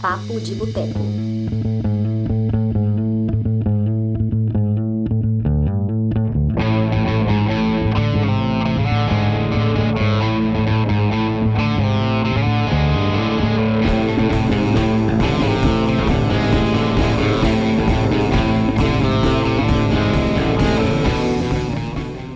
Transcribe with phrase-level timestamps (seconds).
[0.00, 0.98] Papo de Boteco.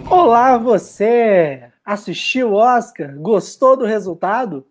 [0.09, 1.71] Olá, você!
[1.85, 3.17] Assistiu o Oscar?
[3.17, 4.67] Gostou do resultado?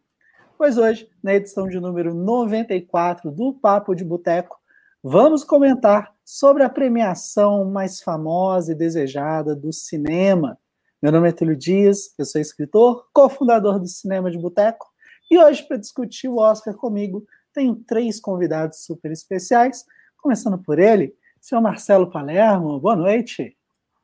[0.57, 4.57] Pois hoje, na edição de número 94 do Papo de Boteco,
[5.03, 10.57] vamos comentar sobre a premiação mais famosa e desejada do cinema.
[11.01, 14.87] Meu nome é Túlio Dias, eu sou escritor, cofundador do Cinema de Boteco,
[15.29, 19.85] e hoje, para discutir o Oscar comigo, tenho três convidados super especiais,
[20.17, 22.79] começando por ele, senhor Marcelo Palermo.
[22.79, 23.55] Boa noite.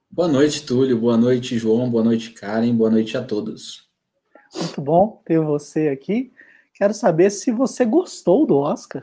[0.09, 0.99] Boa noite, Túlio.
[0.99, 1.89] Boa noite, João.
[1.89, 2.73] Boa noite, Karen.
[2.75, 3.89] Boa noite a todos.
[4.55, 6.31] Muito bom ter você aqui.
[6.75, 9.01] Quero saber se você gostou do Oscar.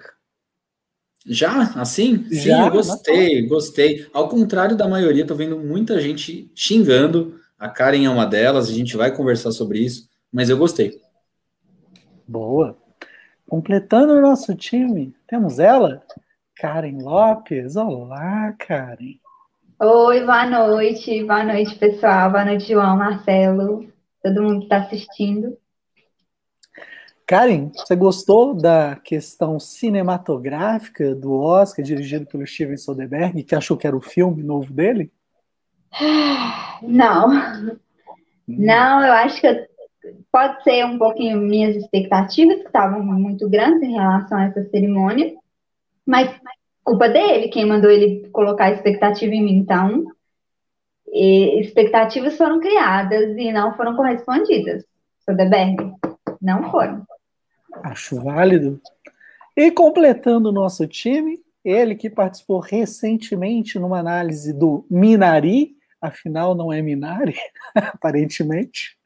[1.24, 1.72] Já?
[1.80, 2.28] Assim?
[2.28, 2.66] Sim, Já?
[2.66, 4.06] eu gostei, gostei.
[4.12, 7.40] Ao contrário da maioria, tô vendo muita gente xingando.
[7.58, 11.00] A Karen é uma delas, a gente vai conversar sobre isso, mas eu gostei.
[12.28, 12.76] Boa.
[13.48, 16.02] Completando o nosso time, temos ela,
[16.56, 17.74] Karen Lopes.
[17.76, 19.18] Olá, Karen.
[19.80, 22.30] Oi, boa noite, boa noite, pessoal.
[22.30, 23.90] Boa noite, João, Marcelo,
[24.22, 25.56] todo mundo que está assistindo.
[27.26, 33.86] Karen, você gostou da questão cinematográfica do Oscar, dirigido pelo Steven Soderbergh, que achou que
[33.86, 35.10] era o filme novo dele?
[36.82, 37.28] Não,
[38.46, 39.68] não, eu acho que
[40.32, 45.32] pode ser um pouquinho minhas expectativas, que estavam muito grandes em relação a essa cerimônia,
[46.04, 46.28] mas
[46.84, 49.56] culpa dele, quem mandou ele colocar expectativa em mim.
[49.58, 50.04] Então,
[51.12, 54.84] expectativas foram criadas e não foram correspondidas.
[55.24, 55.94] Soderbergh,
[56.42, 57.06] não foram.
[57.84, 58.80] Acho válido.
[59.56, 66.72] E completando o nosso time, ele que participou recentemente numa análise do Minari, afinal não
[66.72, 67.36] é Minari,
[67.74, 68.98] aparentemente.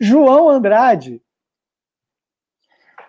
[0.00, 1.20] João Andrade.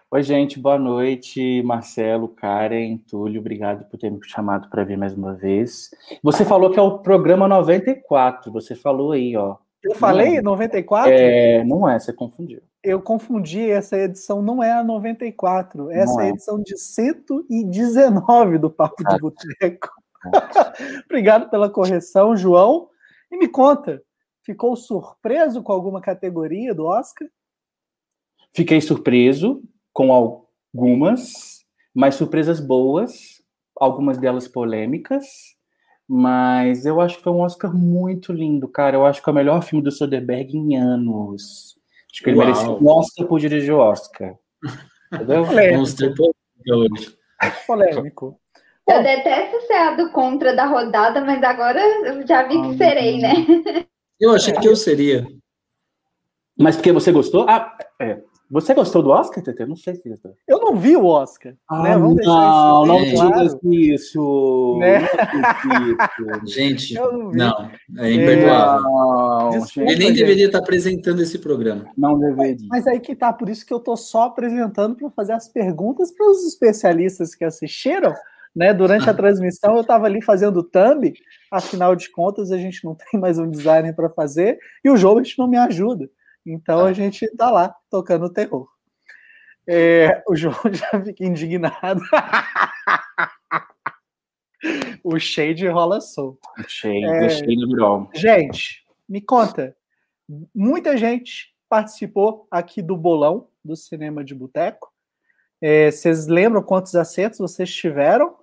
[0.09, 1.61] Oi, gente, boa noite.
[1.63, 5.89] Marcelo, Karen, Túlio, obrigado por ter me chamado para vir mais uma vez.
[6.23, 9.57] Você falou que é o programa 94, você falou aí, ó.
[9.87, 11.11] Eu falei 94?
[11.11, 12.61] É, não é, você confundiu.
[12.83, 16.29] Eu confundi, essa edição não é a 94, essa Não é a é.
[16.29, 19.19] edição de 119 do Papo de Ah.
[19.19, 19.89] Boteco.
[21.05, 22.89] Obrigado pela correção, João.
[23.31, 24.01] E me conta,
[24.43, 27.27] ficou surpreso com alguma categoria do Oscar?
[28.53, 29.61] Fiquei surpreso
[29.93, 33.41] com algumas, mas surpresas boas,
[33.75, 35.56] algumas delas polêmicas,
[36.07, 38.95] mas eu acho que foi um Oscar muito lindo, cara.
[38.95, 41.78] Eu acho que é o melhor filme do Soderbergh em anos.
[42.12, 42.47] Acho que ele Uau.
[42.47, 44.35] merecia um Oscar por dirigir o Oscar.
[45.13, 45.44] Entendeu?
[46.69, 47.18] Hoje.
[47.66, 48.40] Polêmico.
[48.88, 53.19] Eu detesto ser a do contra da rodada, mas agora eu já vi que serei,
[53.19, 53.34] né?
[54.19, 55.28] Eu achei que eu seria.
[56.57, 57.45] Mas porque você gostou?
[57.47, 58.22] Ah, é.
[58.49, 59.65] Você gostou do Oscar, Tete?
[59.65, 60.33] Não sei se gostou.
[60.47, 61.53] Eu não vi o Oscar.
[61.69, 61.97] né?
[61.97, 63.59] Vamos deixar não, isso não claro.
[63.73, 64.77] isso.
[64.79, 64.99] Né?
[66.19, 66.45] Não.
[66.47, 67.37] Gente, Eu não vi.
[67.37, 68.81] não, é imperdoável.
[68.83, 70.17] Não, Desculpa, Ele nem gente.
[70.19, 71.85] deveria estar apresentando esse programa.
[71.97, 72.65] não deveria.
[72.69, 76.11] Mas aí que tá, por isso que eu tô só apresentando para fazer as perguntas
[76.11, 78.13] para os especialistas que assistiram,
[78.55, 78.73] né?
[78.73, 81.13] Durante a transmissão eu estava ali fazendo thumb,
[81.51, 85.19] afinal de contas a gente não tem mais um designer para fazer e o jogo
[85.19, 86.09] a gente não me ajuda.
[86.49, 88.69] Então a gente tá lá tocando terror.
[89.67, 92.01] É, o João já fica indignado.
[95.03, 96.39] o shade rola solto.
[96.57, 97.19] Deixei, É.
[97.19, 98.09] deixei no grau.
[98.15, 99.75] Gente, me conta.
[100.55, 104.89] Muita gente participou aqui do bolão do Cinema de Boteco.
[105.61, 108.37] É, vocês lembram quantos acertos vocês tiveram?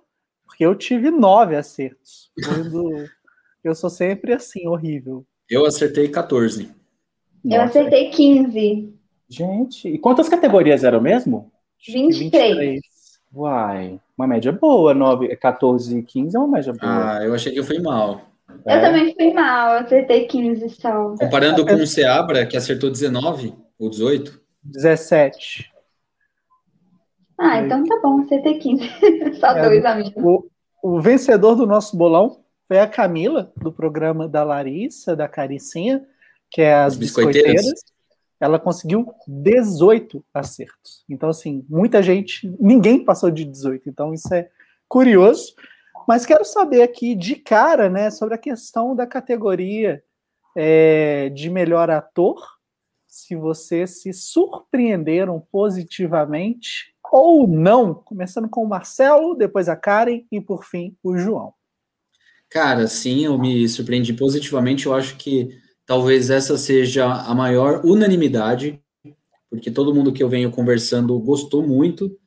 [0.45, 2.31] Porque eu tive nove acertos.
[2.43, 3.09] Quando
[3.63, 5.25] eu sou sempre assim, horrível.
[5.49, 6.71] Eu acertei 14.
[7.45, 7.79] Eu Nossa.
[7.79, 8.93] acertei 15,
[9.27, 11.51] Gente, e quantas categorias eram mesmo?
[11.87, 12.79] 23.
[13.33, 17.17] Uai, uma média boa, 9, 14 e 15 é uma média boa.
[17.17, 18.21] Ah, eu achei que eu fui mal.
[18.65, 18.79] Eu É.
[18.81, 21.15] também fui mal, eu acertei 15 só.
[21.19, 24.39] Comparando com o Seabra, que acertou 19 ou 18.
[24.63, 25.71] 17.
[27.37, 28.89] Ah, então tá bom, acertei 15.
[29.39, 30.23] Só É, dois amigos.
[30.23, 30.45] O,
[30.81, 36.05] o vencedor do nosso bolão foi a Camila, do programa da Larissa, da Caricinha,
[36.55, 37.51] que é as As biscoiteiras.
[37.51, 37.83] biscoiteiras.
[38.39, 41.03] Ela conseguiu 18 acertos.
[41.09, 43.89] Então, assim, muita gente, ninguém passou de 18.
[43.89, 44.49] Então, isso é
[44.87, 45.53] curioso.
[46.07, 50.01] Mas quero saber aqui de cara, né, sobre a questão da categoria
[50.55, 52.41] é, de melhor ator.
[53.05, 57.93] Se vocês se surpreenderam positivamente ou não?
[57.93, 61.53] Começando com o Marcelo, depois a Karen e por fim o João.
[62.49, 64.85] Cara, sim, eu me surpreendi positivamente.
[64.85, 68.79] Eu acho que talvez essa seja a maior unanimidade,
[69.49, 72.17] porque todo mundo que eu venho conversando gostou muito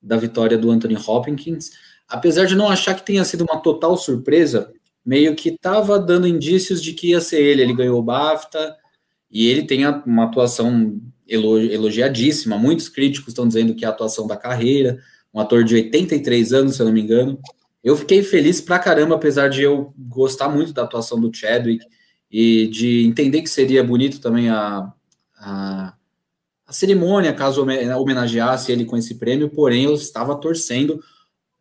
[0.00, 1.70] da vitória do Anthony Hopkins.
[2.08, 4.72] Apesar de não achar que tenha sido uma total surpresa,
[5.04, 7.62] meio que estava dando indícios de que ia ser ele.
[7.62, 8.76] Ele ganhou o BAFTA
[9.30, 12.58] e ele tem uma atuação elogiadíssima.
[12.58, 14.98] Muitos críticos estão dizendo que é a atuação da carreira.
[15.32, 17.38] Um ator de 83 anos, se eu não me engano.
[17.82, 21.84] Eu fiquei feliz pra caramba, apesar de eu gostar muito da atuação do Chadwick
[22.32, 24.90] e de entender que seria bonito também a,
[25.38, 25.94] a,
[26.66, 30.98] a cerimônia, caso homenageasse ele com esse prêmio, porém eu estava torcendo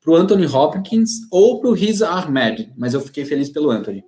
[0.02, 4.04] para o Anthony Hopkins ou para o Riz Ahmed, mas eu fiquei feliz pelo Anthony.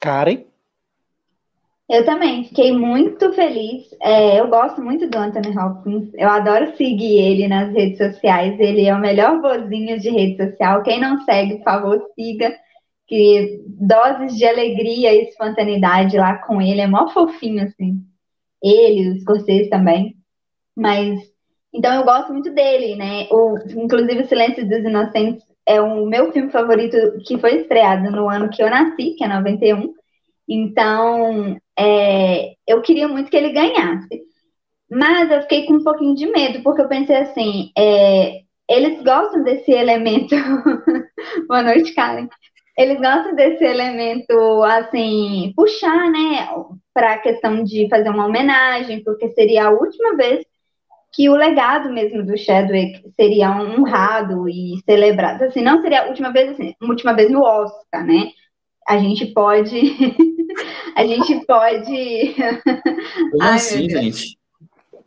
[0.00, 0.44] Karen?
[1.88, 3.84] Eu também, fiquei muito feliz.
[4.00, 6.10] É, eu gosto muito do Anthony Hopkins.
[6.14, 8.58] Eu adoro seguir ele nas redes sociais.
[8.58, 10.82] Ele é o melhor vozinho de rede social.
[10.82, 12.54] Quem não segue, por favor, siga.
[13.06, 16.80] Que doses de alegria e espontaneidade lá com ele.
[16.80, 18.00] É mó fofinho, assim.
[18.62, 20.16] Ele, os Scorsese também.
[20.76, 21.20] Mas,
[21.72, 23.26] então eu gosto muito dele, né?
[23.30, 26.96] O, inclusive, O Silêncio dos Inocentes é o meu filme favorito
[27.26, 29.94] que foi estreado no ano que eu nasci, que é 91.
[30.48, 34.22] Então, é, eu queria muito que ele ganhasse.
[34.90, 39.42] Mas eu fiquei com um pouquinho de medo, porque eu pensei assim, é, eles gostam
[39.42, 40.34] desse elemento.
[41.48, 42.28] Boa noite, Karen.
[42.76, 46.48] Eles gostam desse elemento, assim, puxar, né,
[46.92, 50.44] para a questão de fazer uma homenagem, porque seria a última vez
[51.12, 55.44] que o legado mesmo do Chadwick seria honrado e celebrado.
[55.44, 58.30] Assim, não seria a última vez, assim, última vez no Oscar, né?
[58.88, 59.80] A gente pode
[60.94, 62.34] a gente pode.
[63.30, 64.38] Como assim, gente?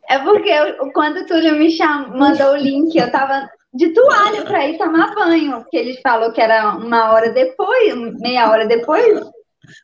[0.10, 2.18] É porque eu, quando o Túlio me cham...
[2.18, 6.42] mandou o link, eu tava de toalha para ir tomar banho, porque ele falou que
[6.42, 9.20] era uma hora depois, meia hora depois.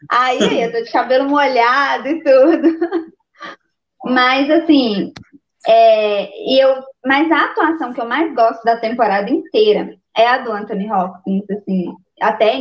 [0.10, 2.80] Aí eu tô de cabelo molhado e tudo.
[4.06, 5.14] Mas assim,
[5.68, 10.52] é, eu, mas a atuação que eu mais gosto da temporada inteira é a do
[10.52, 12.58] Anthony Hopkins, assim, até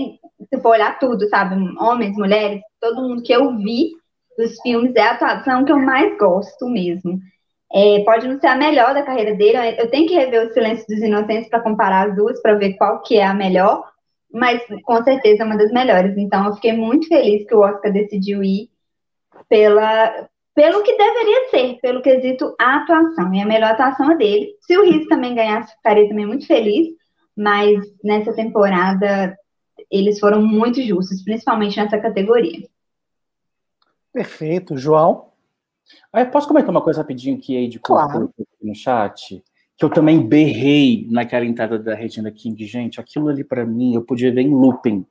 [0.48, 1.54] se for olhar tudo, sabe?
[1.78, 3.90] Homens, mulheres, todo mundo que eu vi
[4.36, 7.18] dos filmes é a atuação que eu mais gosto mesmo.
[7.74, 10.86] É, pode não ser a melhor da carreira dele, eu tenho que rever o Silêncio
[10.86, 13.82] dos Inocentes para comparar as duas, para ver qual que é a melhor,
[14.30, 16.16] mas com certeza é uma das melhores.
[16.18, 18.68] Então eu fiquei muito feliz que o Oscar decidiu ir
[19.48, 23.32] pela, pelo que deveria ser, pelo quesito a atuação.
[23.34, 24.54] E a melhor atuação é dele.
[24.60, 26.88] Se o Riz também ganhasse, ficaria também muito feliz,
[27.36, 29.36] mas nessa temporada
[29.90, 32.66] eles foram muito justos, principalmente nessa categoria.
[34.12, 34.76] Perfeito.
[34.76, 35.31] João?
[36.12, 38.32] Ah, posso comentar uma coisa rapidinho que aí de claro.
[38.62, 39.42] no chat?
[39.76, 42.66] Que eu também berrei naquela entrada da Regina King.
[42.66, 45.06] Gente, aquilo ali para mim, eu podia ver em looping.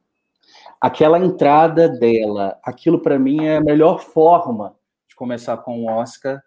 [0.80, 4.75] Aquela entrada dela, aquilo para mim é a melhor forma
[5.07, 6.42] de começar com o Oscar,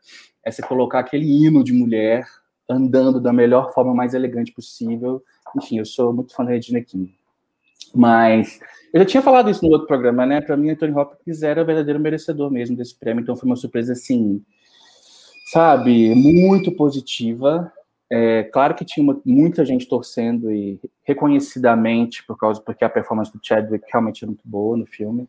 [0.44, 2.26] é você colocar aquele hino de mulher
[2.68, 5.22] andando da melhor forma mais elegante possível.
[5.56, 7.14] Enfim, eu sou muito fã da Regina King.
[7.94, 8.58] Mas
[8.94, 10.40] eu já tinha falado isso no outro programa, né?
[10.40, 13.92] Para mim, Anthony Hopkins era o verdadeiro merecedor mesmo desse prêmio, então foi uma surpresa
[13.92, 14.40] assim,
[15.50, 17.72] sabe, muito positiva.
[18.08, 23.32] É, claro que tinha uma, muita gente torcendo e reconhecidamente por causa porque a performance
[23.32, 25.28] do Chadwick realmente é muito boa no filme,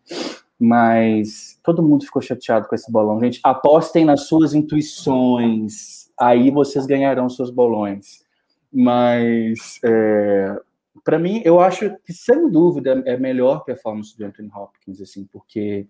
[0.60, 3.20] mas todo mundo ficou chateado com esse bolão.
[3.20, 8.24] Gente, apostem nas suas intuições, aí vocês ganharão seus bolões.
[8.72, 10.56] Mas é,
[11.04, 15.28] para mim, eu acho que sem dúvida é a melhor performance do Anthony Hopkins, assim,
[15.32, 15.88] porque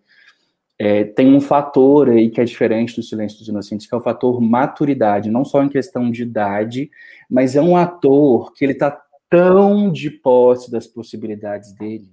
[0.77, 4.01] é, tem um fator aí que é diferente do Silêncio dos Inocentes, que é o
[4.01, 6.89] fator maturidade, não só em questão de idade,
[7.29, 12.11] mas é um ator que ele está tão de posse das possibilidades dele,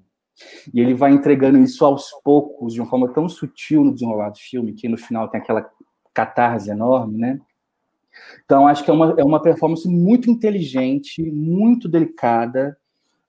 [0.72, 4.38] e ele vai entregando isso aos poucos, de uma forma tão sutil no desenrolar do
[4.38, 5.68] filme, que no final tem aquela
[6.14, 7.40] catarse enorme, né?
[8.44, 12.76] Então, acho que é uma, é uma performance muito inteligente, muito delicada,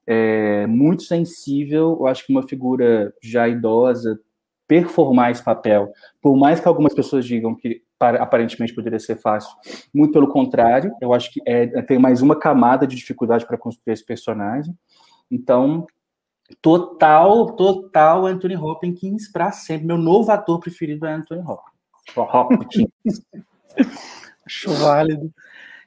[0.07, 1.97] é, muito sensível.
[1.99, 4.19] Eu acho que uma figura já idosa
[4.67, 5.91] performar esse papel,
[6.21, 9.55] por mais que algumas pessoas digam que aparentemente poderia ser fácil,
[9.93, 13.93] muito pelo contrário, eu acho que é, tem mais uma camada de dificuldade para construir
[13.93, 14.77] esse personagem.
[15.31, 15.85] Então,
[16.61, 19.87] total, total Anthony Hopkins para sempre.
[19.87, 21.43] Meu novo ator preferido é Anthony
[22.17, 22.89] Hopkins.
[24.45, 25.31] Acho válido.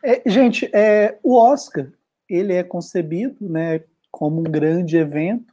[0.03, 1.91] É, gente, é, o Oscar
[2.29, 3.83] ele é concebido, né,
[4.17, 5.53] como um grande evento,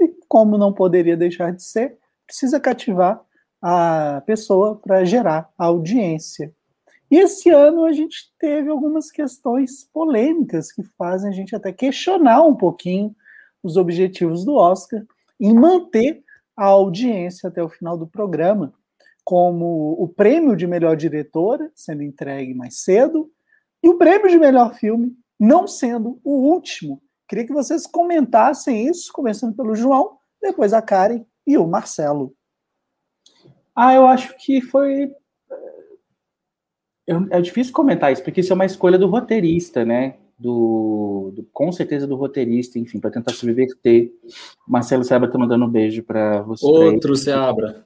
[0.00, 3.22] e como não poderia deixar de ser, precisa cativar
[3.60, 6.50] a pessoa para gerar audiência.
[7.10, 12.40] E esse ano a gente teve algumas questões polêmicas que fazem a gente até questionar
[12.44, 13.14] um pouquinho
[13.62, 15.04] os objetivos do Oscar
[15.38, 16.24] em manter
[16.56, 18.72] a audiência até o final do programa,
[19.22, 23.30] como o prêmio de melhor diretora sendo entregue mais cedo
[23.82, 27.02] e o prêmio de melhor filme não sendo o último.
[27.28, 32.34] Queria que vocês comentassem isso, começando pelo João, depois a Karen e o Marcelo.
[33.76, 35.12] Ah, eu acho que foi
[37.30, 40.16] é difícil comentar isso, porque isso é uma escolha do roteirista, né?
[40.38, 44.12] Do, do com certeza do roteirista, enfim, para tentar subverter.
[44.66, 46.64] Marcelo Seabra tá mandando um beijo para você.
[46.66, 47.84] Outro Seabra.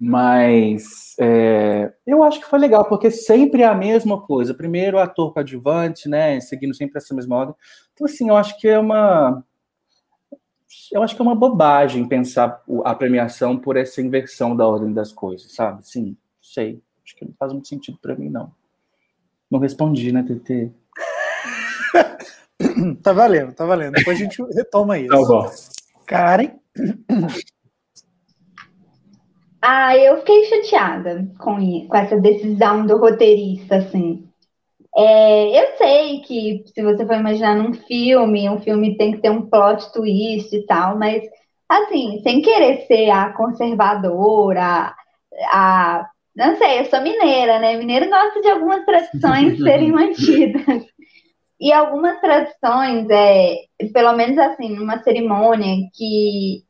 [0.00, 4.52] Mas é, eu acho que foi legal, porque sempre é a mesma coisa.
[4.52, 6.40] Primeiro, ator coadjuvante, né?
[6.40, 7.54] Seguindo sempre essa mesma ordem.
[8.02, 9.44] Então, assim, eu acho que é uma.
[10.90, 15.12] Eu acho que é uma bobagem pensar a premiação por essa inversão da ordem das
[15.12, 15.86] coisas, sabe?
[15.86, 16.82] Sim, sei.
[17.04, 18.52] Acho que não faz muito sentido para mim, não.
[19.50, 20.72] Não respondi, né, TT?
[23.02, 23.92] tá valendo, tá valendo.
[23.92, 25.10] Depois a gente retoma isso.
[25.10, 25.50] Tá bom.
[26.06, 26.58] Karen?
[29.60, 34.28] Ah, eu fiquei chateada com, com essa decisão do roteirista, assim.
[34.96, 39.30] É, eu sei que se você for imaginar num filme, um filme tem que ter
[39.30, 41.22] um plot twist e tal, mas
[41.68, 44.94] assim, sem querer ser a conservadora,
[45.50, 47.76] a não sei, eu sou mineira, né?
[47.76, 50.86] Mineiro gosta de algumas tradições serem mantidas.
[51.60, 53.56] E algumas tradições, é,
[53.92, 56.64] pelo menos assim, numa cerimônia que.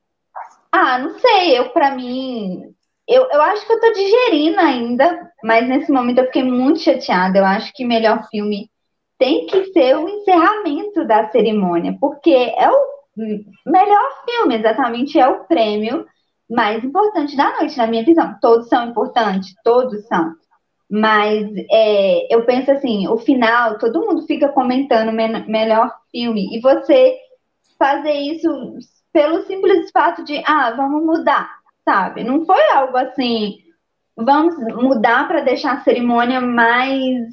[0.70, 2.71] Ah, não sei, eu, para mim.
[3.08, 7.38] Eu, eu acho que eu tô digerindo ainda, mas nesse momento eu fiquei muito chateada.
[7.38, 8.70] Eu acho que melhor filme
[9.18, 12.92] tem que ser o encerramento da cerimônia, porque é o
[13.66, 16.06] melhor filme, exatamente, é o prêmio
[16.50, 18.36] mais importante da noite, na minha visão.
[18.40, 20.34] Todos são importantes, todos são.
[20.90, 26.54] Mas é, eu penso assim, o final, todo mundo fica comentando me melhor filme.
[26.54, 27.16] E você
[27.78, 28.48] fazer isso
[29.12, 31.50] pelo simples fato de, ah, vamos mudar,
[31.84, 32.24] sabe?
[32.24, 33.58] Não foi algo assim,
[34.16, 37.26] vamos mudar para deixar a cerimônia mais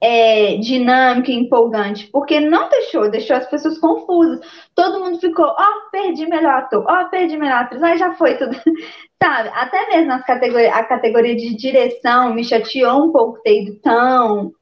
[0.00, 4.40] é, dinâmica e empolgante, porque não deixou, deixou as pessoas confusas.
[4.74, 8.12] Todo mundo ficou, ó, oh, perdi melhor ator, ó, oh, perdi melhor atriz, aí já
[8.14, 8.54] foi tudo.
[9.22, 13.80] Sabe, até mesmo as categoria, a categoria de direção me chateou um pouco ter ido
[13.80, 14.52] tão,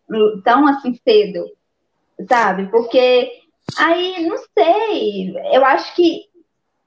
[0.45, 1.45] tão assim cedo,
[2.29, 2.71] sabe?
[2.71, 3.33] Porque
[3.77, 6.32] aí, não sei, eu acho que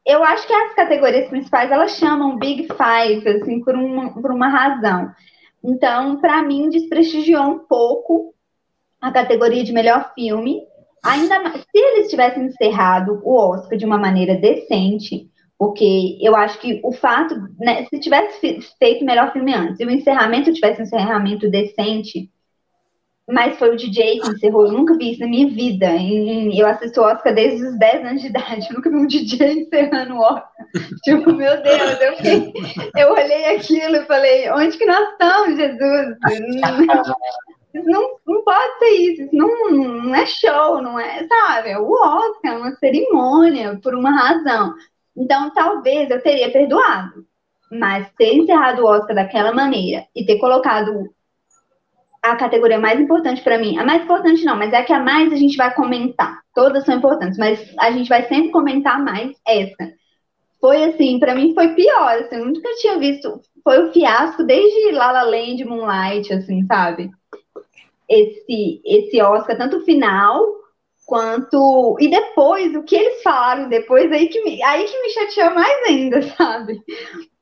[0.06, 4.48] eu acho que as categorias principais elas chamam Big Five, assim, por uma, por uma
[4.48, 5.12] razão.
[5.64, 8.34] Então, para mim, desprestigiou um pouco
[9.02, 10.62] a categoria de melhor filme.
[11.04, 16.60] Ainda mais, se eles tivessem encerrado o Oscar de uma maneira decente, porque eu acho
[16.60, 20.86] que o fato, né, se tivesse feito melhor filme antes e o encerramento tivesse um
[20.86, 22.30] encerramento decente,
[23.28, 25.88] mas foi o DJ que encerrou, eu nunca vi isso na minha vida.
[26.54, 29.62] Eu assisto o Oscar desde os 10 anos de idade, eu nunca vi um DJ
[29.62, 30.50] encerrando o Oscar.
[31.04, 32.54] tipo, meu Deus, eu, fiquei,
[32.96, 36.18] eu olhei aquilo e falei, onde que nós estamos, Jesus?
[37.84, 41.70] não, não pode ser isso, isso não, não é show, não é, sabe?
[41.70, 44.74] É o Oscar, é uma cerimônia, por uma razão.
[45.18, 47.26] Então, talvez eu teria perdoado.
[47.72, 51.10] Mas ter encerrado o Oscar daquela maneira e ter colocado
[52.32, 55.32] a categoria mais importante para mim, a mais importante não, mas é que a mais
[55.32, 56.42] a gente vai comentar.
[56.54, 59.94] Todas são importantes, mas a gente vai sempre comentar mais essa.
[60.60, 64.44] Foi assim, para mim foi pior, assim, eu nunca tinha visto, foi o um fiasco
[64.44, 67.12] desde La La Land, Moonlight, assim, sabe?
[68.10, 70.44] esse, esse Oscar, tanto final
[71.06, 71.98] quanto.
[72.00, 75.88] E depois, o que eles falaram depois, aí que me, aí que me chateou mais
[75.88, 76.82] ainda, sabe?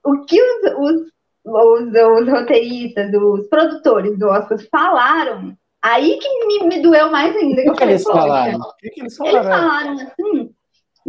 [0.03, 1.12] O que os, os,
[1.45, 7.61] os, os roteiristas, os produtores do Oscar falaram, aí que me, me doeu mais ainda.
[7.61, 8.59] O que, que, eles falaram?
[8.79, 9.37] que, que eles falaram?
[9.37, 10.49] Eles falaram assim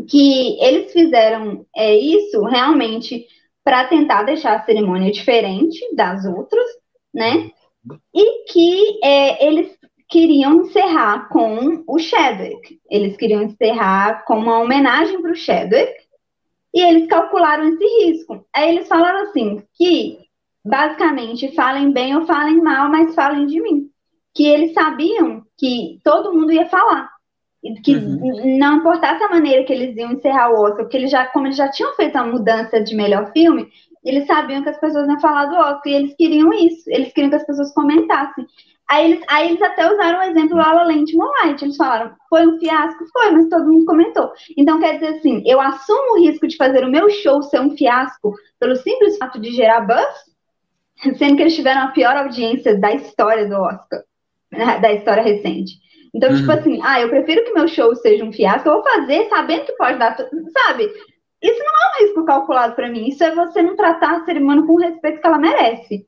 [0.08, 3.26] que eles fizeram é, isso realmente
[3.62, 6.66] para tentar deixar a cerimônia diferente das outras,
[7.12, 7.50] né?
[8.14, 9.76] e que é, eles
[10.08, 12.80] queriam encerrar com o Chadwick.
[12.90, 15.92] Eles queriam encerrar com uma homenagem para o Chadwick
[16.72, 18.46] e eles calcularam esse risco.
[18.52, 20.18] Aí eles falaram assim que
[20.64, 23.90] basicamente falem bem ou falem mal, mas falem de mim.
[24.34, 27.10] Que eles sabiam que todo mundo ia falar.
[27.82, 28.58] Que uhum.
[28.58, 31.56] não importasse a maneira que eles iam encerrar o Oscar, porque eles já, como eles
[31.56, 33.68] já tinham feito a mudança de melhor filme,
[34.04, 37.30] eles sabiam que as pessoas iam falar do Oscar e eles queriam isso, eles queriam
[37.30, 38.46] que as pessoas comentassem.
[38.88, 42.46] Aí eles, aí eles até usaram o exemplo La La Land Moonlight, eles falaram, foi
[42.46, 43.02] um fiasco?
[43.12, 44.30] Foi, mas todo mundo comentou.
[44.58, 47.74] Então quer dizer assim, eu assumo o risco de fazer o meu show ser um
[47.74, 50.33] fiasco pelo simples fato de gerar buzz?
[51.18, 54.02] sendo que eles tiveram a pior audiência da história do Oscar,
[54.50, 55.74] né, da história recente.
[56.14, 56.56] Então, tipo uhum.
[56.56, 59.66] tipo assim, ah, eu prefiro que meu show seja um fiasco, eu vou fazer sabendo
[59.66, 60.84] que pode dar, sabe?
[61.42, 64.64] Isso não é um risco calculado para mim, isso é você não tratar a cerimônia
[64.64, 66.06] com o respeito que ela merece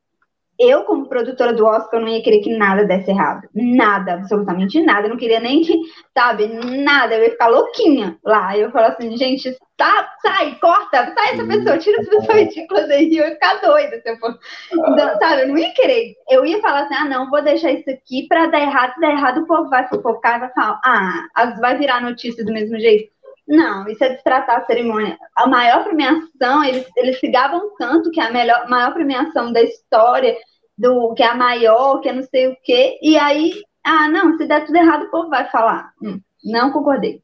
[0.59, 3.47] eu, como produtora do Oscar, não ia querer que nada desse errado.
[3.53, 5.05] Nada, absolutamente nada.
[5.05, 5.79] Eu não queria nem que,
[6.17, 7.15] sabe, nada.
[7.15, 8.57] Eu ia ficar louquinha lá.
[8.57, 13.15] Eu falo assim, gente, tá, sai, corta, sai essa pessoa, tira essa pessoa ridícula daí.
[13.15, 14.37] Eu ia ficar doida se eu for.
[14.73, 16.15] Então, sabe, eu não ia querer.
[16.29, 18.93] Eu ia falar assim, ah, não, vou deixar isso aqui pra dar errado.
[18.95, 22.51] Se der errado, o povo vai fofocar e vai falar, ah, vai virar notícia do
[22.51, 23.15] mesmo jeito.
[23.47, 25.17] Não, isso é destratar a cerimônia.
[25.35, 29.61] A maior premiação, eles, eles se gavam tanto que é a melhor, maior premiação da
[29.61, 30.35] história,
[30.77, 33.53] do que é a maior, que é não sei o quê, e aí,
[33.85, 35.91] ah, não, se der tudo errado, o povo vai falar.
[36.03, 37.21] Hum, não concordei.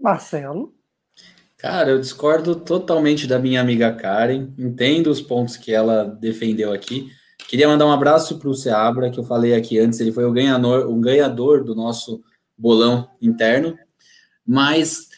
[0.00, 0.74] Marcelo?
[1.56, 7.10] Cara, eu discordo totalmente da minha amiga Karen, entendo os pontos que ela defendeu aqui.
[7.48, 10.32] Queria mandar um abraço para o Seabra, que eu falei aqui antes, ele foi o
[10.32, 12.22] ganhador, o ganhador do nosso
[12.56, 13.78] bolão interno.
[14.46, 15.08] Mas,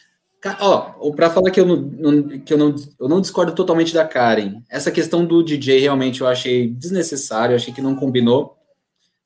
[0.61, 4.07] ó, para falar que eu não, não, que eu não, eu não discordo totalmente da
[4.07, 8.55] Karen, essa questão do DJ realmente eu achei desnecessário, achei que não combinou,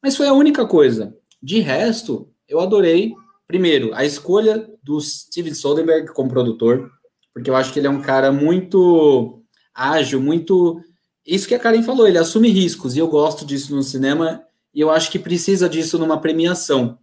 [0.01, 1.15] mas foi a única coisa.
[1.41, 3.13] De resto, eu adorei,
[3.51, 6.89] primeiro, a escolha do Steven Soderbergh como produtor,
[7.33, 9.43] porque eu acho que ele é um cara muito
[9.73, 10.81] ágil, muito.
[11.25, 14.43] Isso que a Karen falou, ele assume riscos, e eu gosto disso no cinema,
[14.73, 16.97] e eu acho que precisa disso numa premiação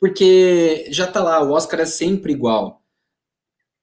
[0.00, 2.82] porque já tá lá, o Oscar é sempre igual.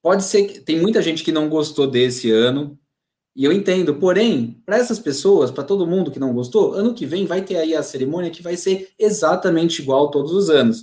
[0.02, 2.76] Pode ser que tem muita gente que não gostou desse ano,
[3.36, 7.06] e eu entendo, porém, para essas pessoas, para todo mundo que não gostou, ano que
[7.06, 10.82] vem vai ter aí a cerimônia que vai ser exatamente igual todos os anos.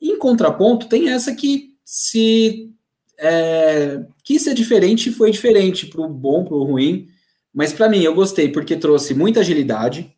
[0.00, 2.74] Em contraponto, tem essa que se
[3.18, 7.08] é, quis ser diferente foi diferente, para o bom, para o ruim,
[7.52, 10.14] mas para mim eu gostei porque trouxe muita agilidade,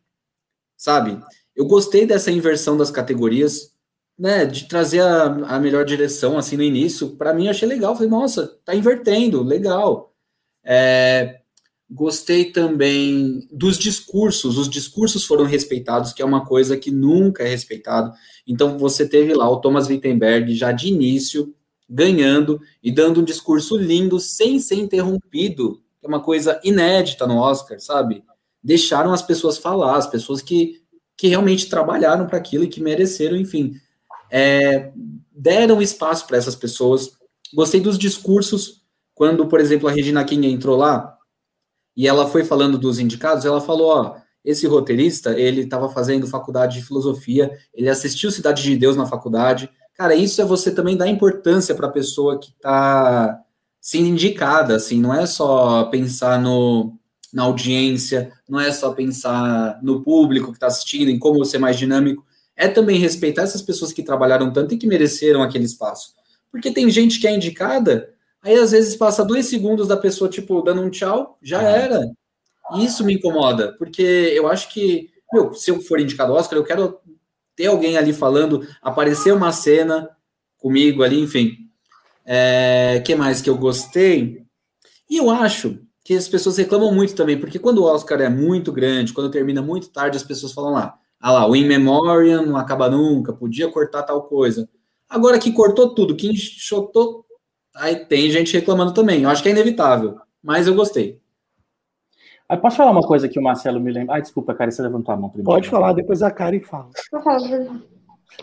[0.76, 1.20] sabe?
[1.54, 3.74] Eu gostei dessa inversão das categorias,
[4.18, 7.94] né, de trazer a, a melhor direção assim no início, para mim achei legal.
[7.94, 10.14] Falei, nossa, tá invertendo, legal.
[10.64, 11.40] É,
[11.88, 17.48] gostei também dos discursos, os discursos foram respeitados, que é uma coisa que nunca é
[17.48, 18.12] respeitado.
[18.46, 21.54] Então você teve lá o Thomas Wittenberg já de início
[21.88, 27.78] ganhando e dando um discurso lindo sem ser interrompido, é uma coisa inédita no Oscar,
[27.78, 28.24] sabe?
[28.62, 30.82] Deixaram as pessoas falar, as pessoas que,
[31.16, 33.76] que realmente trabalharam para aquilo e que mereceram, enfim
[34.30, 34.92] é,
[35.32, 37.12] deram espaço para essas pessoas.
[37.54, 38.82] Gostei dos discursos,
[39.14, 41.15] quando, por exemplo, a Regina King entrou lá
[41.96, 46.78] e ela foi falando dos indicados, ela falou, ó, esse roteirista, ele estava fazendo faculdade
[46.78, 49.68] de filosofia, ele assistiu Cidade de Deus na faculdade.
[49.94, 53.40] Cara, isso é você também dar importância para a pessoa que está
[53.80, 56.92] sendo indicada, assim, não é só pensar no,
[57.32, 61.76] na audiência, não é só pensar no público que está assistindo, em como ser mais
[61.76, 62.24] dinâmico,
[62.56, 66.14] é também respeitar essas pessoas que trabalharam tanto e que mereceram aquele espaço.
[66.50, 68.10] Porque tem gente que é indicada,
[68.46, 72.00] aí às vezes passa dois segundos da pessoa, tipo, dando um tchau, já era.
[72.76, 76.64] Isso me incomoda, porque eu acho que, meu, se eu for indicado ao Oscar, eu
[76.64, 76.98] quero
[77.56, 80.08] ter alguém ali falando, aparecer uma cena
[80.58, 81.56] comigo ali, enfim.
[82.24, 84.42] É, que mais que eu gostei?
[85.08, 88.72] E eu acho que as pessoas reclamam muito também, porque quando o Oscar é muito
[88.72, 92.56] grande, quando termina muito tarde, as pessoas falam lá, ah lá, o In Memoriam não
[92.56, 94.68] acaba nunca, podia cortar tal coisa.
[95.08, 97.24] Agora que cortou tudo, que enxotou,
[97.76, 99.22] aí tem gente reclamando também.
[99.22, 101.20] Eu acho que é inevitável, mas eu gostei.
[102.48, 104.16] Aí posso falar uma coisa que o Marcelo me lembra?
[104.16, 105.50] Ah, desculpa, cara, você levantou a mão primeiro.
[105.50, 106.90] Pode falar, depois a Karen fala.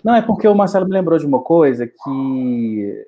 [0.03, 3.05] Não, é porque o Marcelo me lembrou de uma coisa que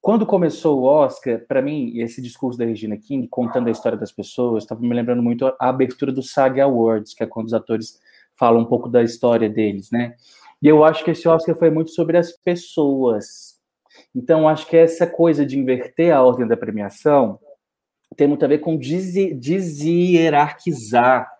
[0.00, 4.10] quando começou o Oscar, para mim, esse discurso da Regina King, contando a história das
[4.10, 8.00] pessoas, estava me lembrando muito a abertura do SAG Awards, que é quando os atores
[8.34, 10.14] fala um pouco da história deles, né?
[10.62, 13.49] E eu acho que esse Oscar foi muito sobre as pessoas.
[14.14, 17.38] Então, acho que essa coisa de inverter a ordem da premiação
[18.16, 21.30] tem muito a ver com deshierarquizar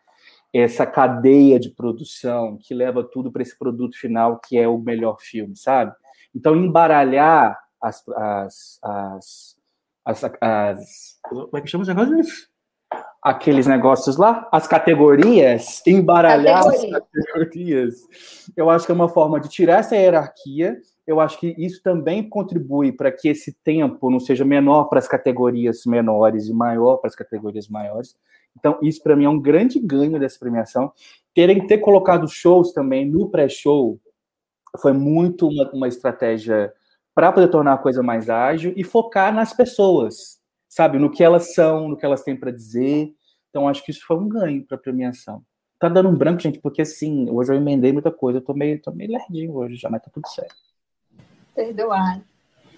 [0.53, 5.17] essa cadeia de produção que leva tudo para esse produto final que é o melhor
[5.21, 5.93] filme, sabe?
[6.35, 8.07] Então, embaralhar as.
[8.09, 9.57] as, as,
[10.05, 12.51] as, as como é que chama os negócios?
[13.23, 16.97] aqueles negócios lá, as categorias, embaralhar Categoria.
[16.97, 17.95] as categorias.
[18.57, 20.77] Eu acho que é uma forma de tirar essa hierarquia.
[21.11, 25.09] Eu acho que isso também contribui para que esse tempo não seja menor para as
[25.09, 28.17] categorias menores e maior para as categorias maiores.
[28.57, 30.93] Então, isso para mim é um grande ganho dessa premiação.
[31.35, 33.99] Terem ter colocado shows também no pré-show
[34.81, 36.73] foi muito uma, uma estratégia
[37.13, 40.97] para poder tornar a coisa mais ágil e focar nas pessoas, sabe?
[40.97, 43.13] No que elas são, no que elas têm para dizer,
[43.49, 45.43] Então, acho que isso foi um ganho para a premiação.
[45.77, 48.39] Tá dando um branco, gente, porque assim, hoje eu emendei muita coisa.
[48.39, 50.70] Eu tô meio, tô meio lerdinho hoje já, mas tá tudo certo.
[51.55, 52.21] Perdoar.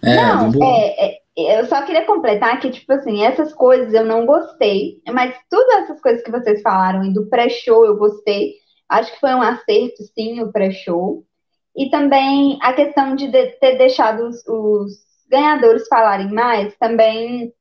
[0.03, 4.27] É, não, é, é, eu só queria completar que, tipo assim, essas coisas eu não
[4.27, 8.55] gostei, mas todas essas coisas que vocês falaram e do pré-show eu gostei.
[8.89, 11.25] Acho que foi um acerto, sim, o pré-show.
[11.77, 14.93] E também a questão de, de ter deixado os, os
[15.31, 17.53] ganhadores falarem mais também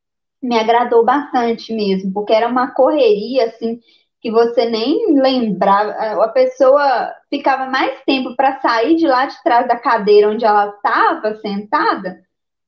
[0.41, 3.80] me agradou bastante mesmo, porque era uma correria, assim,
[4.21, 5.91] que você nem lembrava.
[6.23, 10.67] A pessoa ficava mais tempo para sair de lá de trás da cadeira onde ela
[10.67, 12.21] estava sentada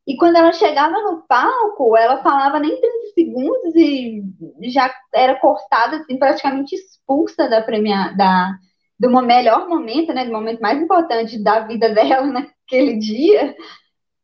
[0.06, 4.22] e quando ela chegava no palco, ela falava nem 30 segundos e
[4.64, 8.54] já era cortada, assim, praticamente expulsa da premia, da,
[9.00, 13.56] do melhor momento, né, do momento mais importante da vida dela naquele dia.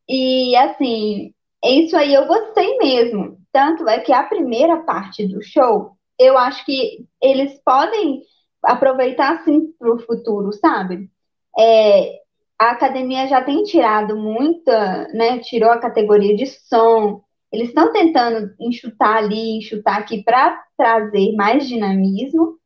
[0.08, 1.32] E, assim,
[1.64, 3.38] isso aí eu gostei mesmo.
[3.50, 8.22] Tanto é que a primeira parte do show, eu acho que eles podem
[8.62, 11.10] aproveitar, assim, para o futuro, sabe?
[11.58, 12.20] É,
[12.58, 15.38] a academia já tem tirado muita, né?
[15.38, 17.22] Tirou a categoria de som.
[17.50, 22.58] Eles estão tentando enxutar ali, enxutar aqui para trazer mais dinamismo.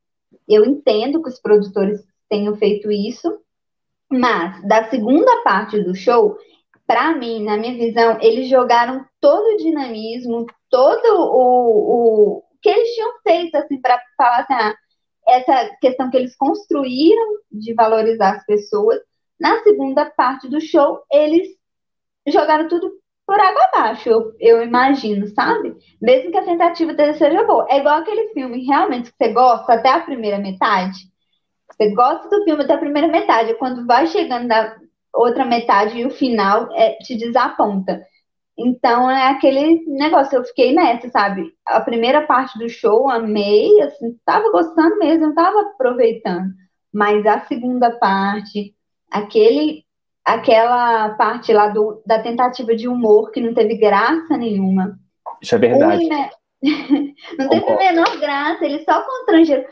[0.49, 3.39] Eu entendo que os produtores tenham feito isso,
[4.11, 6.37] mas da segunda parte do show,
[6.87, 12.95] para mim, na minha visão, eles jogaram todo o dinamismo, todo o, o que eles
[12.95, 14.75] tinham feito assim para falar assim, ah,
[15.29, 18.99] essa questão que eles construíram de valorizar as pessoas
[19.39, 21.47] na segunda parte do show, eles
[22.27, 22.91] jogaram tudo
[23.27, 25.75] por água abaixo, eu, eu imagino, sabe?
[26.01, 27.67] Mesmo que a tentativa dele seja boa.
[27.69, 30.99] É igual aquele filme, realmente, que você gosta até a primeira metade.
[31.71, 34.77] Você gosta do filme até a primeira metade, quando vai chegando da
[35.13, 38.03] outra metade e o final é, te desaponta.
[38.57, 41.53] Então é aquele negócio, eu fiquei nessa, sabe?
[41.67, 46.53] A primeira parte do show, amei, assim, tava gostando mesmo, tava aproveitando.
[46.93, 48.75] Mas a segunda parte,
[49.11, 49.85] aquele
[50.25, 54.99] aquela parte lá do, da tentativa de humor que não teve graça nenhuma.
[55.43, 56.09] Isso é verdade.
[57.39, 59.65] não teve a menor graça, ele só constrangeram.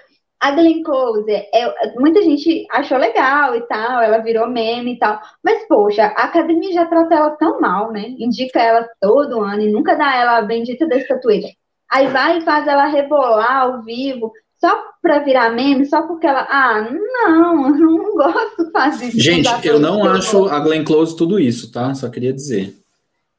[0.42, 5.20] A Glenn Close, é, muita gente achou legal e tal, ela virou meme e tal,
[5.40, 8.08] mas poxa, a academia já trata ela tão mal, né?
[8.18, 11.46] Indica ela todo ano e nunca dá ela a bendita da estatueta.
[11.88, 16.44] Aí vai e faz ela rebolar ao vivo, só para virar meme, só porque ela.
[16.50, 19.20] Ah, não, eu não gosto de fazer isso.
[19.20, 21.94] Gente, eu não acho a Glenn Close tudo isso, tá?
[21.94, 22.74] Só queria dizer.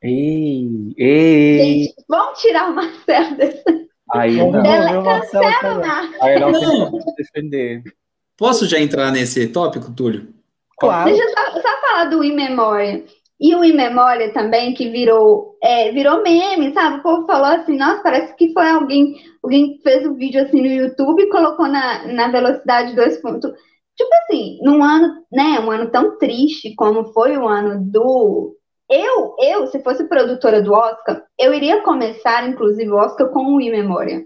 [0.01, 1.57] Ei, ei.
[1.57, 3.83] Gente, vamos tirar o Marcelo desse.
[4.13, 5.83] Aí não, não cancela,
[6.21, 7.83] Aí não tem defender.
[8.37, 10.27] Posso já entrar nesse tópico, Túlio?
[10.79, 11.09] Claro.
[11.09, 13.03] Deixa eu só, só falar do In Memória.
[13.39, 16.97] E o In Memória também, que virou, é, virou meme, sabe?
[16.97, 20.67] O povo falou assim, nossa, parece que foi alguém alguém fez um vídeo assim no
[20.67, 23.15] YouTube e colocou na, na velocidade 2.
[23.15, 28.55] Tipo assim, num ano, né, um ano tão triste como foi o ano do.
[28.93, 33.61] Eu, eu, se fosse produtora do Oscar, eu iria começar, inclusive, o Oscar com o
[33.61, 34.23] In Memória.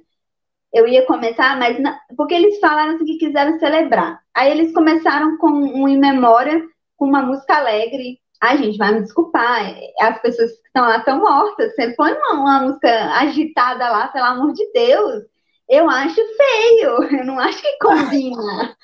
[0.73, 1.77] Eu ia começar, mas
[2.17, 4.19] porque eles falaram assim que quiseram celebrar.
[4.35, 6.61] Aí eles começaram com um In Memória,
[6.97, 9.75] com uma música alegre, Ai, gente, vai me desculpar.
[9.99, 11.73] As pessoas que estão lá estão mortas.
[11.73, 15.23] Você põe uma, uma, música agitada lá, pelo amor de Deus.
[15.67, 17.03] Eu acho feio.
[17.19, 18.75] Eu não acho que combina.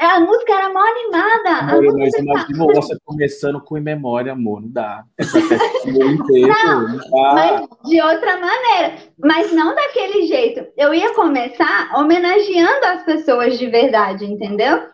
[0.00, 1.74] A música era mó animada.
[1.74, 4.62] Amor, mas imagina você começando com em memória, amor.
[4.62, 5.04] Não dá.
[5.86, 8.94] inteiro, não, não mas de outra maneira.
[9.18, 10.66] Mas não daquele jeito.
[10.74, 14.88] Eu ia começar homenageando as pessoas de verdade, entendeu?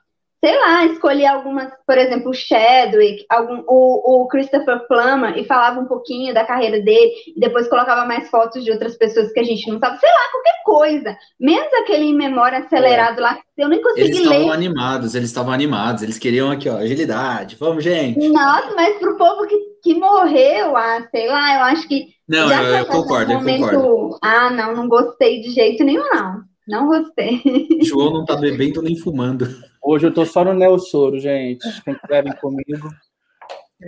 [0.47, 5.81] Sei lá, escolher algumas, por exemplo, o Chadwick, algum, o, o Christopher Plummer, e falava
[5.81, 9.43] um pouquinho da carreira dele, e depois colocava mais fotos de outras pessoas que a
[9.43, 11.19] gente não sabe, sei lá, qualquer coisa.
[11.41, 13.23] Menos aquele em memória acelerado é.
[13.23, 14.23] lá, que eu nem consegui eles ler.
[14.23, 18.29] Eles estavam animados, eles estavam animados, eles queriam aqui, ó, agilidade, vamos, gente.
[18.29, 22.07] Nossa, mas pro povo que, que morreu, ah, sei lá, eu acho que.
[22.29, 24.19] Não, eu, eu concordo, momento, eu concordo.
[24.23, 26.45] Ah, não, não gostei de jeito nenhum, não.
[26.67, 27.41] Não gostei.
[27.83, 29.47] João não tá bebendo nem fumando.
[29.83, 31.65] Hoje eu tô só no Neossoro, gente.
[31.83, 32.91] Quem quiser vir comigo.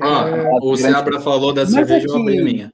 [0.03, 2.73] Ah, é, o Seabra falou da cerveja, aqui, eu abri minha.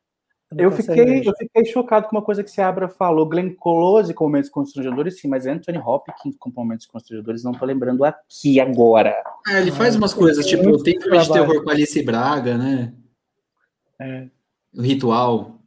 [0.56, 3.26] Eu fiquei, eu fiquei chocado com uma coisa que Seabra falou.
[3.26, 8.04] Glenn Close com momentos constrangedores, sim, mas Anthony Hopkins com momentos constrangedores, não tô lembrando
[8.04, 9.14] aqui agora.
[9.48, 12.92] É, ele faz umas coisas, tipo, tem filme de terror com Alice Braga, né?
[14.00, 14.28] É.
[14.76, 15.60] O ritual.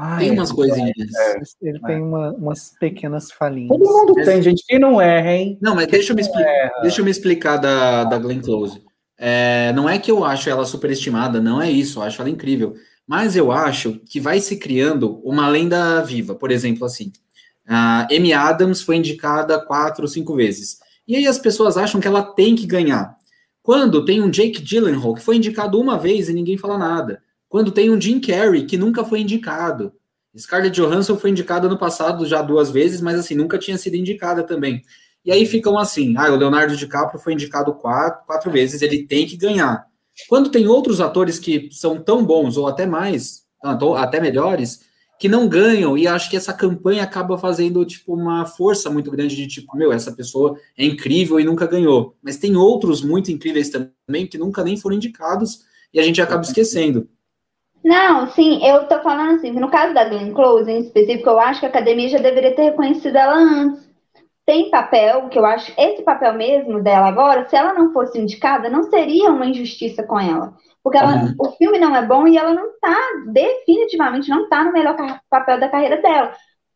[0.00, 0.92] Ah, tem é, umas coisinhas.
[0.96, 3.68] É, ele tem uma, umas pequenas falinhas.
[3.68, 4.62] Todo mundo tem, gente.
[4.64, 5.58] Quem não erra, hein?
[5.60, 8.80] Não, mas deixa eu me, explicar, deixa eu me explicar da, da Glenn Close.
[9.18, 11.98] É, não é que eu acho ela superestimada, não é isso.
[11.98, 12.76] Eu acho ela incrível.
[13.04, 16.32] Mas eu acho que vai se criando uma lenda viva.
[16.32, 17.10] Por exemplo, assim,
[17.66, 20.78] A Amy Adams foi indicada quatro ou cinco vezes.
[21.08, 23.16] E aí as pessoas acham que ela tem que ganhar.
[23.64, 27.20] Quando tem um Jake Gyllenhaal que foi indicado uma vez e ninguém fala nada.
[27.48, 29.92] Quando tem um Jim Carrey que nunca foi indicado.
[30.36, 34.42] Scarlett Johansson foi indicada no passado já duas vezes, mas assim, nunca tinha sido indicada
[34.42, 34.82] também.
[35.24, 39.26] E aí ficam assim, ah, o Leonardo DiCaprio foi indicado quatro, quatro vezes, ele tem
[39.26, 39.84] que ganhar.
[40.28, 43.44] Quando tem outros atores que são tão bons, ou até mais,
[43.96, 44.80] até melhores,
[45.18, 49.34] que não ganham, e acho que essa campanha acaba fazendo, tipo, uma força muito grande
[49.34, 52.16] de, tipo, meu, essa pessoa é incrível e nunca ganhou.
[52.22, 56.42] Mas tem outros muito incríveis também que nunca nem foram indicados, e a gente acaba
[56.42, 57.08] esquecendo.
[57.84, 61.60] Não, sim, eu tô falando assim, no caso da Glenn Close, em específico, eu acho
[61.60, 63.88] que a academia já deveria ter reconhecido ela antes.
[64.44, 68.70] Tem papel, que eu acho, esse papel mesmo dela agora, se ela não fosse indicada,
[68.70, 70.54] não seria uma injustiça com ela.
[70.82, 71.34] Porque ela, uhum.
[71.38, 74.96] o filme não é bom e ela não tá, definitivamente, não tá no melhor
[75.28, 76.32] papel da carreira dela.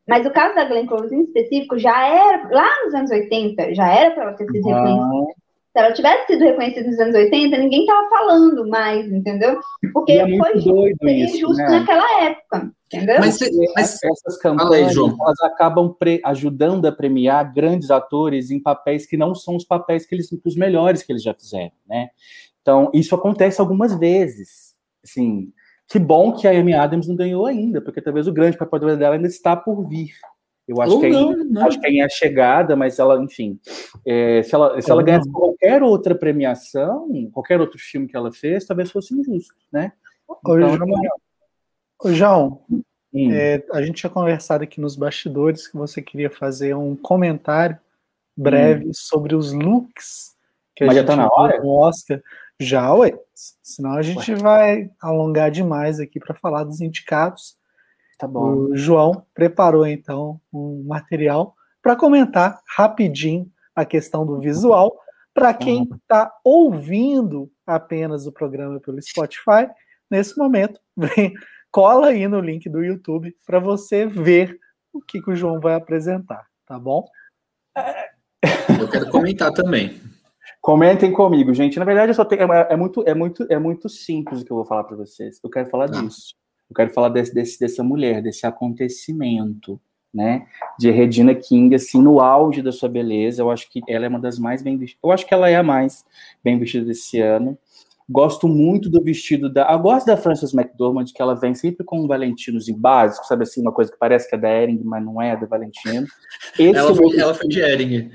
[0.07, 3.89] Mas o caso da Glenn Close em específico já era, lá nos anos 80, já
[3.89, 4.75] era para ela ter sido uhum.
[4.75, 5.42] reconhecida.
[5.73, 9.59] Se ela tivesse sido reconhecida nos anos 80, ninguém tava falando mais, entendeu?
[9.95, 11.79] Porque é foi justo, isso, justo né?
[11.79, 12.71] naquela época.
[12.93, 13.17] Entendeu?
[13.19, 13.39] Mas,
[13.75, 19.35] mas essas campanhas aí, elas acabam ajudando a premiar grandes atores em papéis que não
[19.35, 22.11] são os papéis que eles os melhores que eles já fizeram, né?
[22.61, 24.75] Então isso acontece algumas vezes.
[25.03, 25.53] Assim,
[25.89, 29.15] que bom que a Amy Adams não ganhou ainda, porque talvez o grande papel dela
[29.15, 30.13] ainda está por vir.
[30.67, 31.67] Eu acho, que, não, é, não.
[31.67, 33.59] acho que é a chegada, mas ela, enfim,
[34.07, 38.65] é, se ela, se ela ganhasse qualquer outra premiação, qualquer outro filme que ela fez,
[38.65, 39.93] talvez fosse injusto, né?
[40.25, 40.79] Então,
[42.05, 43.33] Ô, João, hum.
[43.33, 47.79] é, a gente tinha conversado aqui nos bastidores que você queria fazer um comentário
[48.37, 48.93] breve hum.
[48.95, 50.33] sobre os looks
[50.75, 51.61] que a mas gente já tá na hora?
[51.61, 52.23] no Oscar.
[52.59, 53.13] Já, ué.
[53.35, 54.39] Senão a gente ué.
[54.39, 57.57] vai alongar demais aqui para falar dos indicados.
[58.23, 58.55] Tá bom.
[58.55, 64.97] O João preparou então um material para comentar rapidinho a questão do visual.
[65.35, 66.53] Para quem está uhum.
[66.69, 69.69] ouvindo apenas o programa pelo Spotify,
[70.09, 71.35] nesse momento, vem,
[71.69, 74.57] cola aí no link do YouTube para você ver
[74.93, 77.05] o que, que o João vai apresentar, tá bom?
[78.81, 80.01] Eu quero comentar também.
[80.61, 81.77] Comentem comigo, gente.
[81.77, 84.53] Na verdade, eu só tenho, é, é muito, é muito, é muito simples o que
[84.53, 85.41] eu vou falar para vocês.
[85.43, 86.01] Eu quero falar tá.
[86.01, 86.41] disso.
[86.73, 89.79] Eu quero falar desse, desse, dessa mulher, desse acontecimento,
[90.13, 90.47] né?
[90.79, 93.43] De Regina King, assim, no auge da sua beleza.
[93.43, 95.05] Eu acho que ela é uma das mais bem vestidas.
[95.05, 96.03] Eu acho que ela é a mais
[96.43, 97.59] bem vestida desse ano.
[98.09, 99.71] Gosto muito do vestido da.
[99.71, 103.43] Eu gosto da Frances McDormand, que ela vem sempre com um Valentinos e básico, sabe
[103.43, 106.07] assim, uma coisa que parece que é da Ering, mas não é, é da Valentino.
[106.59, 108.11] Esse ela, foi, ela foi de Ering.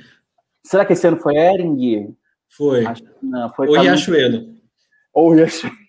[0.64, 2.16] Será que esse ano foi Ering?
[2.50, 2.88] Foi.
[2.88, 4.56] Acho, não, foi Ou Riachuelo.
[5.14, 5.87] Ou Riachuelo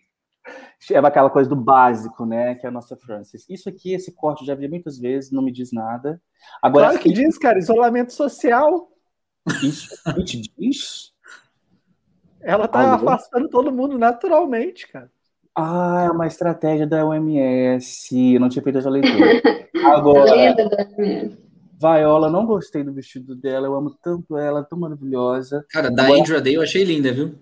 [0.90, 2.54] é aquela coisa do básico, né?
[2.54, 3.44] Que é a nossa Francis.
[3.48, 6.20] Isso aqui, esse corte, eu já vi muitas vezes, não me diz nada.
[6.62, 8.88] Agora, claro que diz, cara, isolamento social.
[9.62, 11.12] Isso, te diz?
[12.40, 13.08] Ela tá Alô?
[13.08, 15.10] afastando todo mundo naturalmente, cara.
[15.54, 18.34] Ah, é uma estratégia da OMS.
[18.34, 19.42] Eu não tinha feito essa leitura.
[19.84, 20.54] Agora,
[21.80, 23.66] Viola, não gostei do vestido dela.
[23.66, 25.66] Eu amo tanto ela, tão maravilhosa.
[25.70, 27.34] Cara, da Agora, Andrea Day eu achei linda, viu?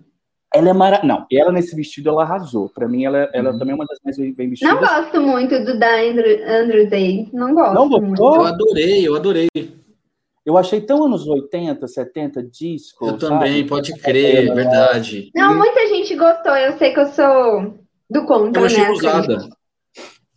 [0.53, 1.19] Ela é maravilhosa.
[1.19, 2.69] Não, ela nesse vestido ela arrasou.
[2.69, 3.59] Para mim, ela, ela uhum.
[3.59, 4.73] também é uma das mais bem vestidas.
[4.73, 7.29] Não gosto muito do da Andrew, Andrew Day.
[7.33, 7.73] Não gosto.
[7.73, 8.35] Não gostou?
[8.35, 9.47] Eu adorei, eu adorei.
[10.45, 13.05] Eu achei tão anos 80, 70 disco.
[13.05, 13.19] Eu sabe?
[13.19, 15.29] também, pode crer, é verdade.
[15.35, 16.55] Não, muita gente gostou.
[16.55, 17.77] Eu sei que eu sou
[18.09, 18.89] do contra, eu achei né?
[18.91, 19.49] Usada.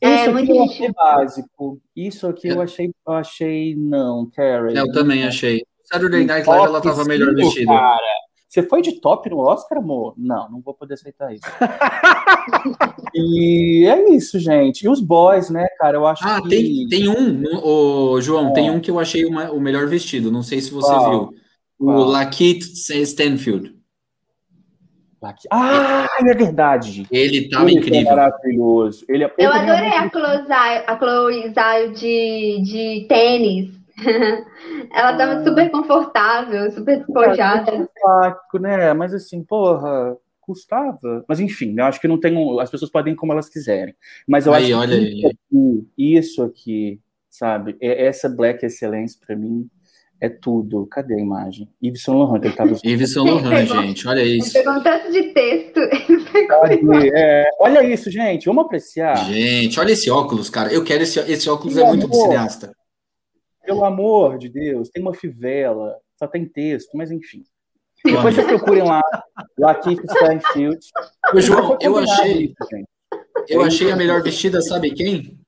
[0.00, 1.80] É, Isso aqui eu achei básico.
[1.94, 4.76] Isso aqui eu achei, eu achei não, Carrie.
[4.76, 5.62] Eu também achei.
[5.84, 7.72] Saturday Night Live ela tava melhor vestida.
[7.72, 8.19] Cara,
[8.50, 10.12] você foi de top no Oscar, amor?
[10.16, 11.44] Não, não vou poder aceitar isso.
[13.14, 14.82] e é isso, gente.
[14.82, 15.96] E os boys, né, cara?
[15.96, 16.48] Eu acho ah, que.
[16.48, 18.52] tem, tem um, o João, é.
[18.52, 20.32] tem um que eu achei uma, o melhor vestido.
[20.32, 21.32] Não sei se você viu.
[21.78, 23.72] O Lakeith Stanfield.
[25.48, 27.06] Ah, é verdade.
[27.08, 28.16] Ele tava ele incrível.
[28.16, 29.04] maravilhoso.
[29.08, 33.79] Ele, é- eu adorei a Chloe, a Chloe de, de tênis.
[34.92, 35.44] Ela tava ah.
[35.44, 37.72] super confortável, super despojada.
[37.72, 38.92] É, né?
[38.94, 41.24] Mas assim, porra, custava.
[41.28, 43.94] Mas enfim, eu acho que não tem um, as pessoas podem ir como elas quiserem.
[44.26, 45.86] Mas eu aí, acho olha que aí.
[45.96, 47.76] isso aqui, sabe?
[47.80, 49.68] Essa Black Excellence para mim
[50.20, 50.86] é tudo.
[50.86, 51.68] Cadê a imagem?
[51.82, 54.52] Yves Saint Laurent que ele tava Yves Saint Laurent, gente, olha isso.
[54.52, 55.80] Pegou um tanto de texto.
[57.14, 59.16] É, olha isso, gente, vamos apreciar.
[59.26, 60.72] Gente, olha esse óculos, cara.
[60.72, 62.72] Eu quero esse, esse óculos, é muito de cineasta.
[63.70, 67.44] Pelo amor de Deus, tem uma fivela, só tem texto, mas enfim.
[68.04, 69.00] Depois vocês procurem lá,
[69.56, 70.80] Latif Stanfield.
[71.32, 72.46] O João, eu achei.
[72.46, 72.86] Isso,
[73.48, 75.38] eu achei a melhor vestida, sabe quem?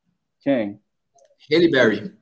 [0.40, 0.80] Quem?
[1.50, 2.16] Haley Berry.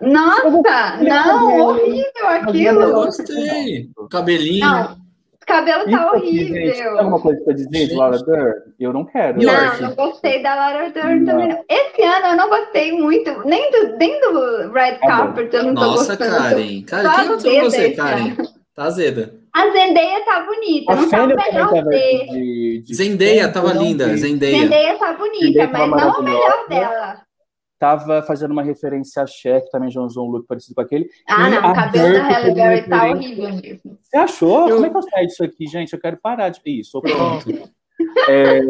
[0.00, 2.80] Nossa, não, horrível aquilo.
[2.80, 3.90] Eu gostei.
[4.10, 4.64] Cabelinho.
[4.64, 4.96] Não,
[5.46, 6.54] cabelo tá Isso aqui, horrível.
[6.66, 8.54] gente, tem alguma coisa pra dizer de Laura Dern?
[8.78, 9.42] Eu não quero.
[9.42, 11.26] Não, não gostei da Laura Dern Não.
[11.32, 11.48] também.
[11.48, 11.64] não.
[11.68, 15.06] Esse ano eu não gostei muito, nem do, nem do Red bom.
[15.08, 16.36] Carpet eu não tô Nossa, gostando.
[16.36, 16.80] Karen.
[16.86, 18.36] Só Karen, quem você, Karen?
[18.74, 19.34] Tá azeda.
[19.54, 22.26] A Zendaya tá bonita, A não tá o melhor tava dele.
[22.30, 24.08] de, de Zendaya tava linda.
[24.08, 24.18] vi.
[24.18, 24.58] Zendaya.
[24.58, 27.25] Zendaya tá bonita, tava mas não o melhor dela.
[27.78, 31.08] Tava fazendo uma referência a Cher, que também já usou um look parecido com aquele.
[31.28, 33.98] Ah, E não, o cabelo da Halle Berry tá horrível mesmo.
[34.02, 34.68] Você achou?
[34.68, 35.92] Eu- Como é que eu saio disso aqui, gente?
[35.92, 36.60] Eu quero parar de.
[36.64, 37.70] Isso, pronto.
[38.28, 38.60] É,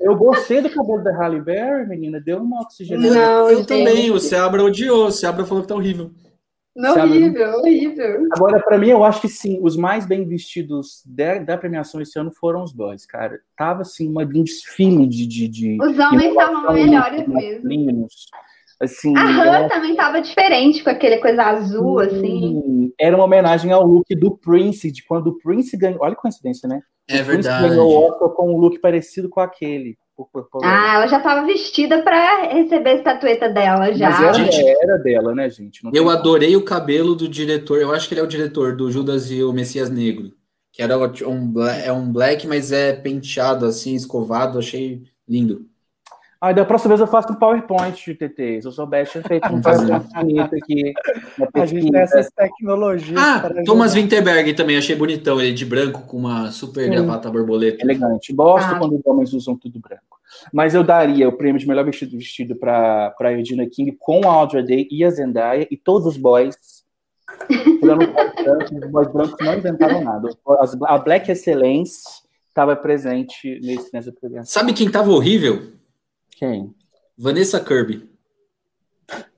[0.00, 2.20] Eu gostei do cabelo da Halle Berry, menina.
[2.20, 3.14] Deu uma oxigenada.
[3.14, 4.10] Não, eu também.
[4.10, 5.06] O Seabra odiou.
[5.06, 6.10] O Seabra falou que tá horrível.
[6.78, 7.10] Não, Sabe?
[7.10, 8.22] horrível, horrível.
[8.32, 12.16] Agora, pra mim, eu acho que sim, os mais bem vestidos da, da premiação esse
[12.16, 13.40] ano foram os boys, cara.
[13.56, 15.26] Tava assim, uma, um desfile de.
[15.26, 17.34] de, de Os homens estavam melhores mesmo.
[17.34, 18.14] masculinos.
[18.80, 19.24] Assim, A
[19.64, 22.62] Han também tava diferente, com aquele coisa azul, assim.
[22.62, 25.98] Sim, Era uma homenagem ao look do Prince, de quando o Prince ganhou.
[26.00, 26.80] Olha que coincidência, né?
[27.08, 27.68] É o Prince verdade.
[27.70, 29.98] ganhou o Oscar com um look parecido com aquele.
[30.18, 34.10] Por- por- por- Ah, ela já tava vestida pra receber a estatueta dela já.
[34.10, 35.84] Mas era, Gente, era dela, né, gente?
[35.84, 37.80] Não Eu adorei o cabelo do diretor.
[37.80, 40.32] Eu acho que ele é o diretor do Judas e o Messias Negro.
[40.72, 41.54] Que era um,
[41.84, 44.58] é um black, mas é penteado assim, escovado.
[44.58, 45.66] Achei lindo.
[46.40, 48.62] Ah, da próxima vez eu faço um PowerPoint de TT.
[48.62, 49.60] Se eu soubesse, tinha feito um.
[49.60, 50.94] PowerPoint bonito aqui
[51.54, 53.20] A gente tem essas tecnologias.
[53.20, 54.02] Ah, para Thomas ajudar.
[54.02, 54.76] Winterberg também.
[54.76, 55.40] Achei bonitão.
[55.40, 56.90] Ele de branco com uma super Sim.
[56.90, 57.82] gravata borboleta.
[57.84, 58.32] Elegante.
[58.32, 58.78] Gosto Ah.
[58.78, 60.07] quando os homens usam tudo branco.
[60.52, 64.32] Mas eu daria o prêmio de melhor vestido vestido para a Regina King com a
[64.32, 66.56] Audrey Day e a Zendaya e todos os boys.
[67.80, 68.02] Tirando
[68.84, 70.30] os boys brancos, não inventaram nada.
[70.86, 74.60] A Black Excellence estava presente nesse, nessa premiação.
[74.60, 75.72] Sabe quem tava horrível?
[76.30, 76.74] Quem?
[77.16, 78.07] Vanessa Kirby.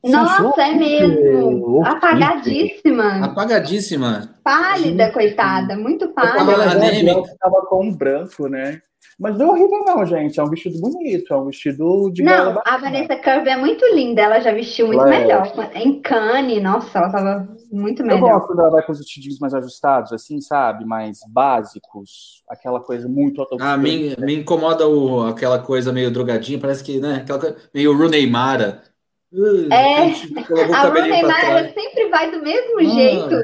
[0.04, 1.84] Nossa, é mesmo.
[1.86, 3.24] Apagadíssima.
[3.24, 4.34] Apagadíssima.
[4.42, 5.76] Pálida, coitada.
[5.76, 6.56] Muito Ela pálida.
[6.56, 7.20] lá, anêmica.
[7.30, 8.80] estava com um branco, né?
[9.18, 10.40] Mas não é horrível, não, gente.
[10.40, 12.78] É um vestido bonito, é um vestido de Não, a.
[12.78, 14.22] Vanessa Kirby é muito linda.
[14.22, 15.18] Ela já vestiu muito Ela é.
[15.20, 15.52] melhor.
[15.74, 18.20] Em Cannes, nossa, ela tava muito Eu melhor.
[18.20, 20.86] gosto quando ela vai com os vestidinhos mais ajustados, assim, sabe?
[20.86, 22.42] Mais básicos.
[22.48, 26.58] Aquela coisa muito Ah, me, me incomoda o, aquela coisa meio drogadinha.
[26.58, 27.16] Parece que, né?
[27.22, 28.82] Aquela coisa meio Rooney Mara.
[29.32, 31.44] Uh, É, a A trás.
[31.44, 32.84] ela sempre vai do mesmo Ah.
[32.84, 33.42] jeito.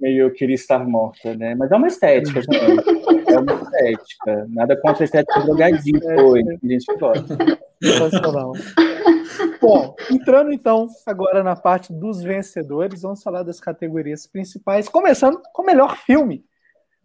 [0.00, 1.54] Meio eu queria estar morta, né?
[1.54, 3.30] Mas é uma estética, gente.
[3.32, 4.46] É uma estética.
[4.48, 6.44] Nada contra a estética drogadinha, foi.
[6.44, 7.36] Tem gente gosta.
[7.82, 8.52] Sensacional.
[9.60, 15.62] Bom, entrando então agora na parte dos vencedores, vamos falar das categorias principais, começando com
[15.62, 16.44] o melhor filme.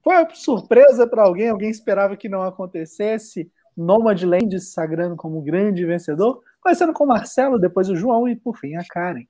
[0.03, 1.49] Foi uma surpresa para alguém?
[1.49, 3.49] Alguém esperava que não acontecesse?
[3.77, 6.41] Nomadland se sagrando como grande vencedor?
[6.61, 9.25] Começando com o Marcelo, depois o João e por fim a Karen.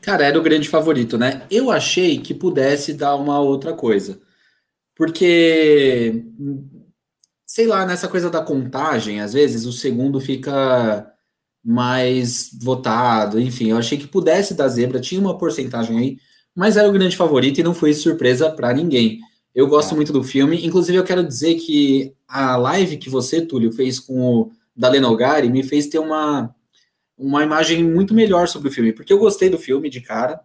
[0.00, 1.46] Cara, era o grande favorito, né?
[1.50, 4.20] Eu achei que pudesse dar uma outra coisa.
[4.96, 6.24] Porque,
[7.46, 11.12] sei lá, nessa coisa da contagem, às vezes o segundo fica
[11.64, 16.18] mais votado, enfim, eu achei que pudesse dar zebra, tinha uma porcentagem aí,
[16.54, 19.20] mas era o grande favorito e não foi surpresa para ninguém.
[19.54, 19.96] Eu gosto É.
[19.96, 24.20] muito do filme, inclusive eu quero dizer que a live que você, Túlio, fez com
[24.20, 26.54] o Daleno Gari me fez ter uma,
[27.16, 30.40] uma imagem muito melhor sobre o filme, porque eu gostei do filme de cara,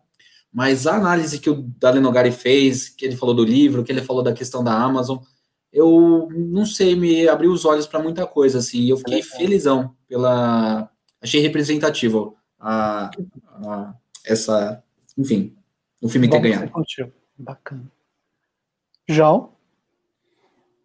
[0.51, 4.01] mas a análise que o Daleno Gari fez, que ele falou do livro, que ele
[4.01, 5.17] falou da questão da Amazon,
[5.71, 9.95] eu não sei, me abriu os olhos para muita coisa, assim, e eu fiquei felizão
[10.07, 10.89] pela.
[11.19, 13.09] Achei representativo a,
[13.65, 14.83] a- essa.
[15.17, 15.55] Enfim,
[16.01, 16.71] o filme ter Vamos ganhado.
[17.37, 17.91] Bacana.
[19.07, 19.53] João,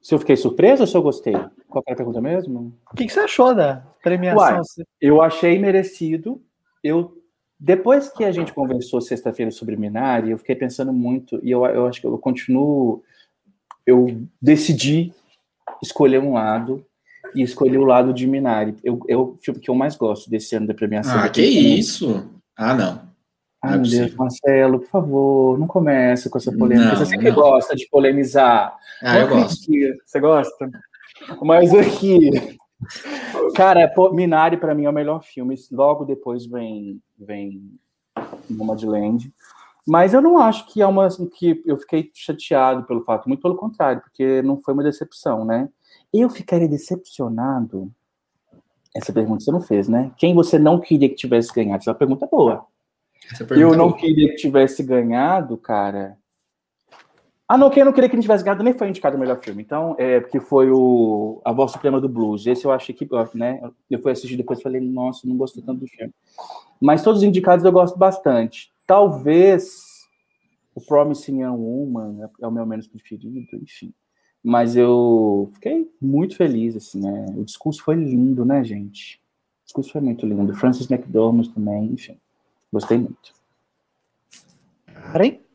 [0.01, 1.35] Se eu fiquei surpreso ou se eu gostei?
[1.69, 2.73] Qual era a pergunta mesmo?
[2.91, 4.39] o que, que você achou da premiação?
[4.41, 4.63] Uai.
[5.01, 6.43] Eu achei merecido.
[6.83, 7.15] Eu
[7.61, 11.87] depois que a gente conversou sexta-feira sobre Minari, eu fiquei pensando muito e eu, eu
[11.87, 13.03] acho que eu continuo.
[13.85, 15.13] Eu decidi
[15.83, 16.85] escolher um lado
[17.35, 18.77] e escolhi o lado de Minari.
[18.85, 21.19] Eu, é o filme que eu mais gosto desse ano da premiação.
[21.19, 22.31] Ah, que isso?
[22.57, 23.09] Ah, não.
[23.61, 24.15] Ai, Não é meu Deus.
[24.15, 26.91] Marcelo, por favor, não comece com essa polêmica.
[26.91, 27.35] Não, Você sempre não.
[27.37, 28.77] gosta de polemizar.
[29.03, 29.67] Ah, eu gosto.
[30.07, 30.71] Você gosta?
[31.43, 32.31] Mas aqui.
[33.55, 35.55] Cara, Minari para mim é o melhor filme.
[35.73, 37.79] Logo depois vem vem
[38.49, 39.33] Nomadland.
[39.87, 43.57] Mas eu não acho que é uma que eu fiquei chateado pelo fato, muito pelo
[43.57, 45.69] contrário, porque não foi uma decepção, né?
[46.13, 47.91] Eu ficaria decepcionado.
[48.95, 50.11] Essa pergunta você não fez, né?
[50.19, 51.81] Quem você não queria que tivesse ganhado?
[51.81, 52.67] Essa é uma pergunta boa.
[53.33, 53.99] Essa pergunta Eu é não boa.
[53.99, 56.17] queria que tivesse ganhado, cara.
[57.49, 59.41] Ah, não, quem eu não queria que não tivesse ganhado nem foi indicado o melhor
[59.41, 59.63] filme.
[59.63, 62.47] Então, é, porque foi o A Voz Suprema do Blues.
[62.47, 63.59] Esse eu achei que, né?
[63.91, 66.13] Eu fui assistir depois e falei, nossa, não gostei tanto do filme.
[66.79, 68.71] Mas todos os indicados eu gosto bastante.
[68.87, 70.07] Talvez
[70.75, 73.95] o Promising Young Woman é o meu menos preferido, enfim.
[74.45, 77.27] Mas eu fiquei muito feliz, assim, né?
[77.35, 79.23] O discurso foi lindo, né, gente?
[79.63, 80.55] O discurso foi muito lindo.
[80.55, 82.19] Francis McDormand também, enfim.
[82.71, 83.33] Gostei muito.
[85.13, 85.48] Peraí.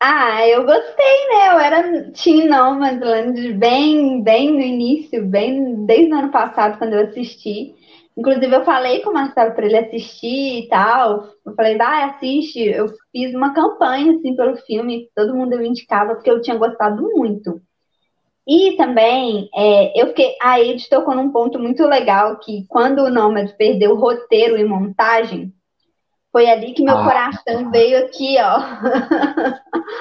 [0.00, 1.48] Ah, eu gostei, né?
[1.48, 7.08] Eu era Teen Nomadland bem, bem no início, bem desde o ano passado, quando eu
[7.08, 7.74] assisti.
[8.16, 11.28] Inclusive, eu falei com o Marcelo para ele assistir e tal.
[11.44, 12.60] Eu falei, vai, assiste.
[12.60, 15.08] Eu fiz uma campanha, assim, pelo filme.
[15.16, 17.60] Todo mundo me indicava, porque eu tinha gostado muito.
[18.46, 20.36] E também, é, eu fiquei.
[20.40, 25.52] A Ed tocou num ponto muito legal, que quando o Nomad perdeu roteiro e montagem,
[26.32, 28.60] foi ali que meu ah, coração veio aqui, ó.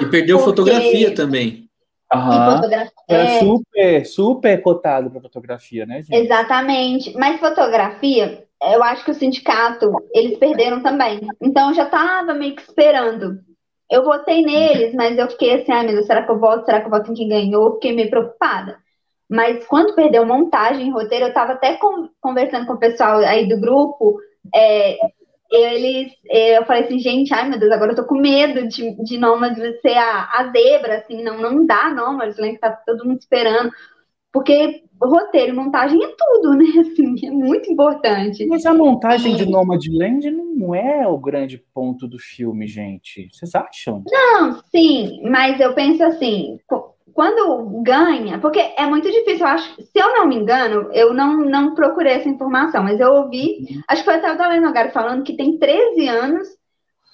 [0.02, 0.50] E perdeu Porque...
[0.50, 1.68] fotografia também.
[2.14, 2.56] Aham.
[2.56, 2.92] Fotografia...
[3.10, 3.40] Era é.
[3.40, 6.16] super, super cotado para fotografia, né, gente?
[6.16, 7.14] Exatamente.
[7.18, 11.22] Mas fotografia, eu acho que o sindicato, eles perderam também.
[11.42, 13.40] Então eu já estava meio que esperando.
[13.90, 16.66] Eu votei neles, mas eu fiquei assim, ai meu Deus, será que eu voto?
[16.66, 17.76] Será que eu voto em quem ganhou?
[17.76, 18.78] Fiquei meio preocupada.
[19.30, 21.78] Mas quando perdeu montagem, roteiro, eu estava até
[22.22, 24.18] conversando com o pessoal aí do grupo,
[24.54, 24.98] é,
[25.50, 29.18] eles, eu falei assim, gente, ai meu Deus, agora eu tô com medo de, de
[29.18, 33.20] Nômades ser a, a zebra, assim, não, não dá Nômades, né, que tá todo mundo
[33.20, 33.72] esperando,
[34.32, 38.46] porque roteiro e montagem é tudo, né, assim, é muito importante.
[38.48, 44.04] Mas a montagem de Nomadland não é o grande ponto do filme, gente, vocês acham?
[44.12, 46.60] Não, sim, mas eu penso assim,
[47.18, 51.38] quando ganha, porque é muito difícil, eu acho, se eu não me engano, eu não,
[51.38, 53.82] não procurei essa informação, mas eu ouvi, uhum.
[53.88, 56.48] acho que foi até o Dalai Nogari falando que tem 13 anos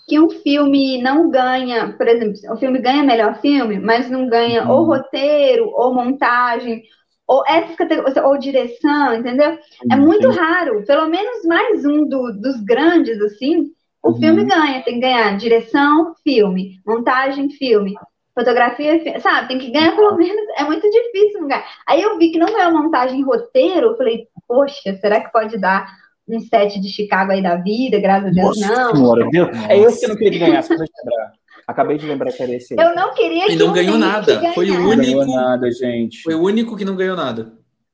[0.05, 4.65] que um filme não ganha, por exemplo, o filme ganha melhor filme, mas não ganha
[4.65, 4.71] uhum.
[4.71, 6.83] ou roteiro, ou montagem,
[7.25, 9.51] ou essas categorias, ou direção, entendeu?
[9.51, 9.57] Uhum.
[9.89, 13.71] É muito raro, pelo menos mais um do, dos grandes, assim,
[14.03, 14.19] o uhum.
[14.19, 17.95] filme ganha, tem que ganhar direção, filme, montagem, filme
[18.35, 21.65] fotografia, sabe, tem que ganhar pelo menos, é muito difícil ganhar.
[21.87, 25.57] Aí eu vi que não é uma montagem roteiro, eu falei, poxa, será que pode
[25.57, 25.87] dar
[26.27, 28.95] um set de Chicago aí da vida, graças a Deus, Nossa não.
[28.95, 29.49] Senhora, Deus.
[29.69, 31.33] É esse que eu não queria ganhar, só lembrar.
[31.67, 32.75] Acabei de lembrar que era esse.
[32.77, 34.51] Eu não queria que E não ganhou nada.
[34.53, 35.19] Foi o único.
[35.19, 36.21] Não ganhou nada, gente.
[36.21, 37.53] Foi o único que não ganhou nada.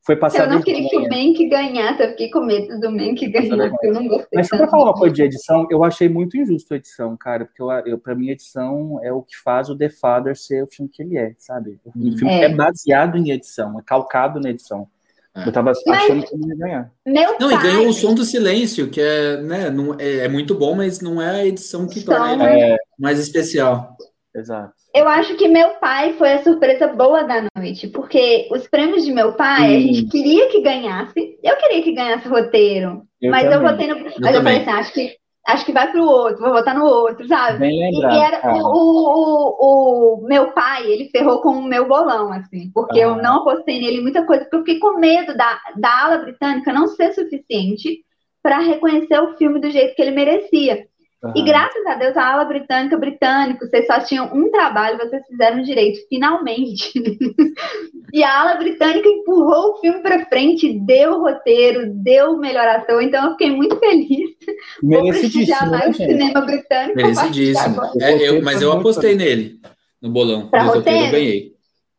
[0.10, 3.28] Foi passar Eu não queria que o Mank ganhasse, eu fiquei com medo do Mank
[3.28, 4.30] ganhar, porque eu não gostei.
[4.34, 7.46] Mas só pra falar uma coisa de edição, eu achei muito injusto a edição, cara,
[7.46, 10.64] porque eu, eu, pra mim a edição é o que faz o The Father ser
[10.64, 11.80] o filme que ele é, sabe?
[11.86, 14.88] O filme é, é baseado em edição, é calcado na edição.
[15.36, 15.48] É.
[15.48, 16.92] Eu tava achando que ele ia ganhar.
[17.06, 17.60] Meu não, pai...
[17.60, 21.02] e ganhou o som do silêncio, que é, né, não, é, é muito bom, mas
[21.02, 22.78] não é a edição que torna ele é...
[22.98, 23.96] mais especial.
[24.34, 24.74] Exato.
[25.00, 29.14] Eu acho que meu pai foi a surpresa boa da noite, porque os prêmios de
[29.14, 31.40] meu pai, a gente queria que ganhasse.
[31.42, 33.58] Eu queria que ganhasse roteiro, eu mas também.
[33.58, 33.98] eu votei no.
[33.98, 35.16] Eu mas eu, falei assim, acho que,
[35.48, 37.60] acho que vai pro outro, vou votar no outro, sabe?
[37.60, 42.34] Bem lembrado, e era o, o, o, meu pai, ele ferrou com o meu bolão,
[42.34, 43.04] assim, porque ah.
[43.04, 46.74] eu não apostei nele muita coisa, porque eu fiquei com medo da, da ala britânica
[46.74, 48.04] não ser suficiente
[48.44, 50.89] para reconhecer o filme do jeito que ele merecia.
[51.22, 51.34] Uhum.
[51.36, 55.62] E graças a Deus, a ala britânica, britânico, vocês só tinham um trabalho, vocês fizeram
[55.62, 56.94] direito, finalmente.
[58.14, 62.66] e a ala britânica empurrou o filme para frente, deu o roteiro, deu o melhor
[62.70, 64.30] ator, então eu fiquei muito feliz.
[64.82, 65.72] Merecidíssimo.
[65.72, 66.96] mais né, cinema britânico.
[66.96, 67.82] Merecidíssimo.
[68.00, 69.60] É, eu, mas eu apostei nele,
[70.02, 70.48] no bolão.
[70.48, 71.54] Pra roteiro, eu ganhei.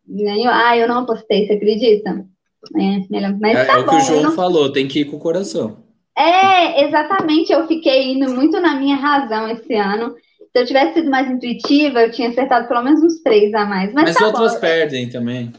[0.08, 0.50] Ganhou?
[0.50, 2.24] Ah, eu não apostei, você acredita?
[2.76, 4.32] É, mas é, tá é bom, o que o João não...
[4.32, 5.89] falou, tem que ir com o coração.
[6.16, 7.52] É, exatamente.
[7.52, 10.14] Eu fiquei indo muito na minha razão esse ano.
[10.52, 13.92] Se eu tivesse sido mais intuitiva, eu tinha acertado pelo menos uns três a mais.
[13.92, 14.61] Mas, Mas tá outras bom.
[14.61, 15.52] perdem também.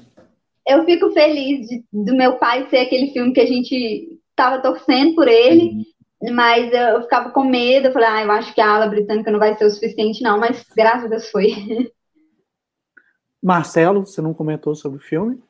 [0.68, 5.16] Eu fico feliz de, do meu pai ser aquele filme que a gente estava torcendo
[5.16, 5.86] por ele,
[6.22, 6.34] uhum.
[6.34, 7.88] mas eu ficava com medo.
[7.88, 10.38] Eu falei, ah, eu acho que a ala britânica não vai ser o suficiente, não.
[10.38, 11.56] Mas graças a Deus foi.
[13.42, 15.42] Marcelo, você não comentou sobre o filme?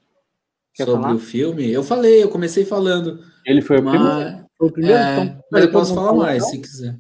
[0.74, 1.16] Quer sobre falar?
[1.16, 1.70] o filme?
[1.70, 3.20] Eu falei, eu comecei falando.
[3.46, 3.98] Ele foi o mas...
[3.98, 4.41] primeiro.
[4.62, 4.96] Foi o primeiro?
[4.96, 6.96] É, então, mas eu posso falar mais, se quiser.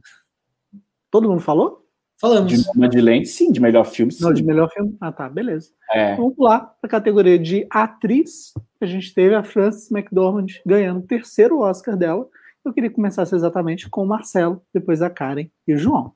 [1.12, 1.86] Todo mundo falou?
[2.20, 2.51] Falamos.
[2.51, 4.24] De Madeleine, sim, de melhor filme, sim.
[4.24, 4.97] Não, de melhor filme?
[4.99, 5.70] Ah, tá, beleza.
[5.91, 6.16] É.
[6.16, 8.51] Vamos lá para a categoria de atriz.
[8.82, 12.28] A gente teve a Frances McDormand ganhando o terceiro Oscar dela.
[12.66, 16.14] Eu queria começar exatamente com o Marcelo, depois a Karen e o João.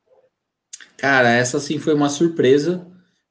[0.98, 2.88] Cara, essa sim foi uma surpresa,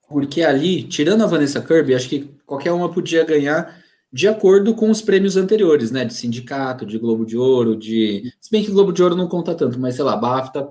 [0.08, 3.82] porque ali, tirando a Vanessa Kirby, acho que qualquer uma podia ganhar
[4.14, 6.04] de acordo com os prêmios anteriores, né?
[6.04, 8.32] De sindicato, de Globo de Ouro, de.
[8.40, 10.68] Se bem que Globo de Ouro não conta tanto, mas sei lá, BAFTA.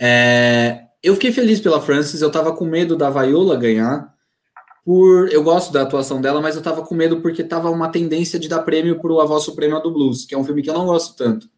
[0.00, 0.84] É...
[1.02, 4.14] Eu fiquei feliz pela Francis, eu tava com medo da Viola ganhar,
[4.84, 8.38] por eu gosto da atuação dela, mas eu tava com medo porque tava uma tendência
[8.38, 10.74] de dar prêmio pro A Voz Suprema do Blues, que é um filme que eu
[10.74, 11.50] não gosto tanto.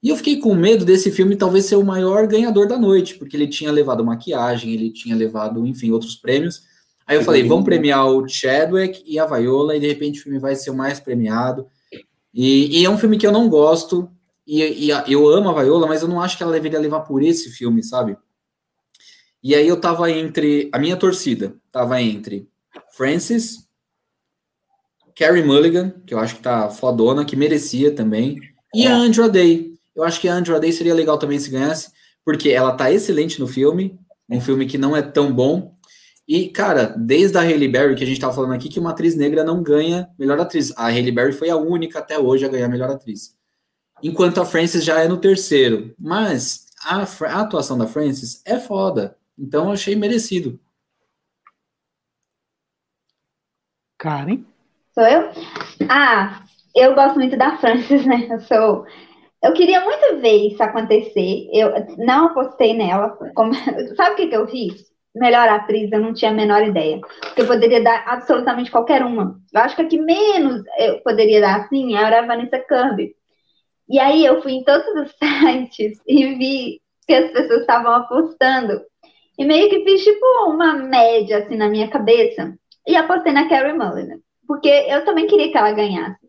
[0.00, 3.36] E eu fiquei com medo desse filme talvez ser o maior ganhador da noite, porque
[3.36, 6.67] ele tinha levado maquiagem, ele tinha levado, enfim, outros prêmios.
[7.08, 10.38] Aí eu falei, vamos premiar o Chadwick e a Viola, e de repente o filme
[10.38, 11.66] vai ser o mais premiado.
[12.34, 14.10] E, e é um filme que eu não gosto,
[14.46, 17.22] e, e, eu amo a Viola, mas eu não acho que ela deveria levar por
[17.22, 18.14] esse filme, sabe?
[19.42, 20.68] E aí eu tava entre.
[20.70, 22.46] A minha torcida tava entre
[22.94, 23.66] Francis,
[25.16, 28.38] Carrie Mulligan, que eu acho que tá fodona, que merecia também,
[28.74, 29.72] e a Andra Day.
[29.96, 31.90] Eu acho que a Andra Day seria legal também se ganhasse,
[32.22, 33.98] porque ela tá excelente no filme,
[34.28, 35.74] um filme que não é tão bom.
[36.28, 39.16] E, cara, desde a Hailey Berry, que a gente tava falando aqui, que uma atriz
[39.16, 40.76] negra não ganha melhor atriz.
[40.76, 43.34] A Hailey Berry foi a única até hoje a ganhar melhor atriz.
[44.02, 45.94] Enquanto a Frances já é no terceiro.
[45.98, 49.16] Mas a, a atuação da Frances é foda.
[49.38, 50.60] Então eu achei merecido.
[53.96, 54.44] Karen?
[54.92, 55.30] Sou eu?
[55.88, 58.28] Ah, eu gosto muito da Frances, né?
[58.30, 58.86] Eu sou.
[59.42, 61.48] Eu queria muito ver isso acontecer.
[61.52, 63.16] Eu não apostei nela.
[63.34, 63.54] Como...
[63.96, 64.87] Sabe o que, que eu fiz?
[65.14, 67.00] Melhor atriz, eu não tinha a menor ideia.
[67.00, 69.40] Porque eu poderia dar absolutamente qualquer uma.
[69.52, 73.14] Eu acho que a que menos eu poderia dar assim era a Vanessa Kirby.
[73.88, 78.80] E aí eu fui em todos os sites e vi que as pessoas estavam apostando.
[79.38, 82.54] E meio que fiz tipo uma média assim na minha cabeça.
[82.86, 84.18] E apostei na Carrie Mulligan.
[84.46, 86.28] Porque eu também queria que ela ganhasse.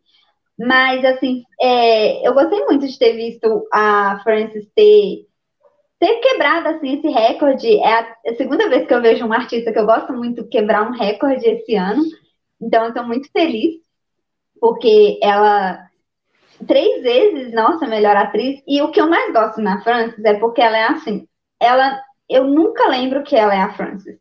[0.59, 5.25] Mas, assim, é, eu gostei muito de ter visto a Frances ter,
[5.99, 7.77] ter quebrado, assim, esse recorde.
[7.79, 10.47] É a, é a segunda vez que eu vejo um artista que eu gosto muito
[10.47, 12.03] quebrar um recorde esse ano.
[12.61, 13.75] Então, eu estou muito feliz.
[14.59, 15.89] Porque ela
[16.67, 18.61] três vezes, nossa, melhor atriz.
[18.67, 21.27] E o que eu mais gosto na Frances é porque ela é assim,
[21.59, 24.17] ela, eu nunca lembro que ela é a Frances.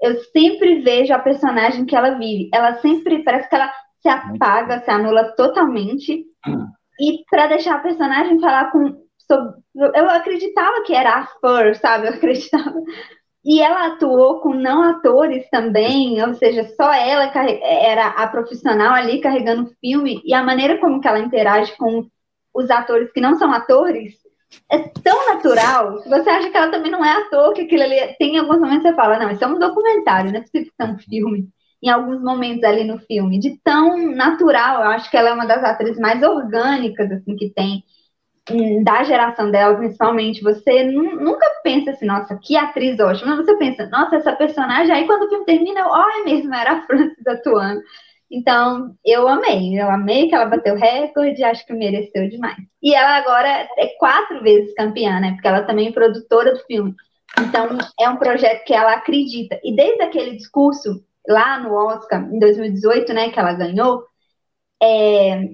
[0.00, 2.50] Eu sempre vejo a personagem que ela vive.
[2.52, 6.24] Ela sempre parece que ela se apaga, se anula totalmente.
[6.46, 6.66] Hum.
[7.00, 12.08] E para deixar a personagem falar com sobre, eu acreditava que era a Fur, sabe?
[12.08, 12.74] Eu acreditava.
[13.44, 17.30] E ela atuou com não atores também, ou seja, só ela
[17.62, 22.08] era a profissional ali carregando o filme, e a maneira como que ela interage com
[22.52, 24.14] os atores que não são atores
[24.70, 26.02] é tão natural.
[26.02, 28.82] Que você acha que ela também não é ator, que aquilo ali tem alguns momentos
[28.82, 31.48] você fala, não, isso é um documentário, não é possível ser um filme.
[31.82, 35.46] Em alguns momentos ali no filme, de tão natural, eu acho que ela é uma
[35.46, 37.84] das atrizes mais orgânicas assim que tem
[38.84, 43.36] da geração dela, principalmente, você nunca pensa assim, nossa, que atriz ótima.
[43.36, 44.94] Você pensa, nossa, essa personagem.
[44.94, 47.80] Aí quando o filme termina, oh, é mesmo, era a Francis atuando.
[48.30, 49.80] Então, eu amei.
[49.80, 52.56] Eu amei que ela bateu recorde, acho que mereceu demais.
[52.82, 55.32] E ela agora é quatro vezes campeã, né?
[55.32, 56.94] Porque ela também é produtora do filme.
[57.40, 59.58] Então, é um projeto que ela acredita.
[59.64, 64.04] E desde aquele discurso lá no Oscar, em 2018, né, que ela ganhou,
[64.80, 65.50] é,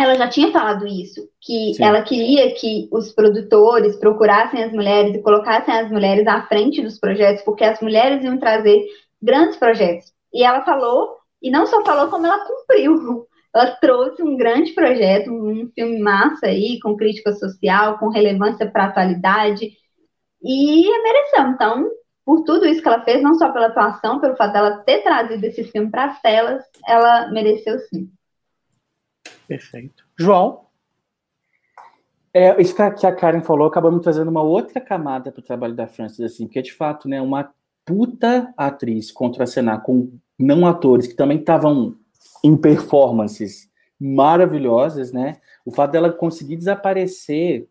[0.00, 1.82] ela já tinha falado isso, que Sim.
[1.82, 7.00] ela queria que os produtores procurassem as mulheres e colocassem as mulheres à frente dos
[7.00, 8.86] projetos, porque as mulheres iam trazer
[9.20, 10.12] grandes projetos.
[10.32, 13.26] E ela falou, e não só falou, como ela cumpriu.
[13.54, 18.84] Ela trouxe um grande projeto, um filme massa aí, com crítica social, com relevância para
[18.84, 19.72] a atualidade,
[20.42, 21.46] e mereceu.
[21.48, 21.90] Então,
[22.26, 25.42] por tudo isso que ela fez, não só pela atuação, pelo fato dela ter trazido
[25.46, 28.10] esse filme para as telas, ela mereceu sim.
[29.48, 30.04] Perfeito.
[30.16, 30.66] João?
[32.34, 35.74] É, isso que a Karen falou acabou me trazendo uma outra camada para o trabalho
[35.74, 37.50] da Frances, assim, porque de fato, né, uma
[37.84, 41.96] puta atriz contracenar com não atores que também estavam
[42.44, 43.68] em performances
[43.98, 45.38] maravilhosas, né?
[45.64, 47.66] O fato dela conseguir desaparecer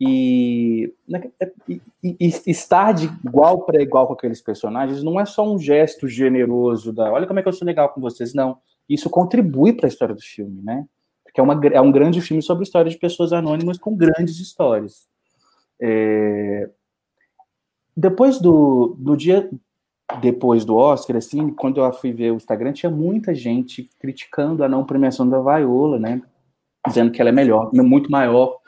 [0.00, 1.30] e, né,
[1.68, 5.58] e, e, e estar de igual para igual com aqueles personagens não é só um
[5.58, 8.58] gesto generoso da olha como é que eu sou legal com vocês, não
[8.94, 10.86] isso contribui para a história do filme, né?
[11.24, 14.40] Porque é, uma, é um grande filme sobre a história de pessoas anônimas com grandes
[14.40, 15.08] histórias.
[15.80, 16.68] É...
[17.96, 19.48] Depois do, dia
[20.20, 24.68] depois do Oscar, assim, quando eu fui ver o Instagram, tinha muita gente criticando a
[24.68, 26.20] não premiação da Viola, né?
[26.86, 28.58] Dizendo que ela é melhor, muito maior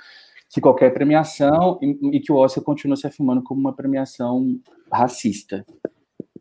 [0.50, 4.60] que qualquer premiação e, e que o Oscar continua se afirmando como uma premiação
[4.92, 5.64] racista.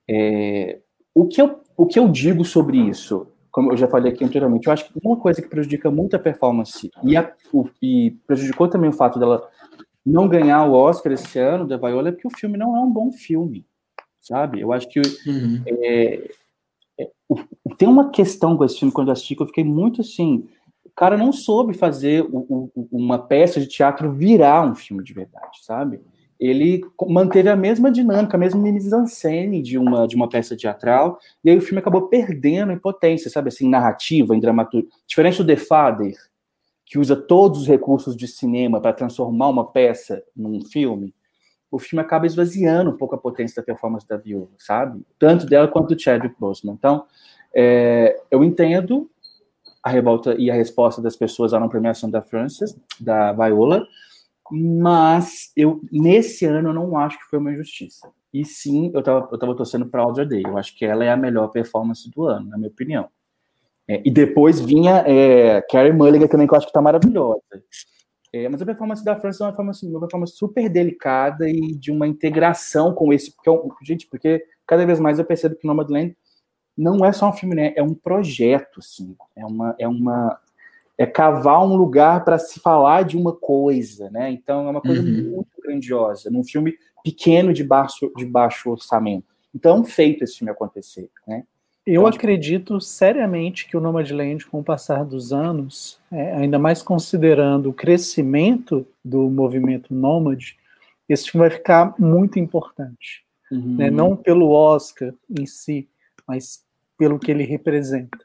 [0.07, 0.81] É,
[1.15, 3.30] o, que eu, o que eu digo sobre isso?
[3.51, 6.19] Como eu já falei aqui anteriormente, eu acho que uma coisa que prejudica muito a
[6.19, 9.47] performance e, a, o, e prejudicou também o fato dela
[10.05, 12.91] não ganhar o Oscar esse ano da Viola é porque o filme não é um
[12.91, 13.65] bom filme,
[14.19, 14.61] sabe?
[14.61, 15.61] Eu acho que uhum.
[15.67, 16.31] é,
[16.99, 17.09] é,
[17.77, 20.49] tem uma questão com esse filme quando eu assisti que eu fiquei muito assim,
[20.85, 25.13] o cara não soube fazer o, o, uma peça de teatro virar um filme de
[25.13, 26.01] verdade, sabe?
[26.41, 31.51] Ele manteve a mesma dinâmica, a mesma mise-en-scène de uma, de uma peça teatral, e
[31.51, 34.89] aí o filme acabou perdendo em potência, sabe, assim, narrativa, em dramaturgia.
[35.07, 36.15] Diferente do The Father,
[36.83, 41.13] que usa todos os recursos de cinema para transformar uma peça num filme,
[41.69, 45.05] o filme acaba esvaziando um pouco a potência da performance da viúva, sabe?
[45.19, 46.73] Tanto dela quanto do Chadwick Boseman.
[46.73, 47.05] Então,
[47.53, 49.07] é, eu entendo
[49.83, 53.87] a revolta e a resposta das pessoas à não premiação da Frances, da Viola,
[54.51, 58.11] mas eu nesse ano eu não acho que foi uma injustiça.
[58.33, 60.43] E sim, eu estava eu tava torcendo para Audrey Day.
[60.45, 63.09] Eu acho que ela é a melhor performance do ano, na minha opinião.
[63.87, 67.41] É, e depois vinha é, Carrie Mulligan também, que eu acho que está maravilhosa.
[68.33, 71.91] É, mas a performance da França é uma performance, uma performance super delicada e de
[71.91, 73.35] uma integração com esse.
[73.35, 76.15] Porque, é gente, porque cada vez mais eu percebo que Nomadland
[76.77, 77.73] não é só um filme, né?
[77.75, 79.15] É um projeto, assim.
[79.35, 80.39] É uma, é uma,
[81.01, 84.31] é cavar um lugar para se falar de uma coisa, né?
[84.31, 85.31] Então é uma coisa uhum.
[85.35, 89.25] muito grandiosa, num filme pequeno de baixo, de baixo orçamento.
[89.53, 91.43] Então é feito esse filme acontecer, né?
[91.83, 96.83] Eu então, acredito seriamente que o Nomadland, com o passar dos anos, é, ainda mais
[96.83, 100.55] considerando o crescimento do movimento nômade,
[101.09, 103.25] esse filme vai ficar muito importante.
[103.51, 103.77] Uhum.
[103.77, 103.89] Né?
[103.89, 105.89] Não pelo Oscar em si,
[106.27, 106.63] mas
[106.95, 108.19] pelo que ele representa.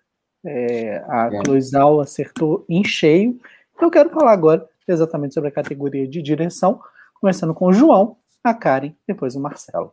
[0.45, 1.43] É, a é.
[1.43, 3.39] Cloizal acertou em cheio.
[3.81, 6.81] Eu quero falar agora exatamente sobre a categoria de direção,
[7.21, 9.93] começando com o João, a Karen, depois o Marcelo.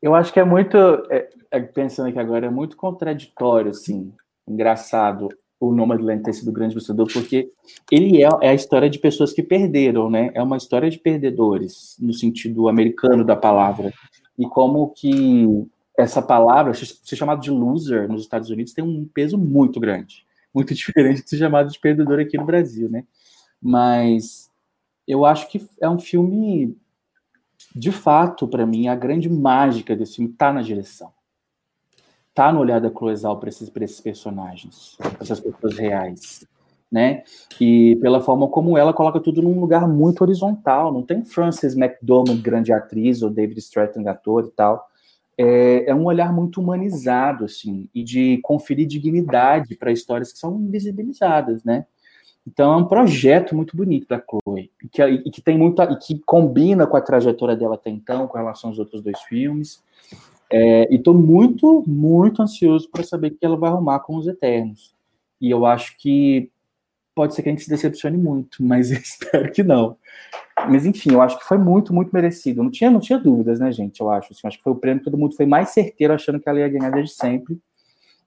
[0.00, 0.76] Eu acho que é muito,
[1.10, 4.12] é, é, pensando aqui agora, é muito contraditório, assim,
[4.46, 7.48] engraçado o Nomadland ter sido grande vencedor, porque
[7.90, 10.30] ele é, é, a história de pessoas que perderam, né?
[10.34, 13.92] É uma história de perdedores, no sentido americano da palavra.
[14.38, 15.66] E como que
[15.96, 20.74] essa palavra, ser chamado de loser nos Estados Unidos, tem um peso muito grande, muito
[20.74, 23.04] diferente de ser chamado de perdedor aqui no Brasil, né?
[23.62, 24.50] Mas
[25.06, 26.76] eu acho que é um filme,
[27.74, 31.12] de fato, para mim, a grande mágica desse filme está na direção.
[32.34, 36.44] Tá no olhar da Cloesal para esses, esses personagens, essas pessoas reais,
[36.90, 37.22] né?
[37.60, 40.92] E pela forma como ela coloca tudo num lugar muito horizontal.
[40.92, 44.90] Não tem Frances McDormand, grande atriz, ou David Stratton, ator e tal
[45.36, 50.60] é, é, um olhar muito humanizado, assim, e de conferir dignidade para histórias que são
[50.60, 51.86] invisibilizadas, né?
[52.46, 55.96] Então é um projeto muito bonito da Chloe, e que, e que tem muita, e
[55.96, 59.82] que combina com a trajetória dela até então, com relação aos outros dois filmes.
[60.50, 64.26] É, e estou muito, muito ansioso para saber o que ela vai arrumar com os
[64.26, 64.94] Eternos.
[65.40, 66.50] E eu acho que
[67.14, 69.96] pode ser que a gente se decepcione muito, mas espero que não.
[70.68, 72.62] Mas enfim, eu acho que foi muito, muito merecido.
[72.62, 74.00] Não tinha, não tinha dúvidas, né, gente?
[74.00, 74.32] Eu acho.
[74.32, 76.60] Assim, acho que foi o prêmio que todo mundo foi mais certeiro achando que ela
[76.60, 77.58] ia ganhar desde sempre.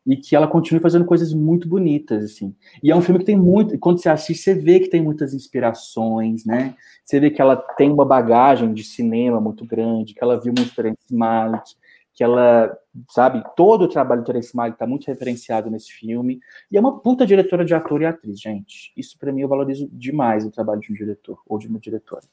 [0.05, 2.55] E que ela continue fazendo coisas muito bonitas, assim.
[2.81, 3.77] E é um filme que tem muito.
[3.77, 6.75] Quando você assiste, você vê que tem muitas inspirações, né?
[7.03, 10.73] Você vê que ela tem uma bagagem de cinema muito grande, que ela viu muito
[10.73, 11.75] Terence Malick,
[12.17, 12.75] que ela,
[13.11, 16.39] sabe, todo o trabalho do Terence Malick está muito referenciado nesse filme.
[16.71, 18.91] E é uma puta diretora de ator e atriz, gente.
[18.97, 22.23] Isso para mim eu valorizo demais o trabalho de um diretor ou de uma diretora.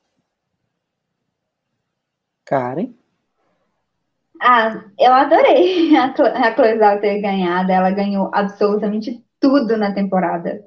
[2.47, 2.95] Karen?
[4.41, 7.71] Ah, eu adorei a Cloizal ter ganhado.
[7.71, 10.67] Ela ganhou absolutamente tudo na temporada.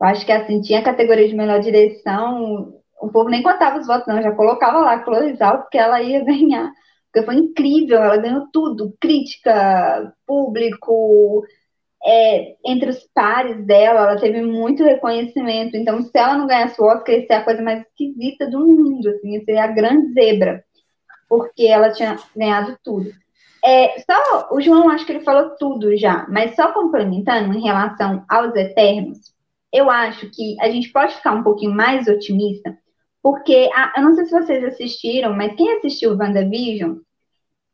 [0.00, 2.74] Eu acho que assim, tinha a categoria de melhor direção.
[3.00, 6.24] O povo nem contava os votos, não, já colocava lá a Cloizal, porque ela ia
[6.26, 6.72] ganhar
[7.12, 11.44] porque foi incrível, ela ganhou tudo, crítica, público,
[12.04, 15.76] é, entre os pares dela, ela teve muito reconhecimento.
[15.76, 19.08] Então, se ela não ganhasse o Oscar, ia ser a coisa mais esquisita do mundo,
[19.08, 20.64] assim, ia a grande zebra,
[21.28, 23.10] porque ela tinha ganhado tudo.
[23.64, 28.24] É, só o João, acho que ele falou tudo já, mas só complementando em relação
[28.28, 29.18] aos Eternos,
[29.72, 32.78] eu acho que a gente pode ficar um pouquinho mais otimista,
[33.28, 36.96] porque, a, eu não sei se vocês assistiram, mas quem assistiu WandaVision,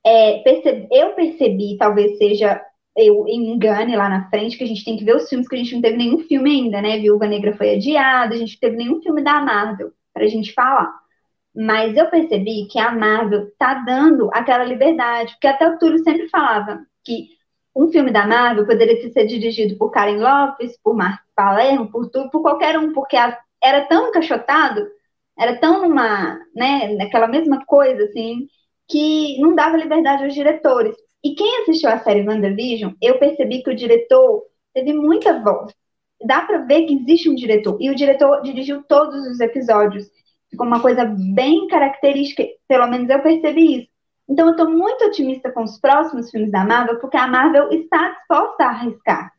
[0.04, 2.60] é, percebe, eu percebi, talvez seja
[2.96, 5.58] eu engane lá na frente, que a gente tem que ver os filmes, que a
[5.58, 6.98] gente não teve nenhum filme ainda, né?
[6.98, 10.92] Viúva Negra foi adiada, a gente não teve nenhum filme da Marvel pra gente falar.
[11.54, 16.28] Mas eu percebi que a Marvel tá dando aquela liberdade, porque até o Túlio sempre
[16.30, 17.28] falava que
[17.76, 22.28] um filme da Marvel poderia ser dirigido por Karen Lopes, por Mark Palermo, por tudo,
[22.28, 24.84] por qualquer um, porque era tão encaixotado
[25.38, 28.46] era tão numa, né, naquela mesma coisa, assim,
[28.88, 30.96] que não dava liberdade aos diretores.
[31.22, 35.72] E quem assistiu a série WandaVision, eu percebi que o diretor teve muita voz.
[36.22, 37.78] Dá para ver que existe um diretor.
[37.80, 40.06] E o diretor dirigiu todos os episódios.
[40.50, 43.88] Ficou uma coisa bem característica, pelo menos eu percebi isso.
[44.28, 48.10] Então eu estou muito otimista com os próximos filmes da Marvel, porque a Marvel está
[48.10, 49.32] disposta a arriscar.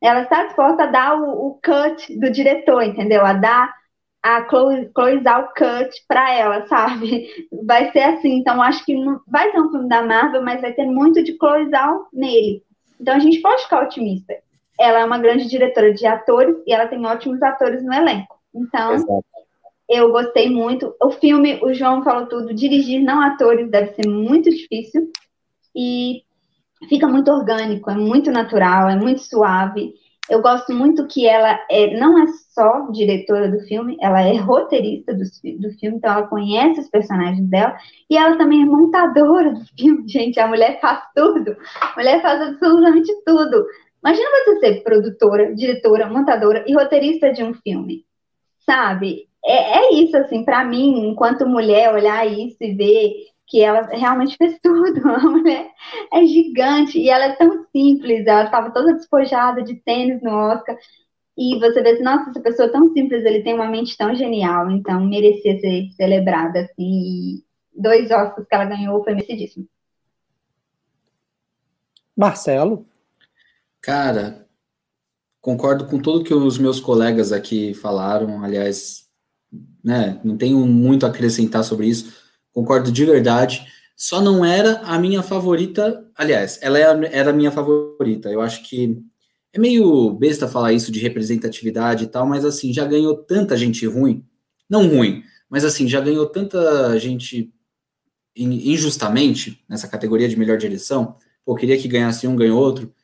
[0.00, 3.24] Ela está disposta a dar o, o cut do diretor, entendeu?
[3.24, 3.74] A dar
[4.22, 7.28] a Chloe, Chloe Zhao cut pra ela, sabe?
[7.64, 10.72] Vai ser assim, então acho que não, vai ser um filme da Marvel, mas vai
[10.72, 12.62] ter muito de Chloe Zhao nele.
[13.00, 14.34] Então a gente pode ficar otimista.
[14.78, 18.38] Ela é uma grande diretora de atores e ela tem ótimos atores no elenco.
[18.54, 19.24] Então, Exato.
[19.88, 20.94] eu gostei muito.
[21.02, 25.10] O filme, o João falou tudo, dirigir não atores deve ser muito difícil
[25.74, 26.22] e
[26.88, 29.94] fica muito orgânico, é muito natural, é muito suave.
[30.30, 35.12] Eu gosto muito que ela é, não é só diretora do filme, ela é roteirista
[35.12, 35.24] do,
[35.58, 37.76] do filme, então ela conhece os personagens dela,
[38.08, 40.38] e ela também é montadora do filme, gente.
[40.38, 43.66] A mulher faz tudo, a mulher faz absolutamente tudo.
[44.02, 48.04] Imagina você ser produtora, diretora, montadora e roteirista de um filme,
[48.64, 49.28] sabe?
[49.44, 53.12] É, é isso, assim, para mim, enquanto mulher, olhar isso e ver
[53.50, 55.06] que ela realmente fez tudo.
[55.08, 55.70] A mulher
[56.12, 58.24] é gigante e ela é tão simples.
[58.26, 60.78] Ela estava toda despojada de tênis no Oscar.
[61.36, 64.70] E você vê assim, nossa, essa pessoa tão simples, ele tem uma mente tão genial,
[64.70, 66.74] então merecia ser celebrada, assim.
[66.78, 67.44] E
[67.74, 69.66] dois Oscars que ela ganhou foi merecidíssimo.
[72.16, 72.86] Marcelo?
[73.80, 74.46] Cara,
[75.40, 78.44] concordo com tudo que os meus colegas aqui falaram.
[78.44, 79.08] Aliás,
[79.82, 83.66] né, não tenho muito a acrescentar sobre isso concordo de verdade.
[83.96, 86.06] Só não era a minha favorita.
[86.14, 88.30] Aliás, ela é era a minha favorita.
[88.30, 88.98] Eu acho que
[89.52, 93.84] é meio besta falar isso de representatividade e tal, mas assim, já ganhou tanta gente
[93.86, 94.24] ruim.
[94.68, 97.52] Não ruim, mas assim, já ganhou tanta gente
[98.36, 101.16] injustamente nessa categoria de melhor direção.
[101.44, 102.94] Pô, queria que ganhasse um, ganhou outro.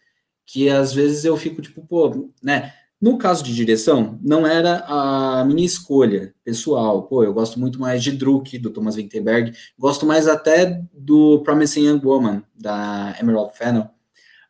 [0.47, 2.73] Que às vezes eu fico tipo, pô, né?
[2.99, 7.03] No caso de direção, não era a minha escolha pessoal.
[7.03, 9.53] Pô, eu gosto muito mais de Druk, do Thomas Vinterberg.
[9.79, 13.91] Gosto mais até do Promising Young Woman, da Emerald Fennell.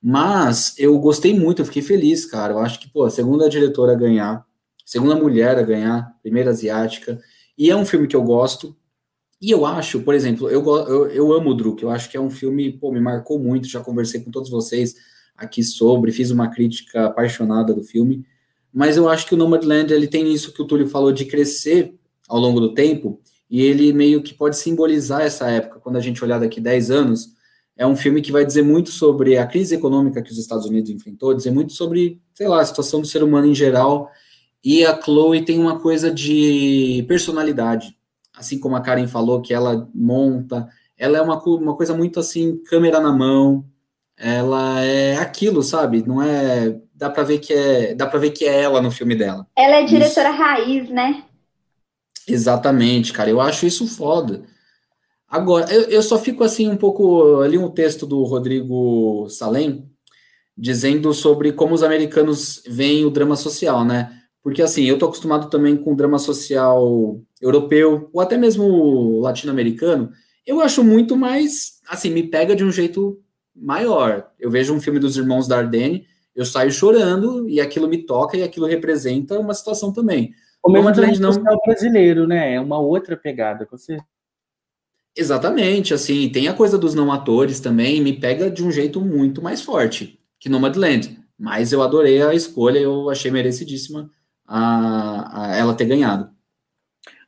[0.01, 2.53] Mas eu gostei muito, eu fiquei feliz, cara.
[2.53, 4.47] Eu acho que, pô, a segunda diretora a ganhar,
[4.85, 7.21] segunda mulher a ganhar, primeira asiática.
[7.59, 8.77] E é um filme que eu gosto.
[9.41, 11.83] E eu acho, por exemplo, eu, eu, eu amo o Druk.
[11.83, 13.67] Eu acho que é um filme, pô, me marcou muito.
[13.67, 14.95] Já conversei com todos vocês
[15.37, 18.25] aqui sobre, fiz uma crítica apaixonada do filme
[18.77, 21.95] mas eu acho que o Nomadland ele tem isso que o Túlio falou de crescer
[22.29, 23.19] ao longo do tempo,
[23.49, 27.31] e ele meio que pode simbolizar essa época, quando a gente olhar daqui 10 anos,
[27.75, 30.91] é um filme que vai dizer muito sobre a crise econômica que os Estados Unidos
[30.91, 34.11] enfrentou, dizer muito sobre, sei lá, a situação do ser humano em geral,
[34.63, 37.97] e a Chloe tem uma coisa de personalidade,
[38.37, 40.69] assim como a Karen falou, que ela monta,
[40.99, 43.65] ela é uma, uma coisa muito assim, câmera na mão,
[44.19, 46.05] ela é aquilo, sabe?
[46.07, 49.15] Não é dá para ver que é, dá para ver que é ela no filme
[49.15, 49.47] dela.
[49.57, 50.39] Ela é diretora isso.
[50.39, 51.23] raiz, né?
[52.27, 53.31] Exatamente, cara.
[53.31, 54.43] Eu acho isso foda.
[55.29, 59.89] Agora, eu, eu só fico assim um pouco ali um texto do Rodrigo Salem
[60.57, 64.11] dizendo sobre como os americanos veem o drama social, né?
[64.43, 70.11] Porque assim, eu tô acostumado também com o drama social europeu ou até mesmo latino-americano.
[70.47, 73.21] Eu acho muito mais, assim, me pega de um jeito
[73.55, 74.31] maior.
[74.39, 76.07] Eu vejo um filme dos irmãos Dardenne,
[76.37, 80.35] eu saio chorando e aquilo me toca e aquilo representa uma situação também.
[80.63, 82.55] O mesmo não brasileiro, né?
[82.55, 83.99] É uma outra pegada, você.
[85.17, 89.41] Exatamente, assim, tem a coisa dos não atores também, me pega de um jeito muito
[89.41, 91.19] mais forte que Nomadland.
[91.39, 94.11] Mas eu adorei a escolha, eu achei merecidíssima
[94.47, 96.31] a, a ela ter ganhado.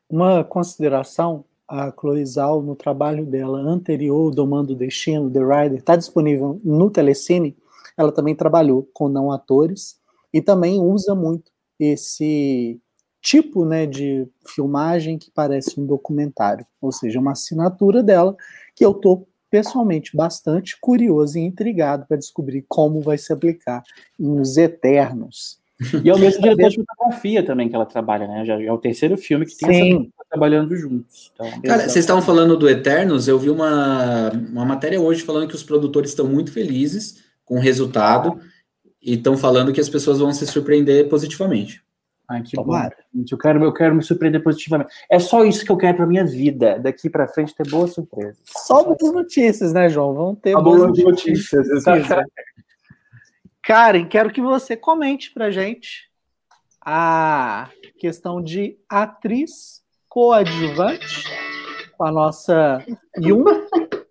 [0.09, 5.96] Uma consideração, a Chloe Zhao, no trabalho dela anterior, Domando o Destino, The Rider, está
[5.96, 7.56] disponível no Telecine,
[7.99, 9.99] ela também trabalhou com não atores
[10.32, 12.80] e também usa muito esse
[13.20, 18.36] tipo né, de filmagem que parece um documentário, ou seja, uma assinatura dela
[18.74, 23.82] que eu estou pessoalmente bastante curioso e intrigado para descobrir como vai se aplicar
[24.18, 25.59] nos Eternos.
[26.05, 28.44] E é o mesmo diretor de fotografia também que ela trabalha, né?
[28.44, 30.12] Já, é o terceiro filme que tem Sim.
[30.12, 31.30] essa trabalhando juntos.
[31.32, 35.55] Então, Cara, vocês estavam falando do Eternos, eu vi uma, uma matéria hoje falando que
[35.55, 38.40] os produtores estão muito felizes com resultado
[39.03, 41.82] e estão falando que as pessoas vão se surpreender positivamente.
[42.28, 42.94] Ai, que Tomara.
[43.12, 43.24] bom.
[43.30, 44.92] Eu quero, eu quero me surpreender positivamente.
[45.11, 46.78] É só isso que eu quero para minha vida.
[46.78, 48.36] Daqui para frente ter boas surpresas.
[48.44, 50.12] Só boas notícias, né, João?
[50.14, 51.66] Vão ter boas, boas notícias.
[51.68, 52.26] notícias.
[53.62, 56.09] Karen, quero que você comente para gente
[56.84, 61.24] a questão de atriz coadjuvante
[61.96, 62.84] com a nossa
[63.18, 63.44] Yun,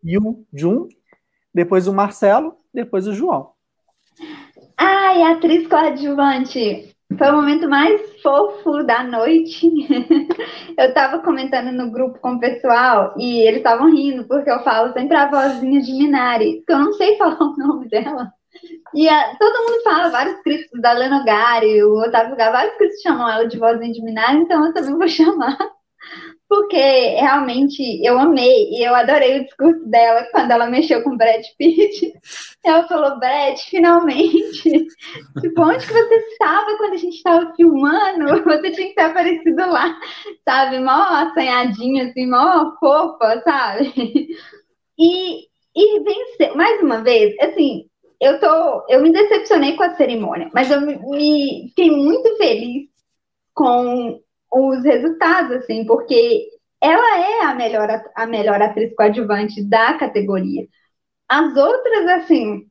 [0.03, 0.87] Yun Jun,
[1.53, 3.53] depois o Marcelo depois o João.
[4.77, 6.95] Ai, atriz coadjuvante.
[7.17, 9.67] Foi o momento mais fofo da noite.
[10.77, 14.93] eu tava comentando no grupo com o pessoal e eles estavam rindo, porque eu falo
[14.93, 18.31] sempre a vozinha de Minari, que eu não sei falar o nome dela.
[18.93, 23.01] E a, todo mundo fala, vários críticos da Lena Gari, o Otávio Gá, vários críticos
[23.01, 25.57] chamam ela de vozinha de Minari, então eu também vou chamar
[26.49, 31.17] porque realmente eu amei e eu adorei o discurso dela quando ela mexeu com o
[31.17, 32.13] Brad Pitt.
[32.63, 34.87] Ela falou, Brad, finalmente.
[35.41, 38.43] Tipo, onde que você estava quando a gente estava filmando?
[38.43, 39.97] Você tinha que ter aparecido lá,
[40.43, 40.79] sabe?
[40.79, 44.27] Mó assanhadinha, assim, mó fofa, sabe?
[44.99, 47.87] E, e vencer, mais uma vez, assim,
[48.19, 52.89] eu tô, eu me decepcionei com a cerimônia, mas eu me, me fiquei muito feliz
[53.53, 54.19] com
[54.51, 56.47] os resultados, assim, porque
[56.81, 60.65] ela é a melhor, a melhor atriz coadjuvante da categoria.
[61.27, 62.65] As outras, assim,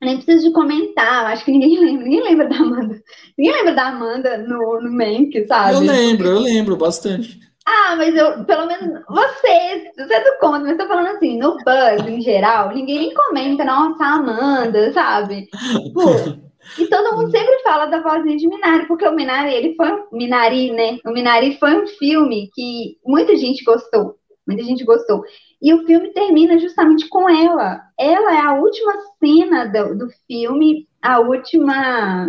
[0.00, 3.02] nem preciso de comentar, acho que ninguém lembra, ninguém lembra da Amanda.
[3.36, 5.74] Ninguém lembra da Amanda no, no Mank, sabe?
[5.74, 7.38] Eu lembro, eu lembro bastante.
[7.66, 11.56] Ah, mas eu, pelo menos, você, você é do conta, mas tô falando assim, no
[11.58, 15.48] Buzz em geral, ninguém nem comenta, nossa, Amanda, sabe?
[15.94, 19.92] Pô, e todo mundo sempre fala da vozinha de Minari, porque o Minari, ele foi
[19.92, 20.98] um Minari, né?
[21.04, 24.16] O Minari foi um filme que muita gente gostou.
[24.46, 25.22] Muita gente gostou.
[25.62, 27.82] E o filme termina justamente com ela.
[27.98, 32.26] Ela é a última cena do, do filme, a última.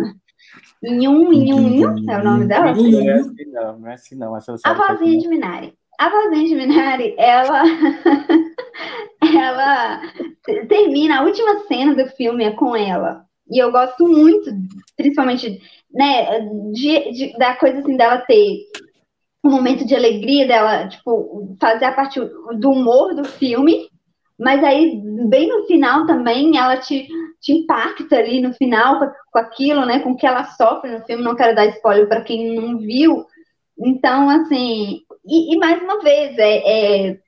[0.82, 2.72] Nhum, Nhum, Nhum, é o nome dela?
[2.72, 4.34] Não é assim, não, não é assim, não.
[4.64, 5.74] A vozinha de Minari.
[5.98, 7.62] A vozinha de Minari, ela.
[9.22, 10.00] ela
[10.68, 13.24] termina, a última cena do filme é com ela.
[13.52, 14.50] E eu gosto muito,
[14.96, 15.60] principalmente,
[15.92, 16.40] né,
[16.72, 18.66] de, de, da coisa assim dela ter
[19.44, 23.88] um momento de alegria dela, tipo, fazer a parte do humor do filme,
[24.38, 24.98] mas aí,
[25.28, 27.06] bem no final também, ela te,
[27.40, 31.04] te impacta ali no final com, com aquilo, né, com o que ela sofre no
[31.04, 33.26] filme, não quero dar spoiler para quem não viu,
[33.78, 37.18] então, assim, e, e mais uma vez, é, é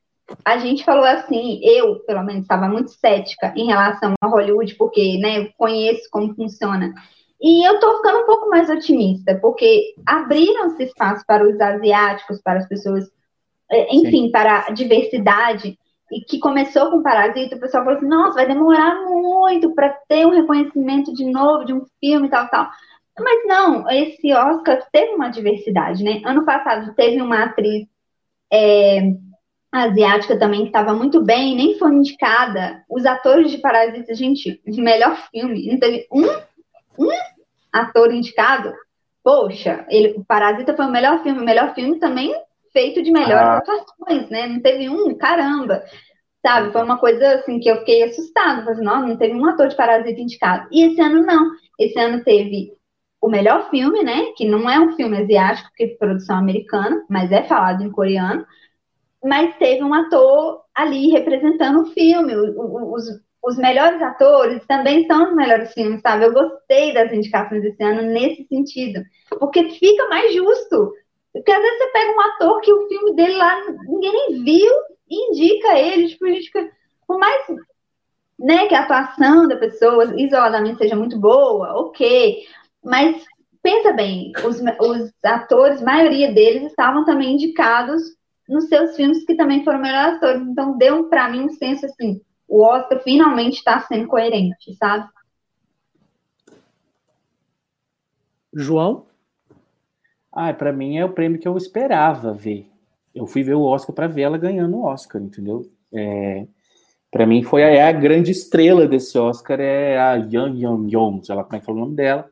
[0.45, 5.19] a gente falou assim, eu, pelo menos, estava muito cética em relação a Hollywood, porque,
[5.19, 6.95] né, eu conheço como funciona.
[7.41, 12.59] E eu estou ficando um pouco mais otimista, porque abriram-se espaço para os asiáticos, para
[12.59, 13.05] as pessoas,
[13.71, 14.31] é, enfim, Sim.
[14.31, 15.79] para a diversidade,
[16.11, 20.27] e que começou com Parasita, o pessoal falou assim, nossa, vai demorar muito para ter
[20.27, 22.69] um reconhecimento de novo de um filme e tal, tal.
[23.19, 26.21] Mas não, esse Oscar teve uma diversidade, né?
[26.25, 27.87] Ano passado teve uma atriz
[28.53, 29.01] é,
[29.83, 32.85] asiática também, que estava muito bem, nem foi indicada.
[32.89, 36.27] Os atores de Parasita, gente, melhor filme, não teve um,
[36.99, 37.11] um
[37.73, 38.73] ator indicado.
[39.23, 42.33] Poxa, ele, Parasita foi o melhor filme, o melhor filme também
[42.73, 43.59] feito de melhores ah.
[43.59, 44.47] atuações, né?
[44.47, 45.83] Não teve um, caramba.
[46.45, 49.47] Sabe, foi uma coisa assim que eu fiquei assustada, falei, assim, não, não teve um
[49.47, 50.69] ator de Parasita indicado.
[50.71, 51.51] E esse ano não.
[51.81, 52.73] Esse ano teve
[53.21, 54.27] o melhor filme, né?
[54.37, 58.45] Que não é um filme asiático, porque é produção americana, mas é falado em coreano
[59.25, 62.35] mas teve um ator ali representando o filme.
[62.37, 63.05] Os,
[63.43, 66.27] os melhores atores também são os melhores filmes, sabe?
[66.27, 69.03] Eu gostei das indicações desse ano nesse sentido,
[69.41, 70.93] porque fica mais justo.
[71.33, 74.73] Porque às vezes você pega um ator que o filme dele lá ninguém nem viu
[75.11, 76.71] e indica ele, tipo, a gente fica,
[77.07, 77.45] por mais
[78.39, 82.45] né, que a atuação da pessoa isoladamente seja muito boa, ok,
[82.85, 83.25] mas
[83.63, 88.03] pensa bem, os, os atores, maioria deles estavam também indicados
[88.49, 90.43] nos seus filmes que também foram melhores atores.
[90.43, 95.09] Então deu para mim um senso assim, o Oscar finalmente está sendo coerente, sabe?
[98.53, 99.07] João?
[100.33, 102.71] Ah, para mim é o prêmio que eu esperava ver.
[103.15, 105.69] Eu fui ver o Oscar para ver ela ganhando o Oscar, entendeu?
[105.93, 106.47] É,
[107.11, 111.25] para mim foi a, é a, grande estrela desse Oscar é a Yang Yang Yong,
[111.25, 112.29] sei lá como é que fala o nome dela,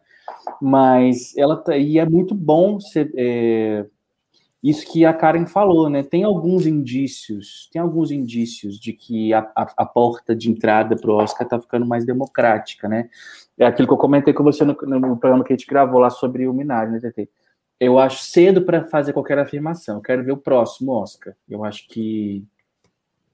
[0.61, 3.87] mas ela tá, e é muito bom ser, é,
[4.63, 6.05] isso que a Karen falou, né?
[6.05, 11.11] Tem alguns indícios, tem alguns indícios de que a, a, a porta de entrada para
[11.11, 13.11] o Oscar está ficando mais democrática, né?
[13.59, 16.11] É aquilo que eu comentei com você no, no programa que a gente gravou lá
[16.11, 17.29] sobre o Minari, né, TT?
[17.81, 19.97] Eu acho cedo para fazer qualquer afirmação.
[19.97, 21.35] Eu quero ver o próximo Oscar.
[21.49, 22.47] Eu acho que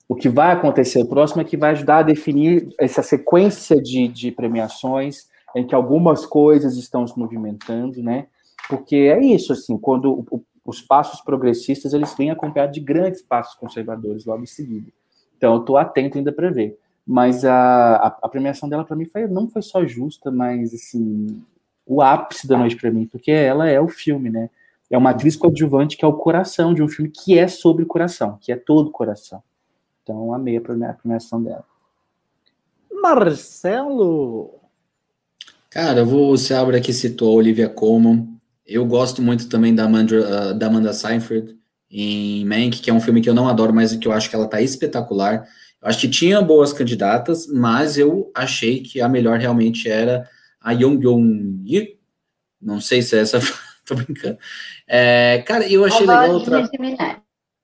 [0.08, 4.32] o que vai acontecer próximo é que vai ajudar a definir essa sequência de, de
[4.32, 8.28] premiações em que algumas coisas estão se movimentando, né?
[8.68, 13.54] Porque é isso, assim, quando o, os passos progressistas eles vêm acompanhados de grandes passos
[13.54, 14.92] conservadores logo em seguida.
[15.34, 16.78] Então eu estou atento ainda para ver.
[17.06, 21.42] Mas a, a, a premiação dela para mim foi, não foi só justa, mas assim
[21.86, 24.50] o ápice da noite para mim, porque ela é o filme, né?
[24.90, 28.36] É uma atriz coadjuvante que é o coração de um filme que é sobre coração,
[28.38, 29.42] que é todo coração.
[30.02, 31.64] Então amei a premiação dela.
[32.92, 34.50] Marcelo.
[35.70, 38.37] Cara, eu vou, você abre aqui citou a Olivia Colman.
[38.68, 41.56] Eu gosto muito também da Amanda, uh, da Amanda Seyfried
[41.90, 44.36] em Mank, que é um filme que eu não adoro, mas que eu acho que
[44.36, 45.48] ela tá espetacular.
[45.80, 50.28] Eu acho que tinha boas candidatas, mas eu achei que a melhor realmente era
[50.60, 51.98] a Yong Yong Yi.
[52.60, 53.40] Não sei se é essa.
[53.86, 54.36] Tô brincando.
[54.86, 56.68] É, cara, eu achei legal outra.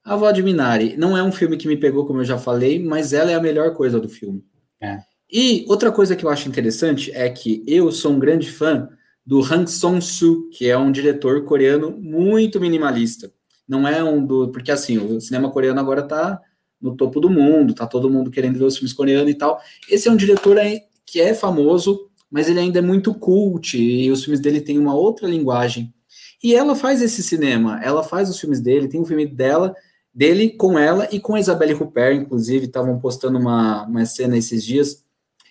[0.02, 0.96] A Avó de Minari.
[0.96, 3.40] Não é um filme que me pegou, como eu já falei, mas ela é a
[3.40, 4.42] melhor coisa do filme.
[4.80, 5.00] É.
[5.30, 8.88] E outra coisa que eu acho interessante é que eu sou um grande fã
[9.26, 13.32] do Hang Song-soo, que é um diretor coreano muito minimalista.
[13.66, 14.48] Não é um do...
[14.48, 16.40] Porque, assim, o cinema coreano agora tá
[16.80, 19.58] no topo do mundo, tá todo mundo querendo ver os filmes coreanos e tal.
[19.88, 20.58] Esse é um diretor
[21.06, 24.94] que é famoso, mas ele ainda é muito cult, e os filmes dele têm uma
[24.94, 25.94] outra linguagem.
[26.42, 29.74] E ela faz esse cinema, ela faz os filmes dele, tem um filme dela,
[30.12, 34.62] dele com ela e com a Isabelle Huppert, inclusive, estavam postando uma, uma cena esses
[34.62, 35.02] dias.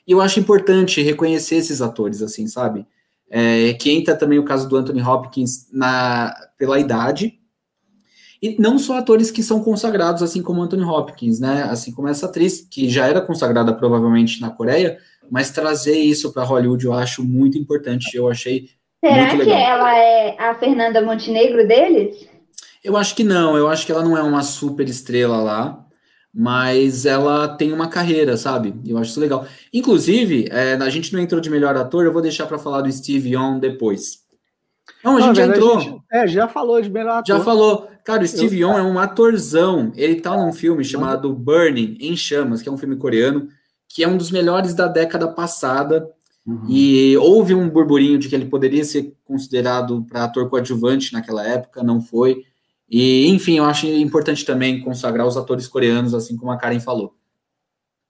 [0.05, 2.85] E eu acho importante reconhecer esses atores, assim, sabe?
[3.35, 7.39] É, que entra também o caso do Anthony Hopkins na, pela idade,
[8.39, 11.63] e não só atores que são consagrados, assim como Anthony Hopkins, né?
[11.63, 14.99] Assim como essa atriz, que já era consagrada provavelmente na Coreia,
[15.31, 18.15] mas trazer isso para Hollywood eu acho muito importante.
[18.15, 18.69] Eu achei.
[19.03, 22.27] Será muito que ela é a Fernanda Montenegro deles?
[22.83, 25.85] Eu acho que não, eu acho que ela não é uma super estrela lá,
[26.33, 28.73] mas ela tem uma carreira, sabe?
[28.85, 29.45] Eu acho isso legal.
[29.71, 32.91] Inclusive, é, a gente não entrou de melhor ator, eu vou deixar para falar do
[32.91, 34.23] Steve Young depois.
[35.03, 35.79] Não, a gente já entrou.
[35.79, 37.37] Gente, é, já falou de melhor ator.
[37.37, 37.89] Já falou.
[38.03, 39.91] Cara, o Steve Yeun é um atorzão.
[39.95, 43.47] Ele tá num filme chamado Burning, em Chamas, que é um filme coreano,
[43.87, 46.09] que é um dos melhores da década passada.
[46.45, 46.65] Uhum.
[46.67, 51.81] E houve um burburinho de que ele poderia ser considerado para ator coadjuvante naquela época,
[51.81, 52.43] não foi.
[52.93, 57.15] E, enfim, eu acho importante também consagrar os atores coreanos, assim como a Karen falou.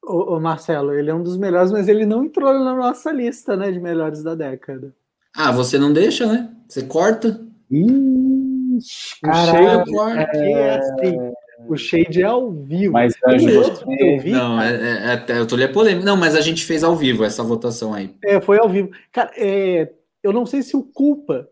[0.04, 3.56] Ô, ô Marcelo, ele é um dos melhores, mas ele não entrou na nossa lista,
[3.56, 4.94] né, de melhores da década.
[5.34, 6.54] Ah, você não deixa, né?
[6.68, 7.40] Você corta.
[7.72, 11.34] Ixi, caralho, o shade é, é assim.
[11.66, 12.92] O shade é ao vivo.
[12.92, 13.86] Mas Anjo, você...
[14.32, 16.06] Não, é, é, é, eu tô lendo polêmica.
[16.06, 18.14] Não, mas a gente fez ao vivo essa votação aí.
[18.22, 18.92] É, foi ao vivo.
[19.14, 19.90] Cara, é,
[20.22, 21.48] eu não sei se o culpa.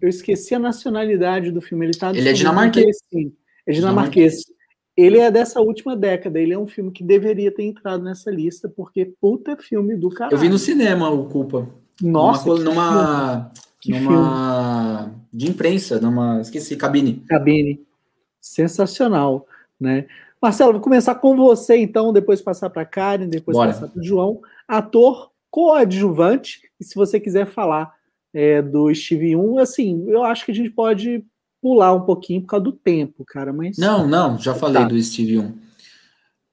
[0.00, 1.86] Eu esqueci a nacionalidade do filme.
[1.86, 2.96] Ele tá Ele é dinamarquês.
[3.66, 4.44] É dinamarquês.
[4.96, 6.40] Ele é dessa última década.
[6.40, 10.34] Ele é um filme que deveria ter entrado nessa lista, porque puta filme do caralho.
[10.34, 11.68] Eu vi no cinema o Culpa.
[12.00, 13.50] Nossa, numa,
[13.84, 17.22] numa, numa de imprensa, numa esqueci cabine.
[17.28, 17.80] Cabine,
[18.40, 19.46] sensacional,
[19.80, 20.06] né?
[20.40, 23.72] Marcelo, vou começar com você então, depois passar para Karen, depois Bora.
[23.72, 26.60] passar para o João, ator coadjuvante.
[26.78, 27.95] E se você quiser falar
[28.36, 31.24] é, do Steve 1, assim, eu acho que a gente pode
[31.62, 33.50] pular um pouquinho por causa do tempo, cara.
[33.50, 34.88] Mas não, não, já falei tá.
[34.88, 35.54] do Steve 1.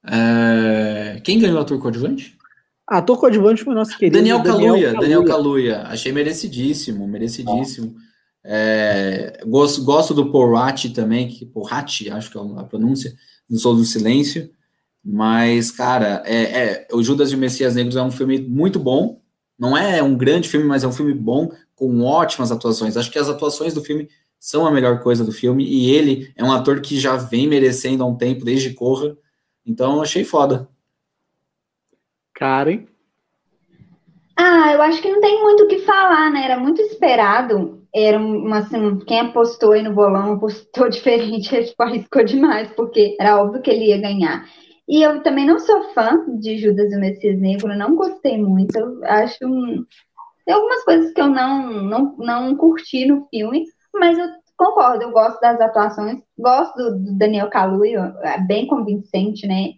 [0.05, 1.21] É...
[1.25, 2.37] Quem ganhou ator coadjuvante?
[2.87, 4.93] Ator coadjuvante foi nosso querido Daniel Kaluuya.
[4.93, 5.81] Daniel Kaluuya.
[5.81, 7.95] Achei merecidíssimo, merecidíssimo.
[8.45, 13.13] É, gosto, gosto do Porati também, que Porati, acho que é a pronúncia,
[13.49, 14.49] no Sou do Silêncio.
[15.03, 19.21] Mas, cara, é, é, o Judas e o Messias Negros é um filme muito bom.
[19.59, 21.51] Não é um grande filme, mas é um filme bom,
[21.83, 22.95] com ótimas atuações.
[22.95, 24.07] Acho que as atuações do filme
[24.39, 25.65] são a melhor coisa do filme.
[25.65, 29.17] E ele é um ator que já vem merecendo há um tempo, desde Corra.
[29.65, 30.69] Então, achei foda.
[32.33, 32.85] Karen?
[34.37, 36.45] Ah, eu acho que não tem muito o que falar, né?
[36.45, 37.81] Era muito esperado.
[37.93, 43.15] Era uma, assim, quem apostou aí no bolão apostou diferente, ele tipo, arriscou demais, porque
[43.19, 44.45] era óbvio que ele ia ganhar.
[44.87, 48.77] E eu também não sou fã de Judas e o Messias Negro, não gostei muito.
[48.77, 49.37] Eu acho.
[50.45, 54.27] Tem algumas coisas que eu não, não, não curti no filme, mas eu
[54.57, 59.73] concordo, eu gosto das atuações, gosto do, Daniel Kaluuya, é bem convincente, né?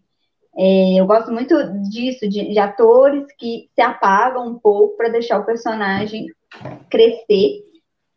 [0.58, 1.56] É, eu gosto muito
[1.90, 6.28] disso, de, de, atores que se apagam um pouco para deixar o personagem
[6.90, 7.62] crescer.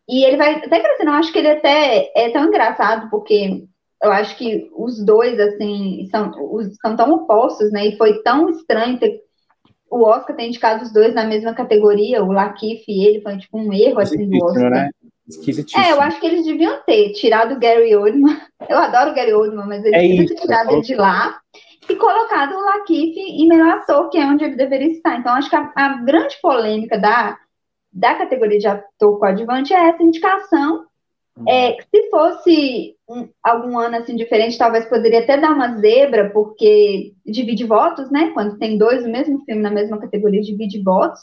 [0.09, 3.65] E ele vai até crescendo, eu acho que ele até é tão engraçado, porque
[4.03, 7.89] eu acho que os dois, assim, são, os, são tão opostos, né?
[7.89, 9.21] E foi tão estranho ter
[9.91, 13.59] o Oscar ter indicado os dois na mesma categoria, o Lakif e ele, foi tipo
[13.59, 14.71] um erro, assim, do Oscar.
[14.71, 14.91] Né?
[15.77, 18.41] É, eu acho que eles deviam ter tirado o Gary Oldman.
[18.69, 21.39] Eu adoro o Gary Oldman, mas eles é deviam ter tirado ele de lá
[21.89, 25.19] e colocado o Lakif em melhor ator, que é onde ele deveria estar.
[25.19, 27.39] Então, acho que a, a grande polêmica da,
[27.93, 30.85] da categoria de ator coadjuvante é essa indicação.
[31.47, 37.15] É, se fosse um, algum ano assim diferente, talvez poderia até dar uma zebra, porque
[37.25, 38.31] divide votos, né?
[38.33, 41.21] Quando tem dois do mesmo filme na mesma categoria, divide votos.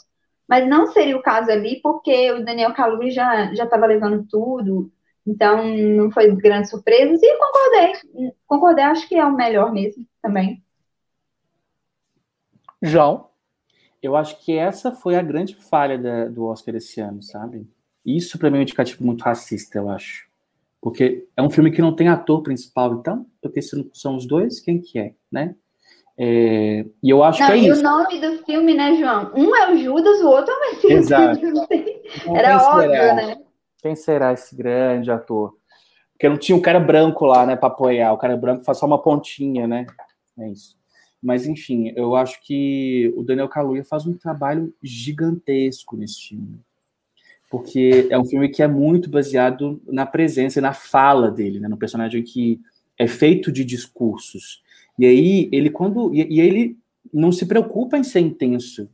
[0.48, 4.90] Mas não seria o caso ali, porque o Daniel Kaluuya já já estava levando tudo,
[5.26, 7.18] então não foi grande surpresa.
[7.20, 10.62] E concordei, concordei, acho que é o melhor mesmo também.
[12.80, 13.28] João?
[14.02, 17.66] Eu acho que essa foi a grande falha da, do Oscar esse ano, sabe?
[18.06, 20.26] Isso para mim é um indicativo muito racista, eu acho.
[20.80, 24.24] Porque é um filme que não tem ator principal, então, porque se não são os
[24.24, 25.56] dois, quem que é, né?
[26.18, 27.80] É, e eu acho Não, que é e isso.
[27.80, 29.32] o nome do filme, né, João?
[29.34, 30.92] Um é o Judas, o outro é o Messias.
[30.92, 31.40] Exato.
[32.34, 33.14] Era óbvio, será?
[33.14, 33.36] né?
[33.82, 35.54] Quem será esse grande ator?
[36.12, 38.12] Porque não tinha um cara branco lá, né, para apoiar.
[38.12, 39.86] O cara branco faz só uma pontinha, né?
[40.38, 40.76] É isso.
[41.22, 46.60] Mas, enfim, eu acho que o Daniel Kaluuya faz um trabalho gigantesco nesse filme.
[47.50, 51.68] Porque é um filme que é muito baseado na presença e na fala dele, né?
[51.68, 52.60] No personagem que
[52.98, 54.62] é feito de discursos.
[54.98, 56.12] E aí, ele quando...
[56.14, 56.76] E, e ele
[57.12, 58.88] não se preocupa em ser intenso.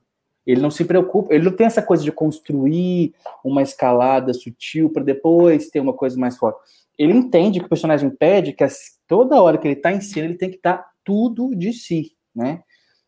[0.46, 5.04] Ele não se preocupa, ele não tem essa coisa de construir uma escalada sutil para
[5.04, 6.58] depois ter uma coisa mais forte.
[6.98, 10.26] Ele entende que o personagem pede que as- toda hora que ele está em cena,
[10.26, 12.62] ele tem que dar tudo de si, né?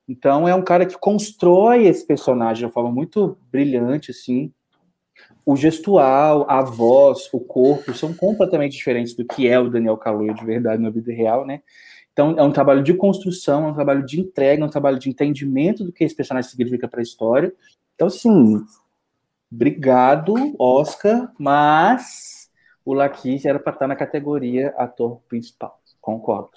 [0.09, 4.53] Então é um cara que constrói esse personagem de uma forma muito brilhante, assim.
[5.47, 10.33] O gestual, a voz, o corpo são completamente diferentes do que é o Daniel Kaluuya
[10.33, 11.61] de verdade na vida real, né?
[12.13, 15.11] Então, é um trabalho de construção, é um trabalho de entrega, é um trabalho de
[15.11, 17.53] entendimento do que esse personagem significa para a história.
[17.95, 18.65] Então, assim,
[19.53, 22.49] obrigado, Oscar, mas
[22.85, 25.81] o Laquis era para estar na categoria ator principal.
[26.01, 26.51] Concordo.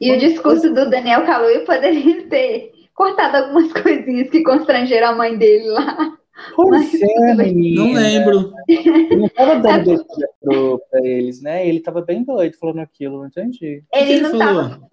[0.00, 5.38] E o discurso do Daniel Kaluuya poderia ter cortado algumas coisinhas que constrangeram a mãe
[5.38, 6.18] dele lá.
[6.54, 7.82] Pois é, menina.
[7.84, 8.52] Não lembro.
[8.68, 11.66] Ele não estava É dando beijo para eles, né?
[11.66, 13.82] Ele estava bem doido falando aquilo, não entendi.
[13.88, 14.70] O que Ele ele não falou?
[14.70, 14.88] tava.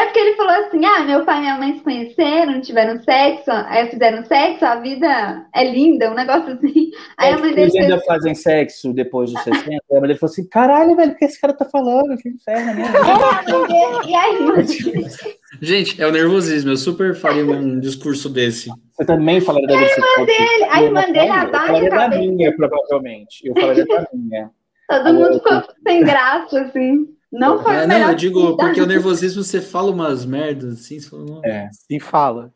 [0.00, 3.50] É porque ele falou assim: ah, meu pai e minha mãe se conheceram, tiveram sexo,
[3.50, 6.90] aí fizeram sexo, a vida é linda, um negócio assim.
[7.18, 9.60] Aí a mãe dele Eles fez ainda fazem sexo depois dos 60.
[9.68, 12.16] A mãe dele falou assim: caralho, velho, o que esse cara tá falando?
[12.16, 12.84] Que inferno, né?
[14.06, 15.06] E a irmã dele,
[15.60, 16.70] Gente, é o nervosismo.
[16.70, 18.70] Eu super faria um discurso desse.
[18.94, 22.22] Você também falaria da versão dele, a irmã dele abaixa a falaria da cabeça.
[22.22, 23.46] minha, provavelmente.
[23.46, 24.50] Eu falaria da minha.
[24.88, 27.19] todo mundo ficou sem graça, assim.
[27.32, 31.08] Não foi o não, eu digo, porque o nervosismo você fala umas merdas assim, você
[31.08, 31.40] fala.
[31.44, 31.68] É.
[31.72, 32.52] Se fala.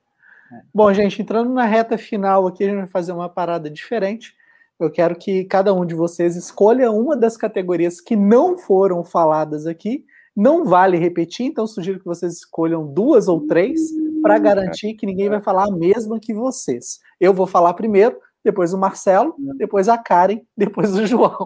[0.72, 4.34] Bom, gente, entrando na reta final aqui, a gente vai fazer uma parada diferente.
[4.78, 9.66] Eu quero que cada um de vocês escolha uma das categorias que não foram faladas
[9.66, 10.04] aqui.
[10.36, 13.80] Não vale repetir, então sugiro que vocês escolham duas ou três
[14.20, 16.98] para garantir que ninguém vai falar a mesma que vocês.
[17.20, 21.36] Eu vou falar primeiro, depois o Marcelo, depois a Karen, depois o João.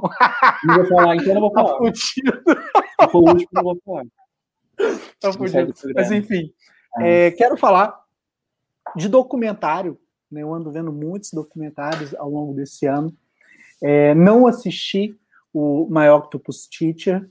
[0.64, 1.78] Não vou falar, então eu não vou Tá falar.
[1.78, 2.42] fudido,
[3.02, 4.04] Se for o último, não vou falar.
[5.20, 5.72] tá fudido.
[5.94, 6.52] Mas enfim,
[6.96, 7.06] Ah.
[7.06, 7.98] é, quero falar
[8.96, 9.98] de documentário.
[10.30, 10.42] né?
[10.42, 13.14] Eu ando vendo muitos documentários ao longo desse ano.
[13.82, 15.16] É, não assisti
[15.54, 17.28] o My Octopus Teacher,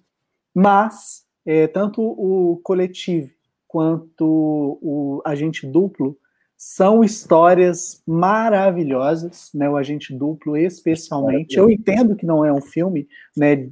[0.55, 3.29] mas é, tanto o Coletivo
[3.67, 6.17] quanto o Agente Duplo
[6.57, 9.69] são histórias maravilhosas, né?
[9.69, 11.55] O Agente Duplo, especialmente.
[11.55, 13.69] Eu entendo que não é um filme, né,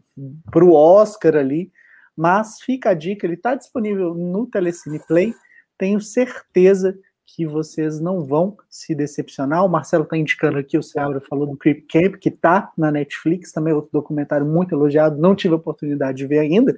[0.51, 1.71] para o Oscar ali,
[2.15, 5.33] mas fica a dica, ele está disponível no Telecine Play.
[5.77, 9.65] Tenho certeza que vocês não vão se decepcionar.
[9.65, 13.51] O Marcelo está indicando aqui, o Seabra falou do Creep Camp, que está na Netflix,
[13.51, 16.77] também é outro documentário muito elogiado, não tive a oportunidade de ver ainda.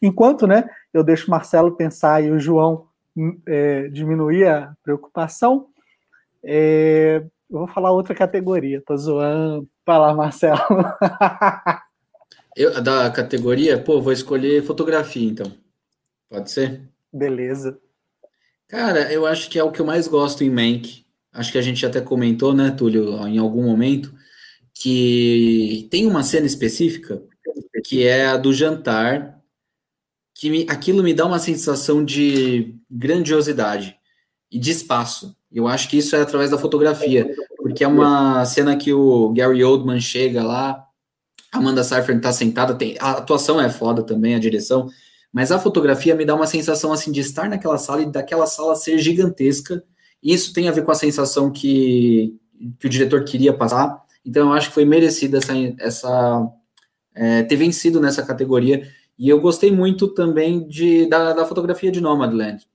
[0.00, 2.85] Enquanto né, eu deixo o Marcelo pensar e o João
[3.46, 5.68] é, diminuir a preocupação,
[6.44, 9.68] é, eu vou falar outra categoria, tô zoando.
[9.84, 10.60] Vai lá, Marcelo.
[12.56, 15.52] Eu, da categoria, pô, vou escolher fotografia, então.
[16.26, 16.80] Pode ser?
[17.12, 17.78] Beleza.
[18.66, 21.04] Cara, eu acho que é o que eu mais gosto em Mank.
[21.34, 24.10] Acho que a gente até comentou, né, Túlio, em algum momento,
[24.72, 27.22] que tem uma cena específica
[27.84, 29.35] que é a do jantar,
[30.38, 33.96] que me- aquilo me dá uma sensação de grandiosidade
[34.52, 35.34] e de espaço.
[35.50, 37.26] Eu acho que isso é através da fotografia,
[37.56, 40.84] porque é uma cena que o Gary Oldman chega lá,
[41.50, 44.88] Amanda Seyfried tá sentada, tem, a atuação é foda também, a direção,
[45.32, 48.76] mas a fotografia me dá uma sensação assim de estar naquela sala e daquela sala
[48.76, 49.82] ser gigantesca.
[50.22, 52.34] E isso tem a ver com a sensação que,
[52.78, 54.02] que o diretor queria passar.
[54.24, 56.48] Então eu acho que foi merecido essa, essa
[57.14, 58.86] é, ter vencido nessa categoria.
[59.18, 62.66] E eu gostei muito também de, da, da fotografia de Nomadland.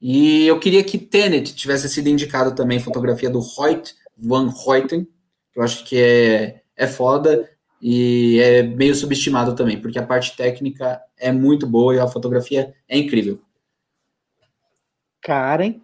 [0.00, 5.04] E eu queria que Tenet tivesse sido indicado também, fotografia do Hoyt Van Hoyten,
[5.52, 7.48] que eu acho que é, é foda
[7.80, 12.74] e é meio subestimado também, porque a parte técnica é muito boa e a fotografia
[12.88, 13.40] é incrível.
[15.22, 15.80] Karen.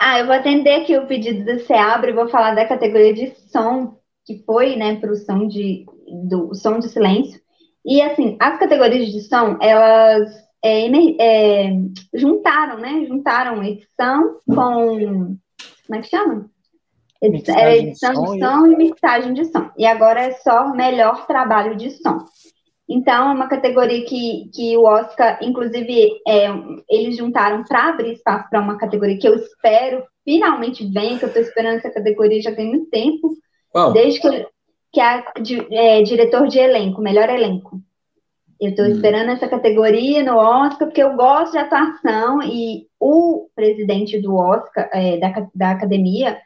[0.00, 3.34] Ah, eu vou atender aqui o pedido do Seabra e vou falar da categoria de
[3.50, 5.86] som, que foi, né, para o som de,
[6.28, 7.40] do som de silêncio.
[7.84, 10.30] E, assim, as categorias de som, elas
[10.64, 10.86] é,
[11.20, 11.72] é,
[12.14, 15.36] juntaram, né, juntaram edição com,
[15.86, 16.48] como é que chama?
[17.20, 19.70] Edi- Mixagem Era de edição som de e- som e mixagem de som.
[19.76, 22.18] E agora é só melhor trabalho de som.
[22.88, 26.48] Então, é uma categoria que, que o Oscar, inclusive, é,
[26.90, 31.28] eles juntaram para abrir espaço para uma categoria que eu espero finalmente venha, que eu
[31.28, 33.36] estou esperando essa categoria já tem muito tempo.
[33.92, 34.46] Desde que,
[34.92, 35.24] que é,
[35.70, 37.80] é diretor de elenco, melhor elenco.
[38.60, 38.90] Eu estou hum.
[38.90, 44.88] esperando essa categoria no Oscar, porque eu gosto de atuação e o presidente do Oscar,
[44.92, 46.38] é, da, da academia,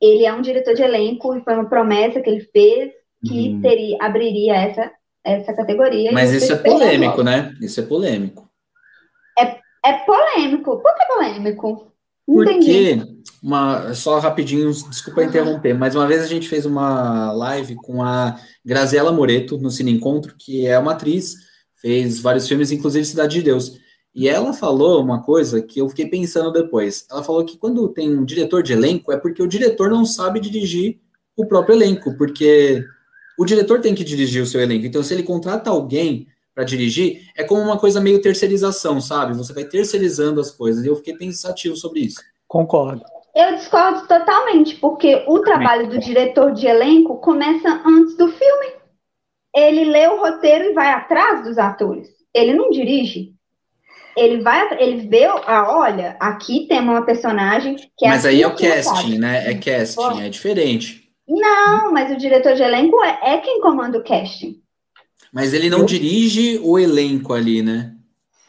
[0.00, 2.92] ele é um diretor de elenco e foi uma promessa que ele fez
[3.26, 3.60] que hum.
[3.60, 4.92] teria, abriria essa
[5.24, 6.10] essa categoria.
[6.12, 7.54] Mas isso é polêmico, né?
[7.60, 8.48] Isso é polêmico.
[9.38, 10.80] É, é polêmico.
[10.80, 11.92] Por que polêmico?
[12.28, 13.00] Porque,
[13.42, 18.38] uma, só rapidinho, desculpa interromper, mas uma vez a gente fez uma live com a
[18.62, 21.36] Graziela Moreto no Cine Encontro, que é uma atriz,
[21.80, 23.78] fez vários filmes, inclusive Cidade de Deus.
[24.14, 27.06] E ela falou uma coisa que eu fiquei pensando depois.
[27.10, 30.38] Ela falou que quando tem um diretor de elenco é porque o diretor não sabe
[30.38, 31.00] dirigir
[31.34, 32.84] o próprio elenco, porque
[33.38, 34.84] o diretor tem que dirigir o seu elenco.
[34.84, 36.26] Então, se ele contrata alguém
[36.58, 39.32] para dirigir, é como uma coisa meio terceirização, sabe?
[39.32, 40.84] Você vai terceirizando as coisas.
[40.84, 42.20] E eu fiquei pensativo sobre isso.
[42.48, 43.04] Concordo.
[43.32, 48.72] Eu discordo totalmente, porque o trabalho do diretor de elenco começa antes do filme.
[49.54, 52.08] Ele lê o roteiro e vai atrás dos atores.
[52.34, 53.34] Ele não dirige.
[54.16, 58.48] Ele vai, ele vê, ah, olha, aqui tem uma personagem que é Mas aí é
[58.48, 59.48] o casting, né?
[59.48, 61.08] É casting, é diferente.
[61.28, 64.60] Não, mas o diretor de elenco é, é quem comanda o casting.
[65.32, 67.94] Mas ele não dirige o elenco ali, né?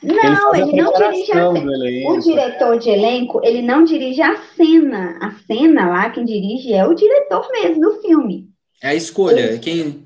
[0.01, 2.09] Não, ele, ele não dirige a cena.
[2.09, 5.17] O diretor de elenco, ele não dirige a cena.
[5.21, 8.49] A cena lá, quem dirige é o diretor mesmo do filme.
[8.81, 10.03] É a escolha, ele, quem.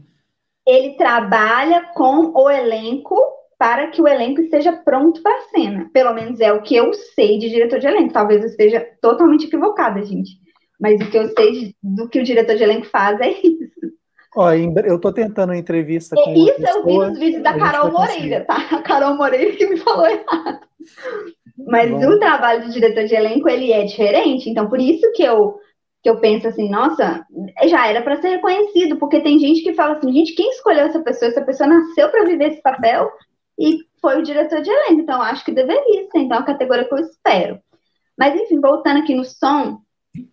[0.66, 3.16] Ele trabalha com o elenco
[3.58, 5.90] para que o elenco esteja pronto para a cena.
[5.94, 8.14] Pelo menos é o que eu sei de diretor de elenco.
[8.14, 10.32] Talvez eu esteja totalmente equivocada, gente.
[10.80, 13.94] Mas o que eu sei do que o diretor de elenco faz é isso.
[14.36, 16.34] Ó, eu tô tentando uma entrevista com.
[16.34, 18.56] Isso pessoa, eu vi nos vídeos da Carol Moreira, tá?
[18.72, 20.60] A Carol Moreira que me falou errado.
[21.68, 22.08] Mas Bom.
[22.08, 24.50] o trabalho do diretor de elenco, ele é diferente.
[24.50, 25.56] Então, por isso que eu,
[26.02, 27.26] que eu penso assim, nossa,
[27.66, 31.02] já era para ser reconhecido, porque tem gente que fala assim, gente, quem escolheu essa
[31.02, 31.30] pessoa?
[31.30, 33.10] Essa pessoa nasceu para viver esse papel
[33.60, 35.02] e foi o diretor de elenco.
[35.02, 36.20] Então, acho que deveria ser.
[36.20, 37.60] Então, a categoria que eu espero.
[38.18, 39.80] Mas, enfim, voltando aqui no som,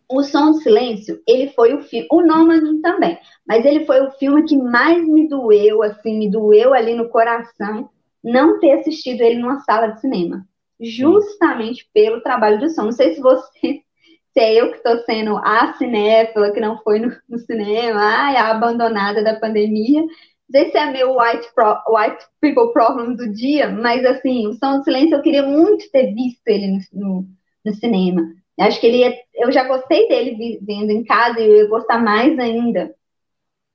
[0.09, 4.11] o Som do Silêncio, ele foi o filme, o Nômade também, mas ele foi o
[4.13, 7.89] filme que mais me doeu, assim, me doeu ali no coração,
[8.23, 10.47] não ter assistido ele numa sala de cinema.
[10.79, 12.85] Justamente pelo trabalho do som.
[12.85, 13.51] Não sei se você,
[14.33, 18.37] se é eu que estou sendo a cinéfila que não foi no, no cinema, ai,
[18.37, 20.03] a abandonada da pandemia.
[20.03, 20.11] Não
[20.51, 24.79] sei se é meu white, pro, white people problem do dia, mas assim, o Som
[24.79, 27.27] do Silêncio eu queria muito ter visto ele no, no,
[27.65, 31.57] no cinema Acho que ele ia, eu já gostei dele vendo em casa e eu
[31.57, 32.95] ia gostar mais ainda.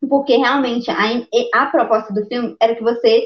[0.07, 3.23] Porque realmente a, a proposta do filme era que você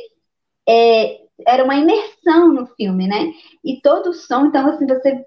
[0.68, 3.34] é, era uma imersão no filme, né?
[3.64, 5.26] E todo o som, então assim, você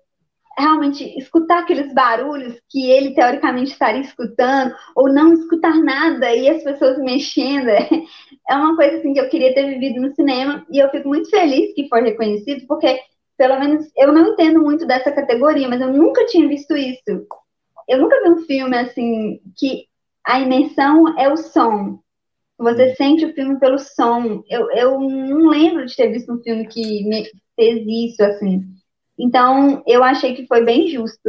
[0.58, 6.62] realmente escutar aqueles barulhos que ele teoricamente estaria escutando, ou não escutar nada e as
[6.62, 10.90] pessoas mexendo, é uma coisa assim que eu queria ter vivido no cinema e eu
[10.90, 13.00] fico muito feliz que foi reconhecido, porque
[13.36, 17.26] pelo menos eu não entendo muito dessa categoria, mas eu nunca tinha visto isso.
[17.88, 19.86] Eu nunca vi um filme assim que
[20.26, 21.98] a imersão é o som.
[22.58, 22.94] Você hum.
[22.96, 24.42] sente o filme pelo som.
[24.48, 27.24] Eu, eu não lembro de ter visto um filme que me
[27.56, 28.62] fez isso assim.
[29.18, 31.20] Então, eu achei que foi bem justo.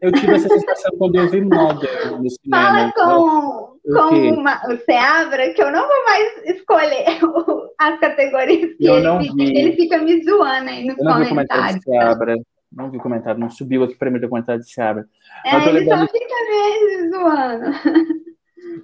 [0.00, 2.92] Eu tive essa sensação quando eu vi Mother no cinema.
[2.92, 7.04] Fala com, com uma, o Seabra que eu não vou mais escolher
[7.78, 11.26] as categorias que eu ele, fica, ele fica me zoando aí nos eu não comentários.
[11.26, 12.36] Vi comentário de Seabra.
[12.70, 15.06] Não vi comentário, não subiu aqui para mim o comentário de Seabra.
[15.44, 16.06] É, Mas ele lembrando...
[16.06, 18.18] só fica me zoando.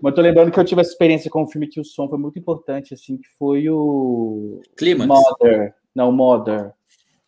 [0.03, 2.09] Mas eu tô lembrando que eu tive essa experiência com o filme que o som
[2.09, 4.61] foi muito importante, assim, que foi o...
[4.77, 5.07] Clima.
[5.07, 5.75] Mother.
[5.95, 6.73] Não, Mother.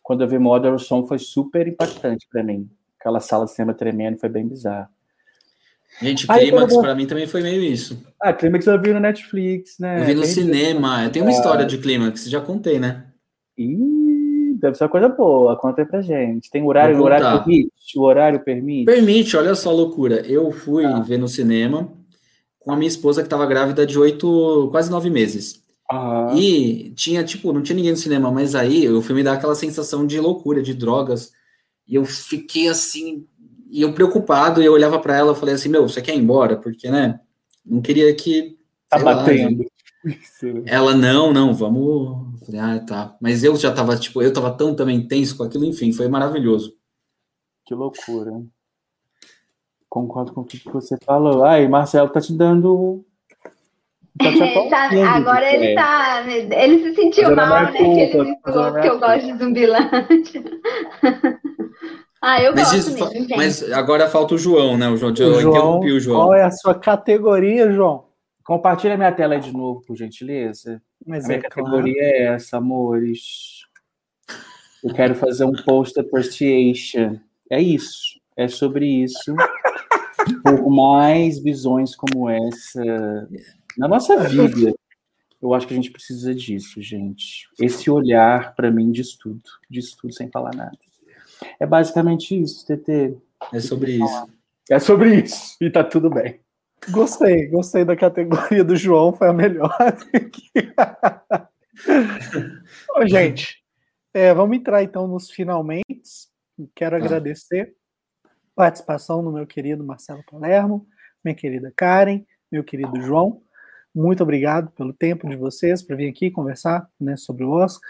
[0.01, 2.69] Quando eu vi Mother, o som foi super impactante para mim
[3.07, 4.89] aquela sala de cinema tremendo, foi bem bizarro.
[6.01, 8.03] Gente, Clímax para mim também foi meio isso.
[8.21, 10.01] Ah, Clímax eu vi no Netflix, né?
[10.01, 11.03] Eu vi no Tem cinema.
[11.03, 13.05] Eu tenho uma história de Clímax, já contei, né?
[13.57, 15.57] Ih, deve ser uma coisa boa.
[15.57, 16.49] Conta aí pra gente.
[16.51, 17.71] Tem horário, o horário permite?
[17.95, 18.85] O horário permite?
[18.85, 20.21] Permite, olha só a loucura.
[20.27, 20.99] Eu fui ah.
[20.99, 21.91] ver no cinema
[22.59, 25.63] com a minha esposa que estava grávida de oito, quase nove meses.
[25.89, 26.33] Ah.
[26.35, 30.05] E tinha, tipo, não tinha ninguém no cinema, mas aí o filme dá aquela sensação
[30.05, 31.31] de loucura, de drogas.
[31.87, 33.25] E eu fiquei assim,
[33.69, 36.19] e eu preocupado, e eu olhava para ela e falei assim: Meu, você quer ir
[36.19, 36.57] embora?
[36.57, 37.19] Porque, né?
[37.65, 38.57] Não queria que.
[38.89, 39.63] Tá batendo.
[39.63, 42.39] Lá, ela, não, não, vamos.
[42.45, 43.17] Falei, ah, tá.
[43.19, 46.75] Mas eu já tava, tipo, eu tava tão também tenso com aquilo, enfim, foi maravilhoso.
[47.65, 48.31] Que loucura.
[49.89, 51.43] Concordo com o que você falou.
[51.43, 53.05] Ai, Marcelo tá te dando
[54.17, 55.75] Tá, agora ele é.
[55.75, 56.25] tá.
[56.27, 57.77] Ele se sentiu mal, né?
[57.77, 60.43] Culpa, que ele falou que eu gosto de zumbilante.
[62.21, 64.89] ah, eu mas gosto isso, mesmo, Mas agora falta o João, né?
[64.89, 66.19] O João, o João interrompi o João.
[66.19, 68.05] Qual é a sua categoria, João?
[68.43, 70.81] Compartilha minha tela aí de novo, por gentileza.
[71.05, 72.15] Mas a minha é categoria claro.
[72.15, 73.21] é essa, amores.
[74.83, 77.17] Eu quero fazer um post appreciation.
[77.49, 78.19] É isso.
[78.35, 79.35] É sobre isso.
[80.43, 83.27] Por mais visões como essa
[83.77, 84.73] na nossa vida,
[85.39, 87.47] eu acho que a gente precisa disso, gente.
[87.61, 89.41] Esse olhar, para mim, diz tudo.
[89.69, 90.77] Diz tudo sem falar nada.
[91.59, 93.17] É basicamente isso, TT.
[93.53, 94.27] É sobre isso.
[94.69, 95.55] É sobre isso.
[95.61, 96.39] E tá tudo bem.
[96.89, 99.75] Gostei, gostei da categoria do João, foi a melhor.
[102.95, 103.63] Ô, gente,
[104.13, 105.85] é, vamos entrar então nos finalmente.
[106.75, 106.99] Quero ah.
[106.99, 107.75] agradecer
[108.23, 110.87] a participação do meu querido Marcelo Palermo,
[111.23, 113.41] minha querida Karen, meu querido João.
[113.93, 117.89] Muito obrigado pelo tempo de vocês para vir aqui conversar né, sobre o Oscar.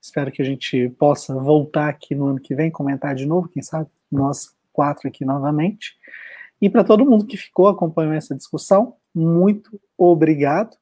[0.00, 3.62] Espero que a gente possa voltar aqui no ano que vem, comentar de novo, quem
[3.62, 5.94] sabe nós quatro aqui novamente.
[6.60, 10.76] E para todo mundo que ficou, acompanhou essa discussão, muito obrigado.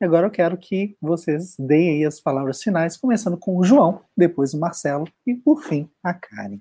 [0.00, 4.00] E agora eu quero que vocês deem aí as palavras finais, começando com o João,
[4.16, 6.58] depois o Marcelo e, por fim, a Karen.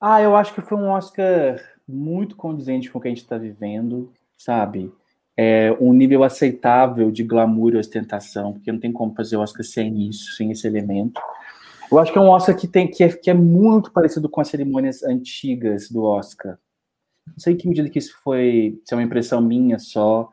[0.00, 3.38] Ah, eu acho que foi um Oscar muito condizente com o que a gente está
[3.38, 4.92] vivendo, sabe?
[5.38, 10.08] É, um nível aceitável de glamour e ostentação, porque não tem como fazer Oscar sem
[10.08, 11.20] isso, sem esse elemento.
[11.92, 14.40] Eu acho que é um Oscar que, tem, que, é, que é muito parecido com
[14.40, 16.58] as cerimônias antigas do Oscar.
[17.24, 20.28] Não sei que medida que isso foi, se é uma impressão minha só,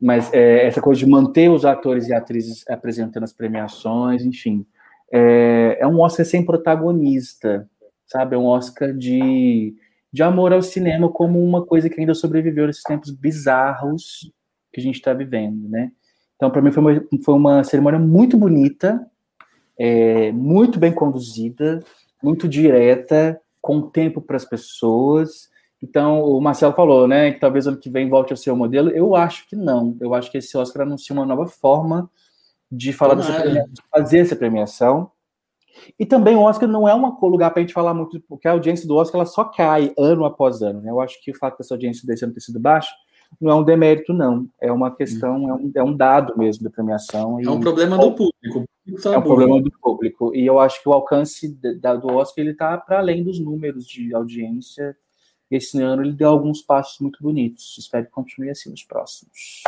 [0.00, 4.66] mas é, essa coisa de manter os atores e atrizes apresentando as premiações, enfim.
[5.12, 7.68] É, é um Oscar sem protagonista,
[8.08, 8.34] sabe?
[8.34, 9.76] É um Oscar de,
[10.12, 14.28] de amor ao cinema como uma coisa que ainda sobreviveu nesses tempos bizarros
[14.72, 15.92] que a gente está vivendo, né?
[16.36, 19.04] Então, para mim, foi uma, foi uma cerimônia muito bonita,
[19.76, 21.82] é, muito bem conduzida,
[22.22, 25.48] muito direta, com tempo para as pessoas.
[25.82, 28.90] Então, o Marcelo falou, né, que talvez ano que vem volte a ser o modelo.
[28.90, 29.96] Eu acho que não.
[30.00, 32.08] Eu acho que esse Oscar anuncia uma nova forma
[32.70, 35.10] de falar dessa premiação, de fazer essa premiação.
[35.98, 38.52] E também o Oscar não é um lugar para a gente falar muito, porque a
[38.52, 40.80] audiência do Oscar ela só cai ano após ano.
[40.80, 40.90] Né?
[40.90, 42.90] Eu acho que o fato dessa audiência desse ano ter sido baixa
[43.40, 44.48] não é um demérito, não.
[44.60, 47.40] É uma questão, é um, é um dado mesmo da premiação.
[47.40, 48.64] É um problema do público.
[49.02, 50.34] Tá é um problema do público.
[50.34, 51.48] E eu acho que o alcance
[51.80, 54.96] da, do Oscar ele está para além dos números de audiência.
[55.50, 57.76] Esse ano ele deu alguns passos muito bonitos.
[57.78, 59.62] Espero que continue assim nos próximos.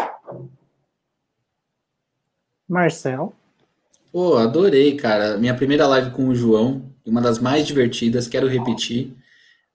[2.69, 3.32] Marcel.
[4.11, 5.39] Pô, adorei, cara.
[5.39, 9.15] Minha primeira live com o João, uma das mais divertidas, quero repetir.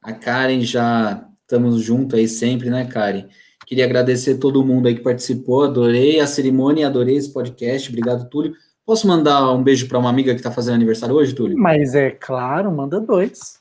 [0.02, 3.28] A Karen já estamos juntos aí sempre, né, Karen?
[3.66, 7.90] Queria agradecer todo mundo aí que participou, adorei a cerimônia, adorei esse podcast.
[7.90, 8.54] Obrigado, Túlio.
[8.86, 11.58] Posso mandar um beijo para uma amiga que está fazendo aniversário hoje, Túlio?
[11.58, 13.60] Mas é claro, manda dois.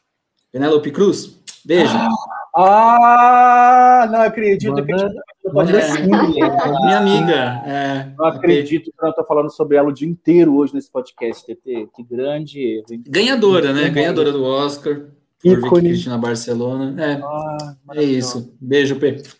[0.52, 1.96] Penélope Cruz, beijo.
[2.56, 4.92] Ah, não acredito manda, que
[5.52, 7.62] manda é, Minha amiga.
[7.66, 11.44] É, não acredito que eu estou falando sobre ela o dia inteiro hoje nesse podcast,
[11.44, 11.88] TT.
[11.96, 13.02] Que grande erro.
[13.08, 13.88] Ganhadora, né?
[13.88, 15.06] Ganhadora do Oscar.
[15.42, 16.94] Por Vicky Cristina Barcelona.
[17.02, 18.54] É, ah, é isso.
[18.60, 19.30] Beijo, Pedro.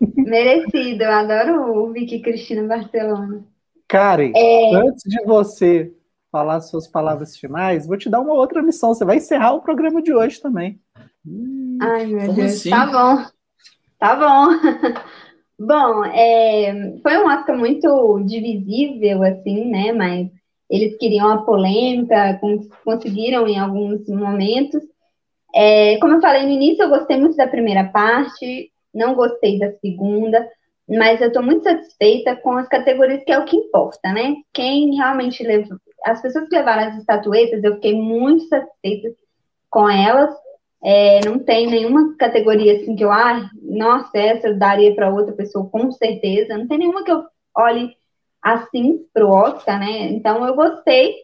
[0.00, 3.44] Merecido, eu adoro o Vicky Cristina Barcelona.
[3.88, 4.74] Karen, é...
[4.74, 5.92] antes de você
[6.30, 8.92] falar suas palavras finais, vou te dar uma outra missão.
[8.92, 10.78] Você vai encerrar o programa de hoje também.
[11.80, 12.52] Ai, meu Como Deus.
[12.52, 12.70] Assim?
[12.70, 13.24] Tá bom.
[13.98, 14.46] Tá bom.
[15.58, 19.92] bom, é, foi um Oscar muito divisível, assim, né?
[19.92, 20.28] Mas
[20.68, 22.40] eles queriam a polêmica,
[22.84, 24.82] conseguiram em alguns momentos.
[25.54, 29.70] É, como eu falei no início, eu gostei muito da primeira parte não gostei da
[29.72, 30.48] segunda,
[30.88, 34.36] mas eu estou muito satisfeita com as categorias, que é o que importa, né?
[34.52, 35.78] Quem realmente levou.
[36.04, 39.08] As pessoas que levaram as estatuetas, eu fiquei muito satisfeita
[39.68, 40.34] com elas.
[40.82, 45.34] É, não tem nenhuma categoria assim que eu, ah, nossa, essa eu daria para outra
[45.34, 46.56] pessoa, com certeza.
[46.56, 47.24] Não tem nenhuma que eu
[47.56, 47.96] olhe
[48.40, 50.12] assim para o Oscar, né?
[50.12, 51.16] Então eu gostei.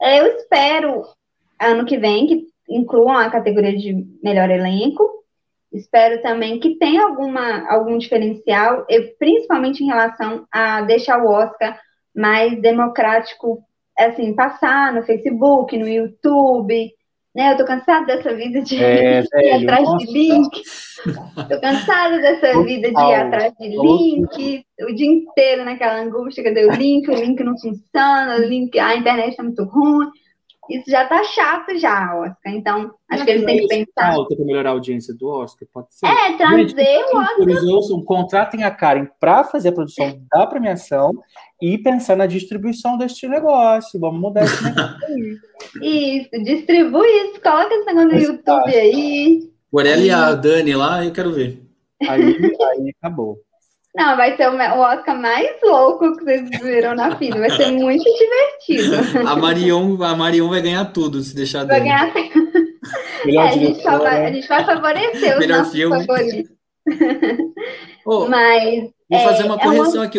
[0.00, 1.04] É, eu espero
[1.60, 5.19] ano que vem que incluam a categoria de melhor elenco
[5.72, 8.86] Espero também que tenha alguma, algum diferencial,
[9.18, 11.78] principalmente em relação a deixar o Oscar
[12.14, 13.62] mais democrático,
[13.96, 16.92] assim, passar no Facebook, no YouTube,
[17.34, 17.52] né?
[17.52, 20.06] Eu tô cansada dessa vida de é, ir atrás nossa.
[20.06, 20.62] de link.
[21.48, 26.66] Tô cansada dessa vida de ir atrás de link, o dia inteiro naquela angústia, cadê
[26.66, 27.08] o link?
[27.08, 30.08] O link não funciona, o link, a internet tá muito ruim.
[30.70, 32.52] Isso já tá chato já, Oscar.
[32.54, 34.12] Então, acho que ele tem que pensar.
[34.12, 36.06] Falta para melhorar a audiência do Oscar, pode ser.
[36.06, 37.40] É, trazer Gente, o Oscar.
[37.40, 41.12] Eles ouçam, contratem a Karen para fazer a produção da premiação
[41.60, 43.98] e pensar na distribuição deste negócio.
[43.98, 45.38] Vamos mudar esse negócio aí.
[46.20, 49.50] Isso, distribui isso, coloca esse negócio no YouTube aí.
[49.72, 51.62] Ela e a Dani lá, eu quero ver.
[52.08, 53.38] Aí, aí acabou.
[53.94, 57.38] Não, vai ser o Oscar mais louco que vocês viram na vida.
[57.38, 59.28] Vai ser muito divertido.
[59.28, 62.12] A Marion, a Marion vai ganhar tudo se deixar Vai ganhar.
[63.28, 66.06] É, a, gente vai, a gente vai favorecer os Melhor nossos filme.
[66.06, 66.52] favoritos.
[68.06, 68.90] Oh, Mas.
[69.10, 70.04] Vou fazer uma é, correção é uma...
[70.06, 70.18] aqui.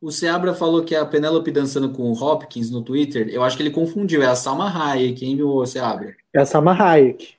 [0.00, 3.28] O Seabra falou que a Penélope dançando com o Hopkins no Twitter.
[3.30, 4.22] Eu acho que ele confundiu.
[4.22, 6.16] É a Salma Hayek, hein, o Seabra?
[6.34, 7.37] É a Salma Hayek.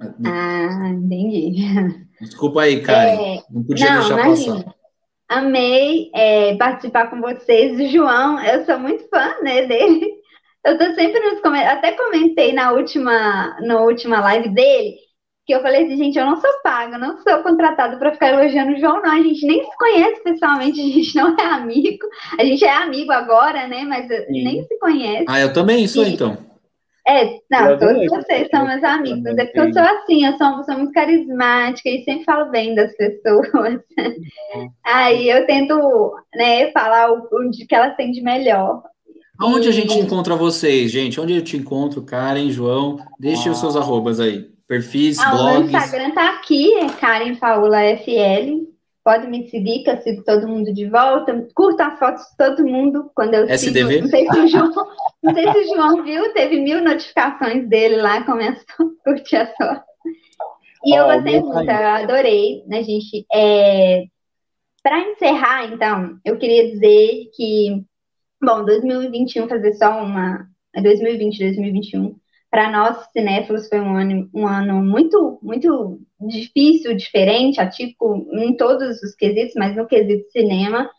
[0.00, 2.06] Ah, entendi.
[2.20, 3.36] Desculpa aí, Karen.
[3.36, 3.42] É...
[3.50, 4.56] Não podia não, deixar imagina.
[4.56, 4.74] passar.
[5.28, 7.78] Amei é, participar com vocês.
[7.78, 10.06] O João, eu sou muito fã né, dele.
[10.64, 11.78] Eu tô sempre nos comentários.
[11.78, 14.96] Até comentei na última, na última live dele
[15.48, 18.72] que eu falei assim, gente, eu não sou paga, não sou contratado para ficar elogiando
[18.72, 19.10] o João, não.
[19.10, 22.06] A gente nem se conhece pessoalmente, a gente não é amigo.
[22.38, 23.82] A gente é amigo agora, né?
[23.82, 24.44] Mas Sim.
[24.44, 25.24] nem se conhece.
[25.26, 26.12] Ah, eu também sou, e...
[26.12, 26.36] então.
[27.08, 30.58] É, não, todos vocês são meus amigos, é porque eu sou assim, eu sou uma
[30.58, 33.48] pessoa muito carismática e sempre falo bem das pessoas.
[33.48, 34.70] Uhum.
[34.84, 38.82] Aí eu tento, né, falar o, o que elas têm de melhor.
[39.38, 39.70] Aonde e...
[39.70, 41.18] a gente encontra vocês, gente?
[41.18, 42.98] Onde eu te encontro, Karen, João?
[43.18, 43.52] Deixe ah.
[43.52, 44.50] os seus arrobas aí.
[44.66, 45.56] Perfis, ah, blogs.
[45.56, 48.68] O meu Instagram tá aqui, é Karen Paula FL.
[49.08, 51.48] Pode me seguir, que eu sigo todo mundo de volta.
[51.54, 54.02] Curta as fotos de todo mundo quando eu SDV?
[54.02, 54.02] sigo.
[54.02, 54.72] Não sei se o João,
[55.22, 59.56] não sei se o João viu, teve mil notificações dele lá, começou a curtir as
[59.56, 59.82] fotos.
[60.84, 63.24] E oh, eu gostei muito, eu adorei, né, gente?
[63.32, 64.04] É...
[64.82, 67.82] Para encerrar, então, eu queria dizer que,
[68.42, 70.46] bom, 2021, fazer só uma.
[70.82, 72.14] 2020, 2021
[72.50, 79.02] para nós cinéfilos foi um ano, um ano muito, muito difícil, diferente, atípico em todos
[79.02, 80.90] os quesitos, mas no quesito cinema.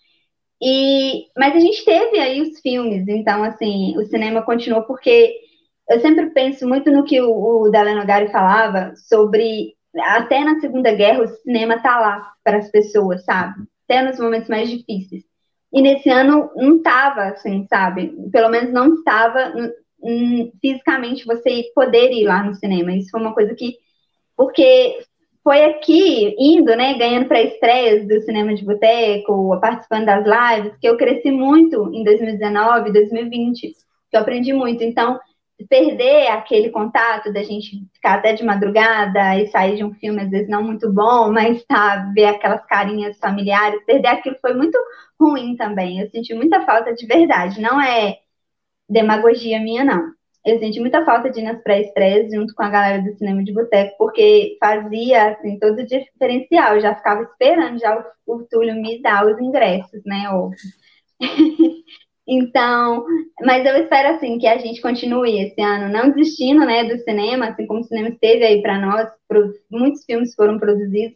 [0.61, 5.33] E, mas a gente teve aí os filmes, então assim, o cinema continuou porque
[5.89, 10.91] eu sempre penso muito no que o, o Daleno Gari falava sobre até na Segunda
[10.91, 13.63] Guerra o cinema tá lá para as pessoas, sabe?
[13.85, 15.23] Até nos momentos mais difíceis.
[15.71, 18.13] E nesse ano não estava assim, sabe?
[18.31, 19.53] Pelo menos não estava
[20.61, 22.93] fisicamente você poder ir lá no cinema.
[22.93, 23.77] Isso foi uma coisa que.
[24.35, 24.99] Porque
[25.49, 30.95] foi aqui, indo, né, ganhando pré-estreias do cinema de boteco, participando das lives, que eu
[30.95, 33.73] cresci muito em 2019, 2020,
[34.11, 34.83] que eu aprendi muito.
[34.83, 35.19] Então,
[35.67, 40.29] perder aquele contato da gente ficar até de madrugada e sair de um filme, às
[40.29, 44.77] vezes não muito bom, mas tá, ver aquelas carinhas familiares, perder aquilo foi muito
[45.19, 45.99] ruim também.
[45.99, 47.59] Eu senti muita falta de verdade.
[47.59, 48.19] Não é
[48.87, 50.18] demagogia minha, não.
[50.49, 53.53] Eu senti muita falta de ir nas pré-estreias junto com a galera do cinema de
[53.53, 56.75] boteco, porque fazia, assim, todo o diferencial.
[56.75, 57.95] Eu já ficava esperando já
[58.25, 60.57] o, o Túlio me dar os ingressos, né, óbvio.
[62.27, 63.05] então,
[63.41, 67.49] mas eu espero, assim, que a gente continue esse ano não desistindo, né, do cinema,
[67.49, 69.07] assim como o cinema esteve aí para nós,
[69.69, 71.15] muitos filmes foram produzidos,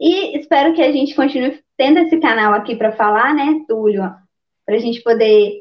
[0.00, 4.02] e espero que a gente continue tendo esse canal aqui para falar, né, Túlio,
[4.64, 5.58] para a gente poder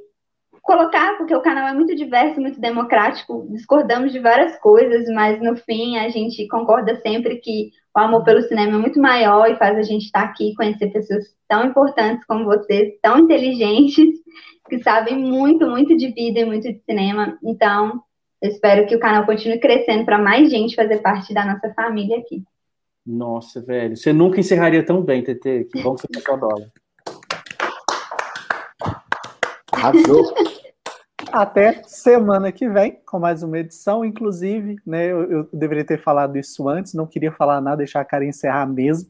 [0.69, 5.55] colocar, porque o canal é muito diverso, muito democrático, discordamos de várias coisas, mas no
[5.55, 9.75] fim a gente concorda sempre que o amor pelo cinema é muito maior e faz
[9.75, 14.19] a gente estar aqui conhecer pessoas tão importantes como vocês, tão inteligentes,
[14.69, 17.35] que sabem muito, muito de vida e muito de cinema.
[17.43, 17.99] Então,
[18.39, 22.19] eu espero que o canal continue crescendo para mais gente fazer parte da nossa família
[22.19, 22.43] aqui.
[23.03, 23.97] Nossa, velho.
[23.97, 25.67] Você nunca encerraria tão bem, TT.
[25.71, 26.69] Que bom que você pensou dólar.
[29.71, 30.31] Arrasou.
[31.31, 34.03] Até semana que vem, com mais uma edição.
[34.03, 38.05] Inclusive, né, eu, eu, deveria ter falado isso antes, não queria falar nada, deixar a
[38.05, 39.09] cara encerrar mesmo.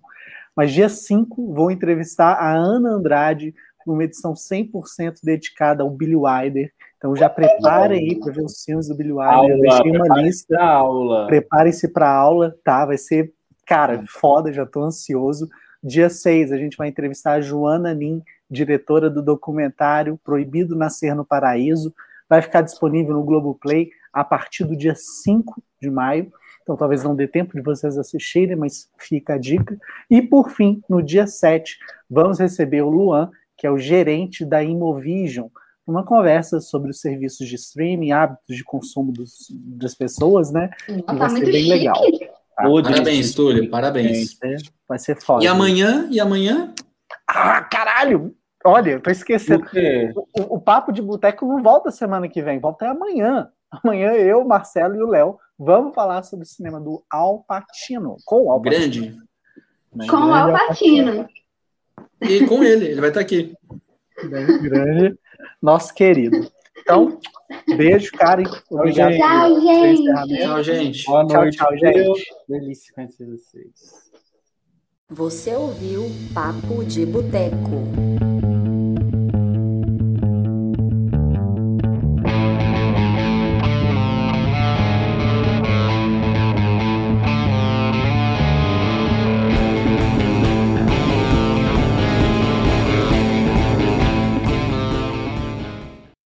[0.56, 3.54] Mas dia 5 vou entrevistar a Ana Andrade,
[3.88, 6.72] numa edição 100% dedicada ao Billy Wilder.
[6.98, 9.34] Então já preparem aí para ver os filmes do Billy Wilder.
[9.34, 10.62] Aula, eu deixei uma lista.
[10.62, 11.28] Aula.
[11.28, 12.86] Preparem-se para aula, tá?
[12.86, 13.34] Vai ser,
[13.66, 15.50] cara, foda, já estou ansioso.
[15.82, 18.22] Dia 6 a gente vai entrevistar a Joana Nin,
[18.52, 21.94] diretora do documentário Proibido Nascer no Paraíso.
[22.30, 26.32] Vai ficar disponível no Globoplay a partir do dia 5 de maio.
[26.62, 29.78] Então, talvez não dê tempo de vocês assistirem, mas fica a dica.
[30.10, 31.78] E, por fim, no dia 7,
[32.10, 35.48] vamos receber o Luan, que é o gerente da Imovision,
[35.90, 40.70] uma conversa sobre os serviços de streaming, hábitos de consumo dos, das pessoas, né?
[40.88, 41.70] e vai tá ser bem chique.
[41.70, 42.02] legal.
[42.56, 42.64] Tá?
[42.84, 44.38] Parabéns, Túlio, parabéns.
[44.88, 45.44] Vai ser foda.
[45.44, 46.08] E amanhã?
[46.12, 46.74] E amanhã?
[47.28, 48.36] Ah, caralho!
[48.66, 49.66] Olha, eu tô esquecendo.
[50.16, 53.50] O, o, o, papo de boteco não volta semana que vem, volta amanhã.
[53.72, 58.18] Amanhã eu, Marcelo e o Léo vamos falar sobre o cinema do Al Pacino.
[58.26, 58.82] Com o Al Pacino.
[58.82, 60.10] Grande.
[60.10, 61.30] Com o Al Pacino.
[62.22, 63.54] E com ele, ele vai estar aqui.
[64.24, 65.20] Grande, grande,
[65.62, 66.52] nosso querido.
[66.78, 67.18] Então,
[67.78, 68.44] beijo, Karen.
[68.70, 69.16] Obrigado.
[69.16, 70.42] Tchau, gente.
[70.42, 71.06] Tchau, gente.
[71.06, 71.58] Boa noite.
[71.58, 72.26] Tchau, tchau, gente.
[72.48, 74.10] Delícia conhecer vocês.
[75.10, 78.29] Você ouviu Papo de Boteco.